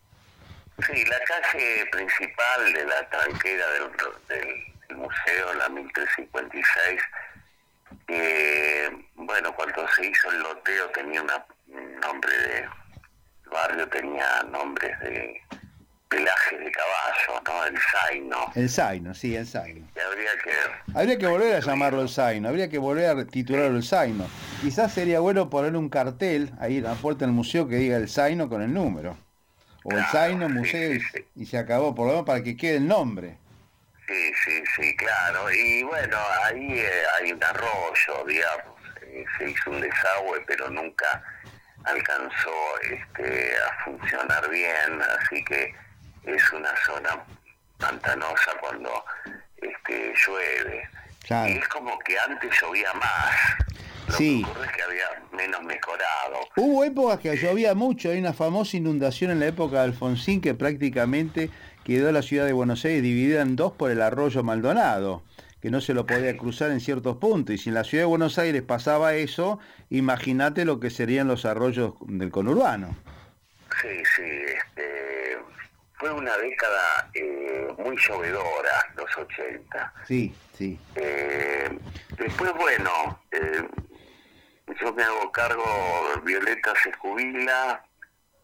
Sí, 0.87 1.05
la 1.05 1.19
calle 1.19 1.85
principal 1.91 2.73
de 2.73 2.85
la 2.85 3.09
tranquera 3.09 3.65
del, 3.71 3.91
del 4.87 4.97
museo, 4.97 5.53
la 5.55 5.69
1356, 5.69 7.01
eh, 8.07 8.89
bueno, 9.15 9.53
cuando 9.55 9.87
se 9.89 10.07
hizo 10.07 10.31
el 10.31 10.39
loteo 10.39 10.89
tenía 10.89 11.21
una, 11.21 11.45
un 11.67 11.99
nombre 11.99 12.31
de 12.31 12.59
el 12.59 13.49
barrio, 13.51 13.87
tenía 13.89 14.43
nombres 14.51 14.99
de 14.99 15.41
pelaje 16.07 16.57
de 16.57 16.71
caballo, 16.71 17.41
¿no? 17.45 17.65
El 17.65 17.77
Zaino. 17.79 18.51
El 18.55 18.69
Zaino, 18.69 19.13
sí, 19.13 19.35
el 19.35 19.47
Zaino. 19.47 19.87
Y 19.95 19.99
habría 19.99 20.31
que... 20.43 20.97
Habría 20.97 21.17
que 21.17 21.27
volver 21.27 21.55
a 21.55 21.59
llamarlo 21.59 22.01
el 22.01 22.09
Zaino, 22.09 22.49
habría 22.49 22.69
que 22.69 22.77
volver 22.77 23.05
a 23.05 23.25
titularlo 23.25 23.77
el 23.77 23.83
Zaino. 23.83 24.27
Quizás 24.61 24.93
sería 24.93 25.19
bueno 25.19 25.49
poner 25.49 25.75
un 25.75 25.89
cartel 25.89 26.51
ahí 26.59 26.77
en 26.77 26.83
la 26.83 26.93
puerta 26.93 27.25
del 27.25 27.33
museo 27.33 27.67
que 27.67 27.75
diga 27.75 27.97
el 27.97 28.09
Zaino 28.09 28.49
con 28.49 28.61
el 28.61 28.73
número 28.73 29.17
o 29.83 29.91
el 29.91 30.03
Zaino 30.05 30.49
Museo 30.49 30.93
y, 30.93 31.01
y, 31.35 31.45
se 31.45 31.57
acabó, 31.57 31.95
por 31.95 32.07
lo 32.07 32.11
menos 32.13 32.25
para 32.25 32.43
que 32.43 32.57
quede 32.57 32.77
el 32.77 32.87
nombre. 32.87 33.37
Sí, 34.07 34.31
sí, 34.43 34.63
sí, 34.75 34.95
claro. 34.95 35.51
Y 35.51 35.83
bueno, 35.83 36.17
ahí 36.43 36.79
eh, 36.79 37.03
hay 37.17 37.31
un 37.31 37.43
arroyo, 37.43 38.25
digamos, 38.27 38.75
eh, 39.03 39.23
se 39.37 39.49
hizo 39.51 39.69
un 39.69 39.81
desagüe, 39.81 40.41
pero 40.47 40.69
nunca 40.69 41.23
alcanzó 41.83 42.79
este, 42.81 43.53
a 43.55 43.83
funcionar 43.83 44.49
bien, 44.49 45.01
así 45.19 45.43
que 45.45 45.75
es 46.23 46.51
una 46.51 46.75
zona 46.85 47.23
pantanosa 47.77 48.51
cuando 48.59 49.05
este, 49.57 50.13
llueve. 50.25 50.89
Claro. 51.25 51.51
Y 51.51 51.57
es 51.57 51.67
como 51.67 51.97
que 51.99 52.17
antes 52.19 52.51
llovía 52.61 52.91
más. 52.95 53.35
Lo 54.09 54.15
Sí. 54.15 54.43
que 54.43 54.49
ocurre 54.51 54.65
es 54.65 54.71
que 54.73 54.81
había 54.83 55.05
menos 55.31 55.63
mejorado. 55.63 56.39
Hubo 56.57 56.83
épocas 56.83 57.19
que 57.19 57.35
llovía 57.37 57.73
mucho, 57.75 58.09
hay 58.09 58.19
una 58.19 58.33
famosa 58.33 58.77
inundación 58.77 59.31
en 59.31 59.39
la 59.39 59.47
época 59.47 59.77
de 59.77 59.83
Alfonsín 59.83 60.41
que 60.41 60.53
prácticamente 60.53 61.49
quedó 61.83 62.11
la 62.11 62.21
ciudad 62.21 62.45
de 62.45 62.53
Buenos 62.53 62.83
Aires 62.85 63.01
dividida 63.03 63.41
en 63.41 63.55
dos 63.55 63.71
por 63.73 63.91
el 63.91 64.01
arroyo 64.01 64.43
Maldonado, 64.43 65.23
que 65.61 65.69
no 65.71 65.79
se 65.81 65.93
lo 65.93 66.05
podía 66.05 66.35
cruzar 66.37 66.71
en 66.71 66.79
ciertos 66.79 67.17
puntos. 67.17 67.55
Y 67.55 67.57
si 67.57 67.69
en 67.69 67.75
la 67.75 67.83
ciudad 67.83 68.03
de 68.03 68.07
Buenos 68.07 68.37
Aires 68.37 68.61
pasaba 68.63 69.13
eso, 69.15 69.59
imagínate 69.89 70.65
lo 70.65 70.79
que 70.79 70.89
serían 70.89 71.27
los 71.27 71.45
arroyos 71.45 71.93
del 72.07 72.31
conurbano. 72.31 72.95
Sí, 73.81 73.87
sí, 74.15 74.23
este, 74.23 75.37
fue 75.93 76.11
una 76.11 76.35
década 76.37 77.09
eh, 77.13 77.67
muy 77.83 77.95
llovedora, 77.97 78.85
los 78.97 79.17
80. 79.17 79.93
Sí, 80.07 80.33
sí. 80.57 80.77
Eh, 80.95 81.69
después, 82.17 82.51
bueno, 82.57 83.19
eh, 83.31 83.63
yo 84.79 84.93
me 84.93 85.03
hago 85.03 85.31
cargo, 85.31 85.63
Violeta 86.23 86.73
se 86.83 86.91
jubila, 86.93 87.83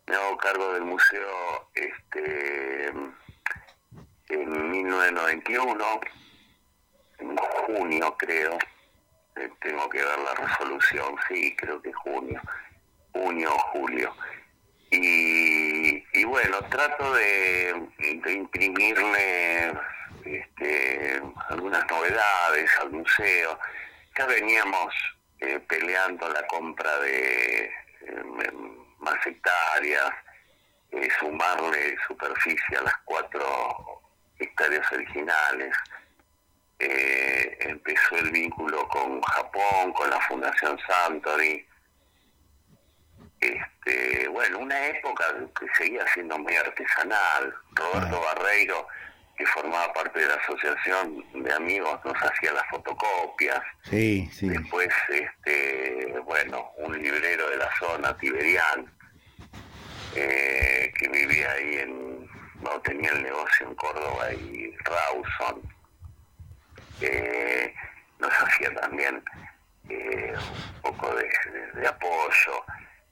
me 0.08 0.16
hago 0.16 0.38
cargo 0.38 0.74
del 0.74 0.84
museo 0.84 1.70
este, 1.76 2.88
en 4.30 4.72
1991, 4.72 6.02
en 7.20 7.38
junio 7.38 8.16
creo, 8.18 8.58
Eh, 9.38 9.50
tengo 9.60 9.90
que 9.90 9.98
ver 9.98 10.18
la 10.20 10.34
resolución, 10.34 11.16
sí, 11.28 11.54
creo 11.58 11.82
que 11.82 11.92
junio, 11.92 12.42
junio 13.12 13.54
o 13.54 13.60
julio. 13.74 14.16
Y, 14.92 16.04
y 16.14 16.24
bueno, 16.24 16.62
trato 16.70 17.14
de, 17.16 17.74
de 18.24 18.32
imprimirle 18.34 19.74
este, 20.24 21.22
algunas 21.50 21.86
novedades 21.92 22.72
al 22.80 22.92
museo. 22.92 23.60
Ya 24.18 24.26
veníamos 24.26 24.94
eh, 25.40 25.60
peleando 25.68 26.28
la 26.30 26.46
compra 26.48 26.98
de 27.00 27.66
eh, 27.66 28.52
más 29.00 29.26
hectáreas, 29.26 30.12
eh, 30.92 31.08
sumarle 31.20 31.98
superficie 32.08 32.78
a 32.78 32.82
las 32.84 32.96
cuatro 33.06 34.02
hectáreas 34.40 34.92
originales. 34.92 35.76
Eh, 36.80 37.58
empezó 37.62 38.18
el 38.18 38.32
vínculo 38.32 38.88
con 38.90 39.22
Japón, 39.22 39.94
con 39.94 40.10
la 40.10 40.20
Fundación 40.22 40.78
Santori. 40.88 41.66
Este, 43.40 44.28
bueno, 44.30 44.60
una 44.60 44.88
época 44.88 45.26
que 45.60 45.68
seguía 45.78 46.06
siendo 46.14 46.38
muy 46.40 46.56
artesanal. 46.56 47.54
Roberto 47.72 48.22
Barreiro, 48.22 48.88
que 49.38 49.46
formaba 49.48 49.92
parte 49.94 50.20
de 50.20 50.28
la 50.28 50.36
asociación 50.36 51.26
de 51.44 51.54
amigos, 51.54 52.00
nos 52.06 52.16
hacía 52.24 52.54
las 52.54 52.66
fotocopias. 52.70 53.62
Sí, 53.84 54.30
sí. 54.34 54.48
Después, 54.50 54.90
este, 55.10 56.16
bueno, 56.26 56.72
un 56.78 57.02
librero 57.02 57.50
de 57.50 57.58
la 57.58 57.70
zona, 57.78 58.16
Tiberian, 58.18 58.92
eh, 60.16 60.92
que 60.98 61.10
vivía 61.10 61.52
ahí 61.52 61.76
en, 61.80 62.26
no 62.62 62.80
tenía 62.82 63.12
el 63.12 63.24
negocio 63.24 63.68
en 63.68 63.76
Córdoba 63.76 64.32
y 64.34 64.72
Rawson, 64.86 65.62
eh, 67.02 67.74
nos 68.20 68.32
hacía 68.32 68.74
también 68.76 69.22
eh, 69.90 70.34
un 70.84 70.92
poco 70.94 71.14
de, 71.16 71.24
de- 71.52 71.82
de 71.82 71.88
apoyo. 71.88 72.64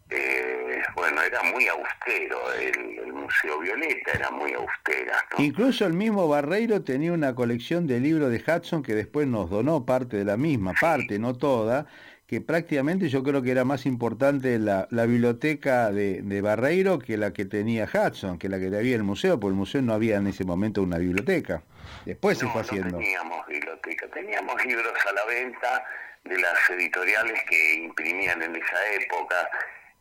Eh, 0.09 0.81
bueno, 0.95 1.21
era 1.21 1.41
muy 1.43 1.67
austero, 1.67 2.53
el, 2.53 2.99
el 2.99 3.13
Museo 3.13 3.59
Violeta 3.59 4.11
era 4.13 4.29
muy 4.31 4.53
austera, 4.53 5.25
¿no? 5.37 5.43
Incluso 5.43 5.85
el 5.85 5.93
mismo 5.93 6.27
Barreiro 6.27 6.81
tenía 6.83 7.13
una 7.13 7.33
colección 7.33 7.87
de 7.87 7.99
libros 7.99 8.29
de 8.29 8.37
Hudson 8.45 8.83
que 8.83 8.93
después 8.93 9.27
nos 9.27 9.49
donó 9.49 9.85
parte 9.85 10.17
de 10.17 10.25
la 10.25 10.37
misma, 10.37 10.73
parte, 10.79 11.17
no 11.19 11.33
toda, 11.35 11.87
que 12.27 12.41
prácticamente 12.41 13.09
yo 13.09 13.23
creo 13.23 13.41
que 13.41 13.51
era 13.51 13.63
más 13.63 13.85
importante 13.85 14.59
la, 14.59 14.87
la 14.91 15.05
biblioteca 15.05 15.91
de, 15.91 16.21
de 16.21 16.41
Barreiro 16.41 16.99
que 16.99 17.17
la 17.17 17.31
que 17.33 17.45
tenía 17.45 17.85
Hudson, 17.91 18.37
que 18.37 18.49
la 18.49 18.59
que 18.59 18.67
había 18.67 18.95
el 18.95 19.03
museo, 19.03 19.39
porque 19.39 19.51
el 19.53 19.57
museo 19.57 19.81
no 19.81 19.93
había 19.93 20.17
en 20.17 20.27
ese 20.27 20.43
momento 20.43 20.81
una 20.83 20.97
biblioteca. 20.97 21.63
Después 22.05 22.37
se 22.37 22.45
No, 22.45 22.51
fue 22.51 22.61
no 22.61 22.67
haciendo. 22.67 22.97
teníamos 22.97 23.47
biblioteca, 23.47 24.07
teníamos 24.13 24.65
libros 24.65 24.93
a 25.09 25.13
la 25.13 25.25
venta 25.25 25.83
de 26.23 26.39
las 26.39 26.69
editoriales 26.69 27.41
que 27.49 27.73
imprimían 27.75 28.41
en 28.41 28.55
esa 28.55 28.91
época, 28.93 29.49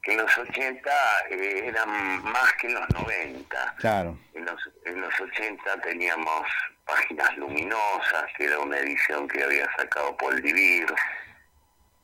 que 0.03 0.13
en 0.13 0.19
los 0.19 0.39
80 0.39 0.91
eh, 1.31 1.63
eran 1.67 2.23
más 2.25 2.53
que 2.55 2.67
en 2.67 2.75
los 2.75 2.91
90. 2.91 3.75
Claro. 3.79 4.19
En 4.35 4.45
los, 4.45 4.71
en 4.85 5.01
los 5.01 5.21
80 5.21 5.81
teníamos 5.81 6.47
Páginas 6.85 7.37
Luminosas, 7.37 8.25
que 8.37 8.45
era 8.45 8.59
una 8.59 8.79
edición 8.79 9.29
que 9.29 9.45
había 9.45 9.69
sacado 9.77 10.17
Paul 10.17 10.43
Divir. 10.43 10.93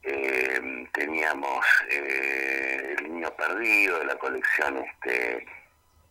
Eh, 0.05 0.87
teníamos 0.93 1.67
eh, 1.91 2.95
El 2.99 3.13
Niño 3.15 3.35
Perdido 3.35 3.99
de 3.99 4.05
la 4.07 4.15
colección 4.17 4.79
este 4.79 5.47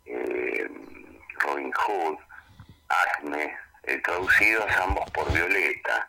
eh, 0.06 0.70
Robin 1.40 1.72
Hood, 1.72 2.18
Acme, 2.90 3.58
traducidos 4.04 4.66
ambos 4.78 5.10
por 5.12 5.32
Violeta, 5.32 6.08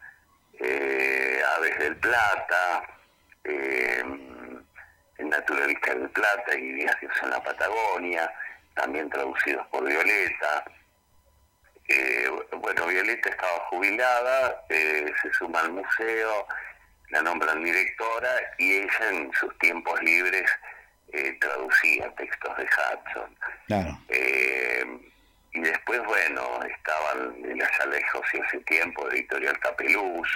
eh, 0.58 1.40
Aves 1.56 1.78
del 1.78 1.96
Plata, 1.96 2.82
eh, 3.44 4.04
Naturalista 5.18 5.94
del 5.94 6.08
Plata 6.10 6.54
y 6.56 6.72
Viajes 6.72 7.10
en 7.22 7.30
la 7.30 7.42
Patagonia, 7.42 8.32
también 8.74 9.10
traducidos 9.10 9.66
por 9.68 9.84
Violeta. 9.84 10.64
Eh, 11.88 12.28
bueno, 12.58 12.86
Violeta 12.86 13.28
estaba 13.30 13.58
jubilada, 13.70 14.64
eh, 14.68 15.10
se 15.22 15.32
suma 15.32 15.60
al 15.60 15.72
museo, 15.72 16.46
la 17.10 17.22
nombran 17.22 17.64
directora 17.64 18.28
y 18.58 18.76
ella 18.78 19.10
en 19.10 19.32
sus 19.32 19.56
tiempos 19.58 20.00
libres 20.02 20.48
eh, 21.12 21.36
traducía 21.40 22.14
textos 22.16 22.56
de 22.58 22.64
Hudson. 22.64 23.36
Claro. 23.66 23.98
Eh, 24.10 24.84
y 25.54 25.60
después, 25.60 26.04
bueno, 26.04 26.62
estaban 26.64 27.34
en 27.44 27.58
las 27.58 27.80
Alejos 27.80 28.26
y 28.34 28.38
hace 28.40 28.58
tiempo, 28.60 29.10
Editorial 29.10 29.58
Capeluz. 29.58 30.28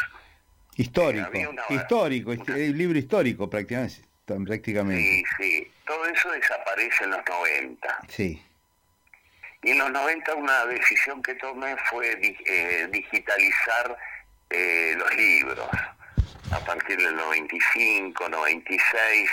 Histórico, 0.77 1.31
una- 1.51 1.63
histórico, 1.69 2.33
hist- 2.33 2.49
el 2.57 2.77
libro 2.79 2.99
histórico 2.99 3.49
prácticamente. 3.51 4.03
Prácticamente. 4.27 5.03
Sí, 5.03 5.25
sí, 5.39 5.73
todo 5.87 6.07
eso 6.07 6.31
desaparece 6.31 7.05
en 7.05 7.11
los 7.11 7.21
90. 7.29 8.01
Sí. 8.09 8.43
Y 9.63 9.71
en 9.71 9.79
los 9.79 9.91
90 9.91 10.35
una 10.35 10.67
decisión 10.67 11.23
que 11.23 11.35
tomé 11.35 11.77
fue 11.91 12.19
eh, 12.21 12.89
digitalizar 12.91 13.97
eh, 14.51 14.95
los 14.97 15.15
libros. 15.15 15.69
A 16.53 16.61
partir 16.65 16.99
del 16.99 17.17
95, 17.17 18.29
96, 18.29 19.31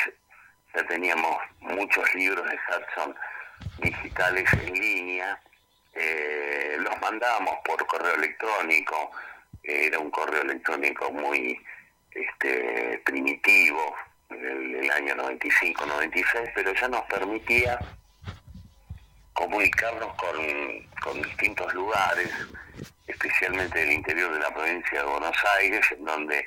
ya 0.73 0.87
teníamos 0.87 1.37
muchos 1.59 2.13
libros 2.15 2.45
de 2.49 2.55
Hudson 2.55 3.15
digitales 3.81 4.45
en 4.53 4.73
línea, 4.73 5.41
eh, 5.93 6.77
los 6.79 7.01
mandamos 7.01 7.55
por 7.65 7.85
correo 7.87 8.15
electrónico, 8.15 9.11
era 9.63 9.99
un 9.99 10.11
correo 10.11 10.41
electrónico 10.43 11.11
muy 11.11 11.59
este, 12.11 13.01
primitivo, 13.05 13.95
del, 14.29 14.71
del 14.71 14.91
año 14.91 15.15
95-96, 15.15 16.51
pero 16.53 16.73
ya 16.73 16.87
nos 16.87 17.03
permitía 17.05 17.79
comunicarnos 19.33 20.13
con, 20.15 20.37
con 21.01 21.21
distintos 21.21 21.73
lugares, 21.73 22.29
especialmente 23.07 23.79
del 23.79 23.91
interior 23.91 24.33
de 24.33 24.39
la 24.39 24.53
provincia 24.53 24.99
de 24.99 25.09
Buenos 25.09 25.37
Aires, 25.57 25.85
en 25.91 26.05
donde 26.05 26.45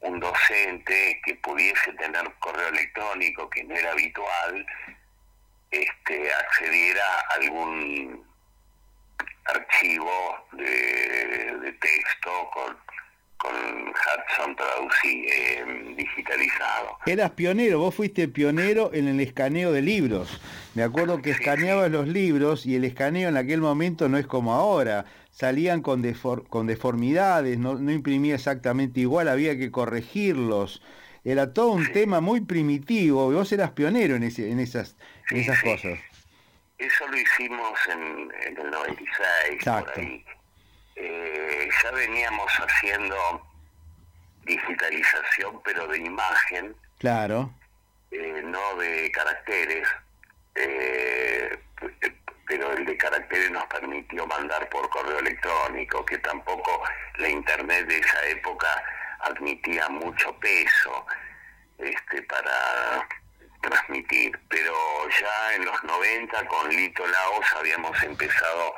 un 0.00 0.18
docente 0.18 1.20
que 1.24 1.34
pudiese 1.36 1.92
tener 1.94 2.30
correo 2.40 2.68
electrónico, 2.68 3.48
que 3.48 3.64
no 3.64 3.74
era 3.76 3.92
habitual, 3.92 4.66
este, 5.70 6.34
accediera 6.34 7.04
a 7.04 7.34
algún 7.34 8.26
archivo 9.44 10.46
de, 10.52 11.56
de 11.62 11.72
texto 11.72 12.50
con, 12.52 12.76
con 13.42 13.52
Hudson 13.88 14.54
traducido, 14.54 15.32
eh, 15.32 15.94
digitalizado. 15.96 16.96
Eras 17.06 17.32
pionero, 17.32 17.80
vos 17.80 17.92
fuiste 17.92 18.28
pionero 18.28 18.90
en 18.94 19.08
el 19.08 19.18
escaneo 19.18 19.72
de 19.72 19.82
libros. 19.82 20.40
Me 20.74 20.84
acuerdo 20.84 21.20
que 21.20 21.30
escaneabas 21.30 21.90
los 21.90 22.06
libros 22.06 22.66
y 22.66 22.76
el 22.76 22.84
escaneo 22.84 23.28
en 23.28 23.36
aquel 23.36 23.60
momento 23.60 24.08
no 24.08 24.16
es 24.16 24.28
como 24.28 24.54
ahora. 24.54 25.06
Salían 25.32 25.82
con, 25.82 26.02
defor 26.02 26.46
con 26.46 26.68
deformidades, 26.68 27.58
no, 27.58 27.74
no, 27.74 27.90
imprimía 27.90 28.36
exactamente 28.36 29.00
igual, 29.00 29.28
había 29.28 29.58
que 29.58 29.72
corregirlos. 29.72 30.80
Era 31.24 31.52
todo 31.52 31.72
un 31.72 31.86
sí. 31.86 31.92
tema 31.92 32.20
muy 32.20 32.42
primitivo 32.42 33.32
vos 33.32 33.50
eras 33.50 33.72
pionero 33.72 34.14
en, 34.14 34.22
ese, 34.22 34.52
en 34.52 34.60
esas, 34.60 34.96
en 35.30 35.38
esas 35.38 35.58
sí. 35.58 35.64
cosas. 35.64 35.98
Eso 36.78 37.08
lo 37.08 37.18
hicimos 37.18 37.72
en, 37.90 38.28
en 38.46 38.66
el 38.66 38.70
96, 38.70 39.52
Exacto. 39.52 39.92
por 39.94 40.02
ahí. 40.04 40.24
Eh, 41.04 41.68
ya 41.82 41.90
veníamos 41.90 42.52
haciendo 42.52 43.16
digitalización, 44.44 45.60
pero 45.64 45.88
de 45.88 45.98
imagen. 45.98 46.76
Claro. 46.98 47.50
Eh, 48.12 48.40
no 48.44 48.76
de 48.76 49.10
caracteres. 49.10 49.88
Eh, 50.54 51.58
pero 52.46 52.72
el 52.72 52.84
de 52.84 52.96
caracteres 52.96 53.50
nos 53.50 53.64
permitió 53.66 54.24
mandar 54.28 54.68
por 54.68 54.88
correo 54.90 55.18
electrónico, 55.18 56.04
que 56.06 56.18
tampoco 56.18 56.84
la 57.16 57.28
internet 57.28 57.84
de 57.88 57.98
esa 57.98 58.24
época 58.26 58.68
admitía 59.22 59.88
mucho 59.88 60.32
peso 60.38 61.04
este 61.78 62.22
para 62.22 63.08
transmitir. 63.60 64.38
Pero 64.48 64.72
ya 65.20 65.56
en 65.56 65.64
los 65.64 65.82
90 65.82 66.46
con 66.46 66.68
Lito 66.68 67.04
Laos 67.04 67.46
habíamos 67.56 68.00
empezado 68.04 68.74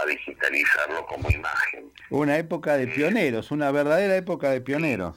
a 0.00 0.06
digitalizarlo 0.06 1.06
como 1.06 1.30
imagen. 1.30 1.92
Una 2.10 2.36
época 2.36 2.76
de 2.76 2.86
pioneros, 2.86 3.50
una 3.50 3.70
verdadera 3.70 4.16
época 4.16 4.50
de 4.50 4.60
pioneros. 4.60 5.16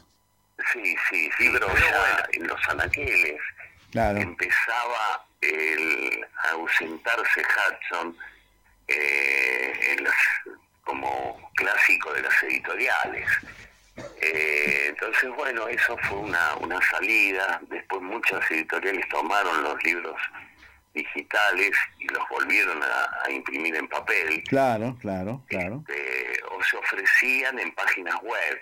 Sí, 0.73 0.95
sí, 1.09 1.29
sí, 1.37 1.49
pero 1.51 1.67
ya 1.67 2.25
en 2.33 2.47
los 2.47 2.59
anaqueles 2.69 3.41
claro. 3.91 4.19
empezaba 4.19 5.25
el 5.41 6.25
ausentarse 6.51 7.41
Hudson 7.41 8.15
eh, 8.87 9.95
en 9.97 10.03
las, 10.03 10.15
como 10.83 11.51
clásico 11.55 12.13
de 12.13 12.21
las 12.21 12.43
editoriales. 12.43 13.27
Eh, 14.21 14.85
entonces, 14.89 15.29
bueno, 15.35 15.67
eso 15.67 15.97
fue 16.03 16.17
una, 16.17 16.55
una 16.57 16.79
salida. 16.89 17.59
Después 17.69 18.01
muchas 18.01 18.49
editoriales 18.51 19.07
tomaron 19.09 19.63
los 19.63 19.83
libros 19.83 20.15
digitales 20.93 21.71
y 21.99 22.07
los 22.07 22.23
volvieron 22.29 22.81
a, 22.83 23.25
a 23.25 23.31
imprimir 23.31 23.75
en 23.75 23.87
papel. 23.87 24.43
Claro, 24.47 24.97
claro, 24.99 25.43
claro. 25.47 25.83
Este, 25.87 26.43
o 26.51 26.63
se 26.63 26.77
ofrecían 26.77 27.59
en 27.59 27.71
páginas 27.73 28.15
web. 28.21 28.59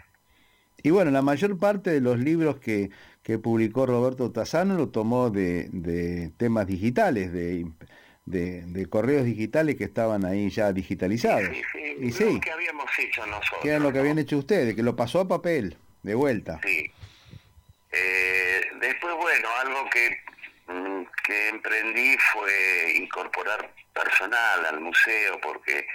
Y 0.82 0.92
bueno, 0.92 1.12
la 1.12 1.22
mayor 1.22 1.58
parte 1.58 1.90
de 1.90 2.02
los 2.02 2.20
libros 2.20 2.58
que, 2.60 2.90
que 3.24 3.38
publicó 3.38 3.86
Roberto 3.86 4.32
Tazano 4.32 4.76
lo 4.76 4.90
tomó 4.90 5.30
de, 5.30 5.70
de 5.72 6.32
temas 6.38 6.68
digitales, 6.68 7.34
de, 7.34 7.66
de, 8.26 8.62
de, 8.66 8.86
correos 8.86 9.26
digitales 9.26 9.76
que 9.76 9.84
estaban 9.84 10.24
ahí 10.26 10.50
ya 10.50 10.72
digitalizados. 10.72 11.50
Sí, 11.52 11.62
sí, 11.74 11.96
y 12.00 12.12
sí. 12.12 12.34
Lo 12.34 12.40
que 12.40 12.52
habíamos 12.52 12.86
hecho 12.98 13.26
nosotros. 13.26 13.62
Que 13.62 13.70
era 13.70 13.80
lo 13.80 13.92
que 13.92 14.00
habían 14.00 14.20
hecho 14.20 14.38
ustedes, 14.38 14.76
que 14.76 14.84
lo 14.84 14.96
pasó 14.96 15.20
a 15.20 15.28
papel, 15.28 15.78
de 16.04 16.16
vuelta. 16.16 16.60
Sí. 16.64 16.92
Eh, 17.92 18.62
después, 18.80 19.16
bueno, 19.16 19.48
algo 19.62 19.90
que, 19.90 20.18
que 21.24 21.50
emprendí 21.50 22.18
fue 22.18 22.94
incorporar 22.96 23.74
personal 23.94 24.66
al 24.66 24.80
museo, 24.80 25.40
porque 25.42 25.88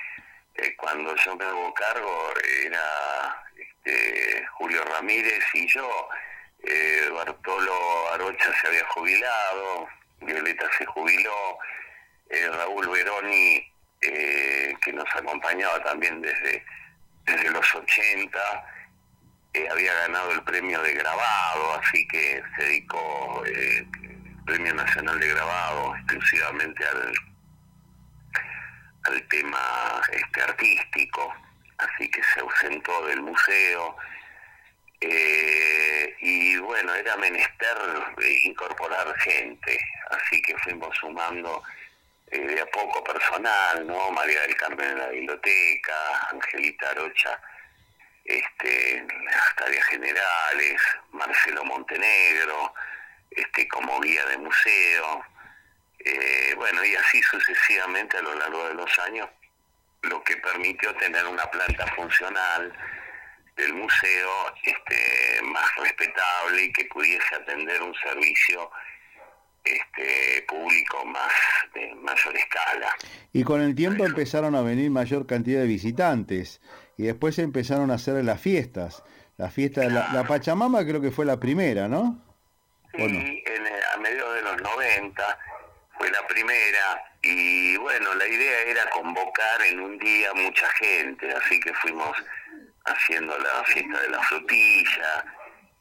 eh, 0.55 0.77
cuando 0.77 1.15
yo 1.17 1.37
me 1.37 1.45
hago 1.45 1.75
cargo 1.75 2.33
era 2.65 3.43
este, 3.57 4.47
Julio 4.53 4.85
Ramírez 4.85 5.45
y 5.55 5.67
yo. 5.69 6.09
Eh, 6.63 7.09
Bartolo 7.13 8.11
Arocha 8.13 8.53
se 8.61 8.67
había 8.69 8.87
jubilado, 8.89 9.89
Violeta 10.21 10.67
se 10.79 10.87
jubiló, 10.87 11.59
eh, 12.31 12.49
Raúl 12.49 12.89
Veroni, 12.89 13.71
que 14.01 14.93
nos 14.93 15.09
acompañaba 15.15 15.83
también 15.83 16.21
desde, 16.21 16.63
desde 17.25 17.51
los 17.51 17.75
80, 17.75 18.39
eh, 19.55 19.69
había 19.71 19.95
ganado 19.95 20.33
el 20.33 20.43
premio 20.43 20.83
de 20.83 20.95
grabado, 20.95 21.75
así 21.75 22.07
que 22.09 22.43
se 22.57 22.63
dedicó 22.65 23.43
Premio 24.45 24.75
Nacional 24.75 25.19
de 25.19 25.29
Grabado 25.29 25.97
exclusivamente 25.97 26.85
al, 26.87 27.15
al 29.05 29.29
tema 29.29 30.03
este 30.13 30.43
artístico, 30.43 31.35
así 31.79 32.11
que 32.11 32.23
se 32.23 32.41
ausentó 32.41 33.07
del 33.07 33.23
museo. 33.23 33.97
Eh, 35.01 36.17
y 36.21 36.57
bueno, 36.59 36.95
era 36.95 37.17
menester 37.17 37.77
incorporar 38.45 39.15
gente, 39.19 39.79
así 40.11 40.41
que 40.43 40.57
fuimos 40.59 40.97
sumando 40.97 41.63
eh, 42.31 42.39
de 42.39 42.61
a 42.61 42.67
poco 42.67 43.05
personal, 43.05 43.87
¿no? 43.87 44.11
María 44.13 44.41
del 44.43 44.57
Carmen 44.57 44.91
en 44.91 44.99
la 44.99 45.09
biblioteca, 45.09 46.29
Angelita 46.31 46.91
Arocha 46.91 47.39
este, 48.25 48.97
en 48.97 49.25
las 49.27 49.57
tareas 49.57 49.85
generales, 49.87 50.81
Marcelo 51.13 51.65
Montenegro, 51.65 52.75
este, 53.37 53.69
como 53.69 54.01
guía 54.01 54.25
de 54.27 54.39
museo, 54.39 55.23
eh, 55.99 56.55
bueno, 56.57 56.85
y 56.85 56.95
así 56.95 57.23
sucesivamente 57.23 58.19
a 58.19 58.23
lo 58.23 58.35
largo 58.35 58.69
de 58.69 58.75
los 58.75 58.99
años, 59.01 59.29
lo 60.03 60.23
que 60.23 60.37
permitió 60.37 60.95
tener 60.97 61.27
una 61.27 61.45
planta 61.51 61.87
funcional, 61.95 62.73
del 63.57 63.73
museo 63.75 64.31
este, 64.65 65.43
más 65.45 65.67
respetable 65.77 66.65
y 66.65 66.73
que 66.73 66.85
pudiese 66.87 67.35
atender 67.35 67.83
un 67.83 67.95
servicio 67.95 68.71
este, 69.63 70.43
público 70.49 71.05
más 71.07 71.33
de 71.75 71.95
mayor 71.95 72.37
escala. 72.37 72.89
Y 73.33 73.45
con 73.45 73.61
el 73.61 73.75
tiempo 73.75 74.05
empezaron 74.05 74.55
a 74.55 74.63
venir 74.63 74.91
mayor 74.91 75.27
cantidad 75.27 75.61
de 75.61 75.67
visitantes 75.67 76.61
y 76.97 77.05
después 77.05 77.39
empezaron 77.39 77.91
a 77.91 77.95
hacer 77.95 78.23
las 78.25 78.41
fiestas. 78.41 79.03
La 79.37 79.51
fiesta 79.51 79.83
de 79.83 79.91
la, 79.91 80.13
la 80.13 80.25
Pachamama 80.25 80.85
creo 80.85 81.01
que 81.01 81.11
fue 81.11 81.25
la 81.25 81.41
primera, 81.41 81.89
¿no? 81.89 82.24
No? 82.99 83.05
En, 83.05 83.67
a 83.93 83.97
mediados 83.99 84.35
de 84.35 84.43
los 84.43 84.63
90 84.63 85.39
fue 85.99 86.11
la 86.11 86.27
primera 86.27 87.03
y 87.23 87.77
bueno, 87.77 88.15
la 88.15 88.27
idea 88.27 88.63
era 88.63 88.91
convocar 88.91 89.63
en 89.63 89.81
un 89.81 89.99
día 89.99 90.33
mucha 90.35 90.69
gente, 90.73 91.31
así 91.33 91.59
que 91.61 91.73
fuimos 91.75 92.17
haciendo 92.85 93.37
la 93.39 93.65
fiesta 93.65 94.01
de 94.01 94.09
la 94.11 94.23
frutilla 94.23 95.25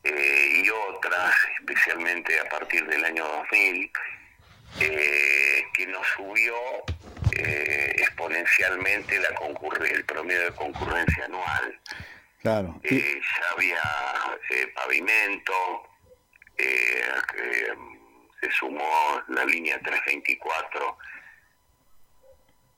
eh, 0.03 0.63
y 0.63 0.69
otras, 0.69 1.35
especialmente 1.59 2.39
a 2.39 2.49
partir 2.49 2.85
del 2.87 3.03
año 3.05 3.25
2000, 3.25 3.91
eh, 4.79 5.63
que 5.73 5.87
nos 5.87 6.05
subió 6.15 6.55
eh, 7.37 7.95
exponencialmente 7.97 9.19
la 9.19 9.29
el 9.89 10.05
promedio 10.05 10.43
de 10.45 10.51
concurrencia 10.51 11.25
anual. 11.25 11.79
Claro. 12.41 12.79
Y... 12.83 12.99
ya 12.99 13.51
había 13.53 13.81
pavimento, 14.75 15.53
se 16.57 18.51
sumó 18.51 19.21
la 19.29 19.45
línea 19.45 19.79
324 19.79 20.97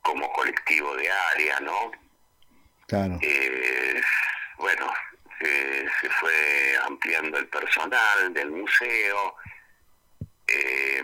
como 0.01 0.31
colectivo 0.33 0.95
de 0.95 1.09
área, 1.33 1.59
¿no? 1.61 1.91
Claro. 2.87 3.17
Eh, 3.21 4.01
bueno, 4.57 4.91
se, 5.39 5.87
se, 5.99 6.09
fue 6.09 6.77
ampliando 6.85 7.37
el 7.39 7.47
personal 7.47 8.31
del 8.33 8.51
museo. 8.51 9.35
Eh, 10.47 11.03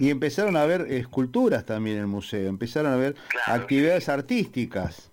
y 0.00 0.10
empezaron 0.10 0.56
a 0.56 0.66
ver 0.66 0.86
esculturas 0.90 1.64
también 1.64 1.98
en 1.98 2.02
el 2.02 2.08
museo, 2.08 2.48
empezaron 2.48 2.92
a 2.92 2.96
ver 2.96 3.14
claro, 3.28 3.62
actividades 3.62 4.04
sí. 4.04 4.10
artísticas. 4.10 5.12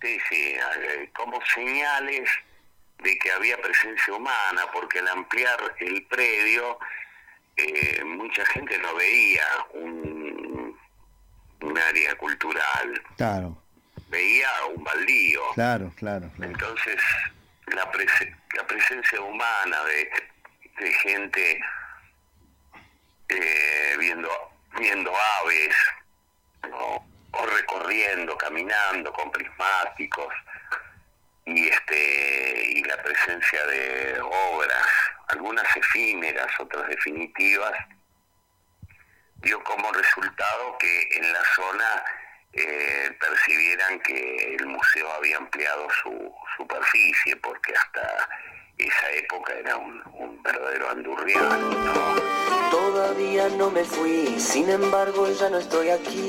Sí, 0.00 0.18
sí, 0.30 0.54
eh, 0.54 1.10
como 1.14 1.38
señales 1.54 2.30
de 3.02 3.18
que 3.18 3.32
había 3.32 3.56
presencia 3.60 4.14
humana, 4.14 4.66
porque 4.72 4.98
al 5.00 5.08
ampliar 5.08 5.58
el 5.80 6.04
predio, 6.06 6.78
eh, 7.56 8.02
mucha 8.04 8.44
gente 8.46 8.78
no 8.78 8.94
veía 8.94 9.44
un 9.74 10.78
un 11.62 11.76
área 11.78 12.14
cultural. 12.16 13.02
Claro, 13.18 13.62
Veía 14.08 14.48
un 14.74 14.82
baldío. 14.82 15.42
claro, 15.54 15.92
claro. 15.96 16.30
claro. 16.34 16.50
Entonces, 16.52 16.96
la, 17.66 17.92
prese- 17.92 18.34
la 18.56 18.66
presencia 18.66 19.20
humana 19.20 19.84
de, 19.84 20.10
de 20.84 20.92
gente 20.94 21.60
eh, 23.28 23.96
viendo, 23.98 24.30
viendo 24.78 25.12
aves, 25.42 25.76
¿no? 26.68 27.06
o 27.32 27.46
recorriendo, 27.46 28.36
caminando 28.36 29.12
con 29.12 29.30
prismáticos, 29.30 30.32
y 31.44 31.68
este 31.68 32.64
y 32.70 32.84
la 32.84 33.02
presencia 33.02 33.66
de 33.66 34.20
obras, 34.20 34.86
algunas 35.28 35.64
efímeras, 35.76 36.48
otras 36.58 36.88
definitivas, 36.88 37.72
dio 39.36 39.62
como 39.64 39.90
resultado 39.92 40.76
que 40.78 41.08
en 41.12 41.32
la 41.32 41.44
zona 41.54 42.04
eh, 42.52 43.16
percibieran 43.20 44.00
que 44.00 44.56
el 44.56 44.66
museo 44.66 45.12
había 45.12 45.36
ampliado 45.36 45.88
su 46.02 46.34
superficie, 46.56 47.36
porque 47.36 47.72
hasta 47.74 48.28
esa 48.76 49.10
época 49.12 49.52
era 49.54 49.76
un, 49.76 50.02
un 50.14 50.42
verdadero 50.42 50.90
andurrián. 50.90 51.70
¿no? 51.70 52.70
Todavía 52.70 53.48
no 53.50 53.70
me 53.70 53.84
fui, 53.84 54.38
sin 54.40 54.68
embargo 54.70 55.28
ya 55.32 55.48
no 55.50 55.58
estoy 55.58 55.90
aquí. 55.90 56.28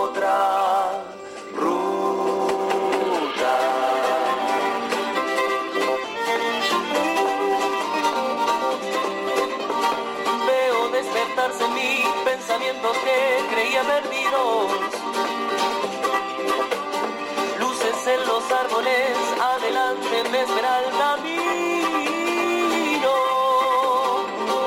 pensamientos 12.81 12.97
que 13.03 13.55
creía 13.55 13.83
perdidos. 13.83 14.71
Luces 17.59 18.07
en 18.07 18.27
los 18.27 18.51
árboles, 18.51 19.17
adelante 19.39 20.23
me 20.31 20.41
espera 20.41 20.83
el 20.83 20.91
camino. 20.97 21.41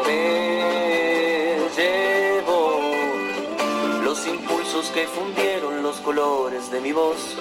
Me 0.06 1.58
llevo 1.76 2.80
los 4.02 4.26
impulsos 4.26 4.90
que 4.90 5.06
fundieron 5.06 5.82
los 5.82 5.96
colores 5.98 6.70
de 6.70 6.80
mi 6.80 6.92
voz. 6.92 7.36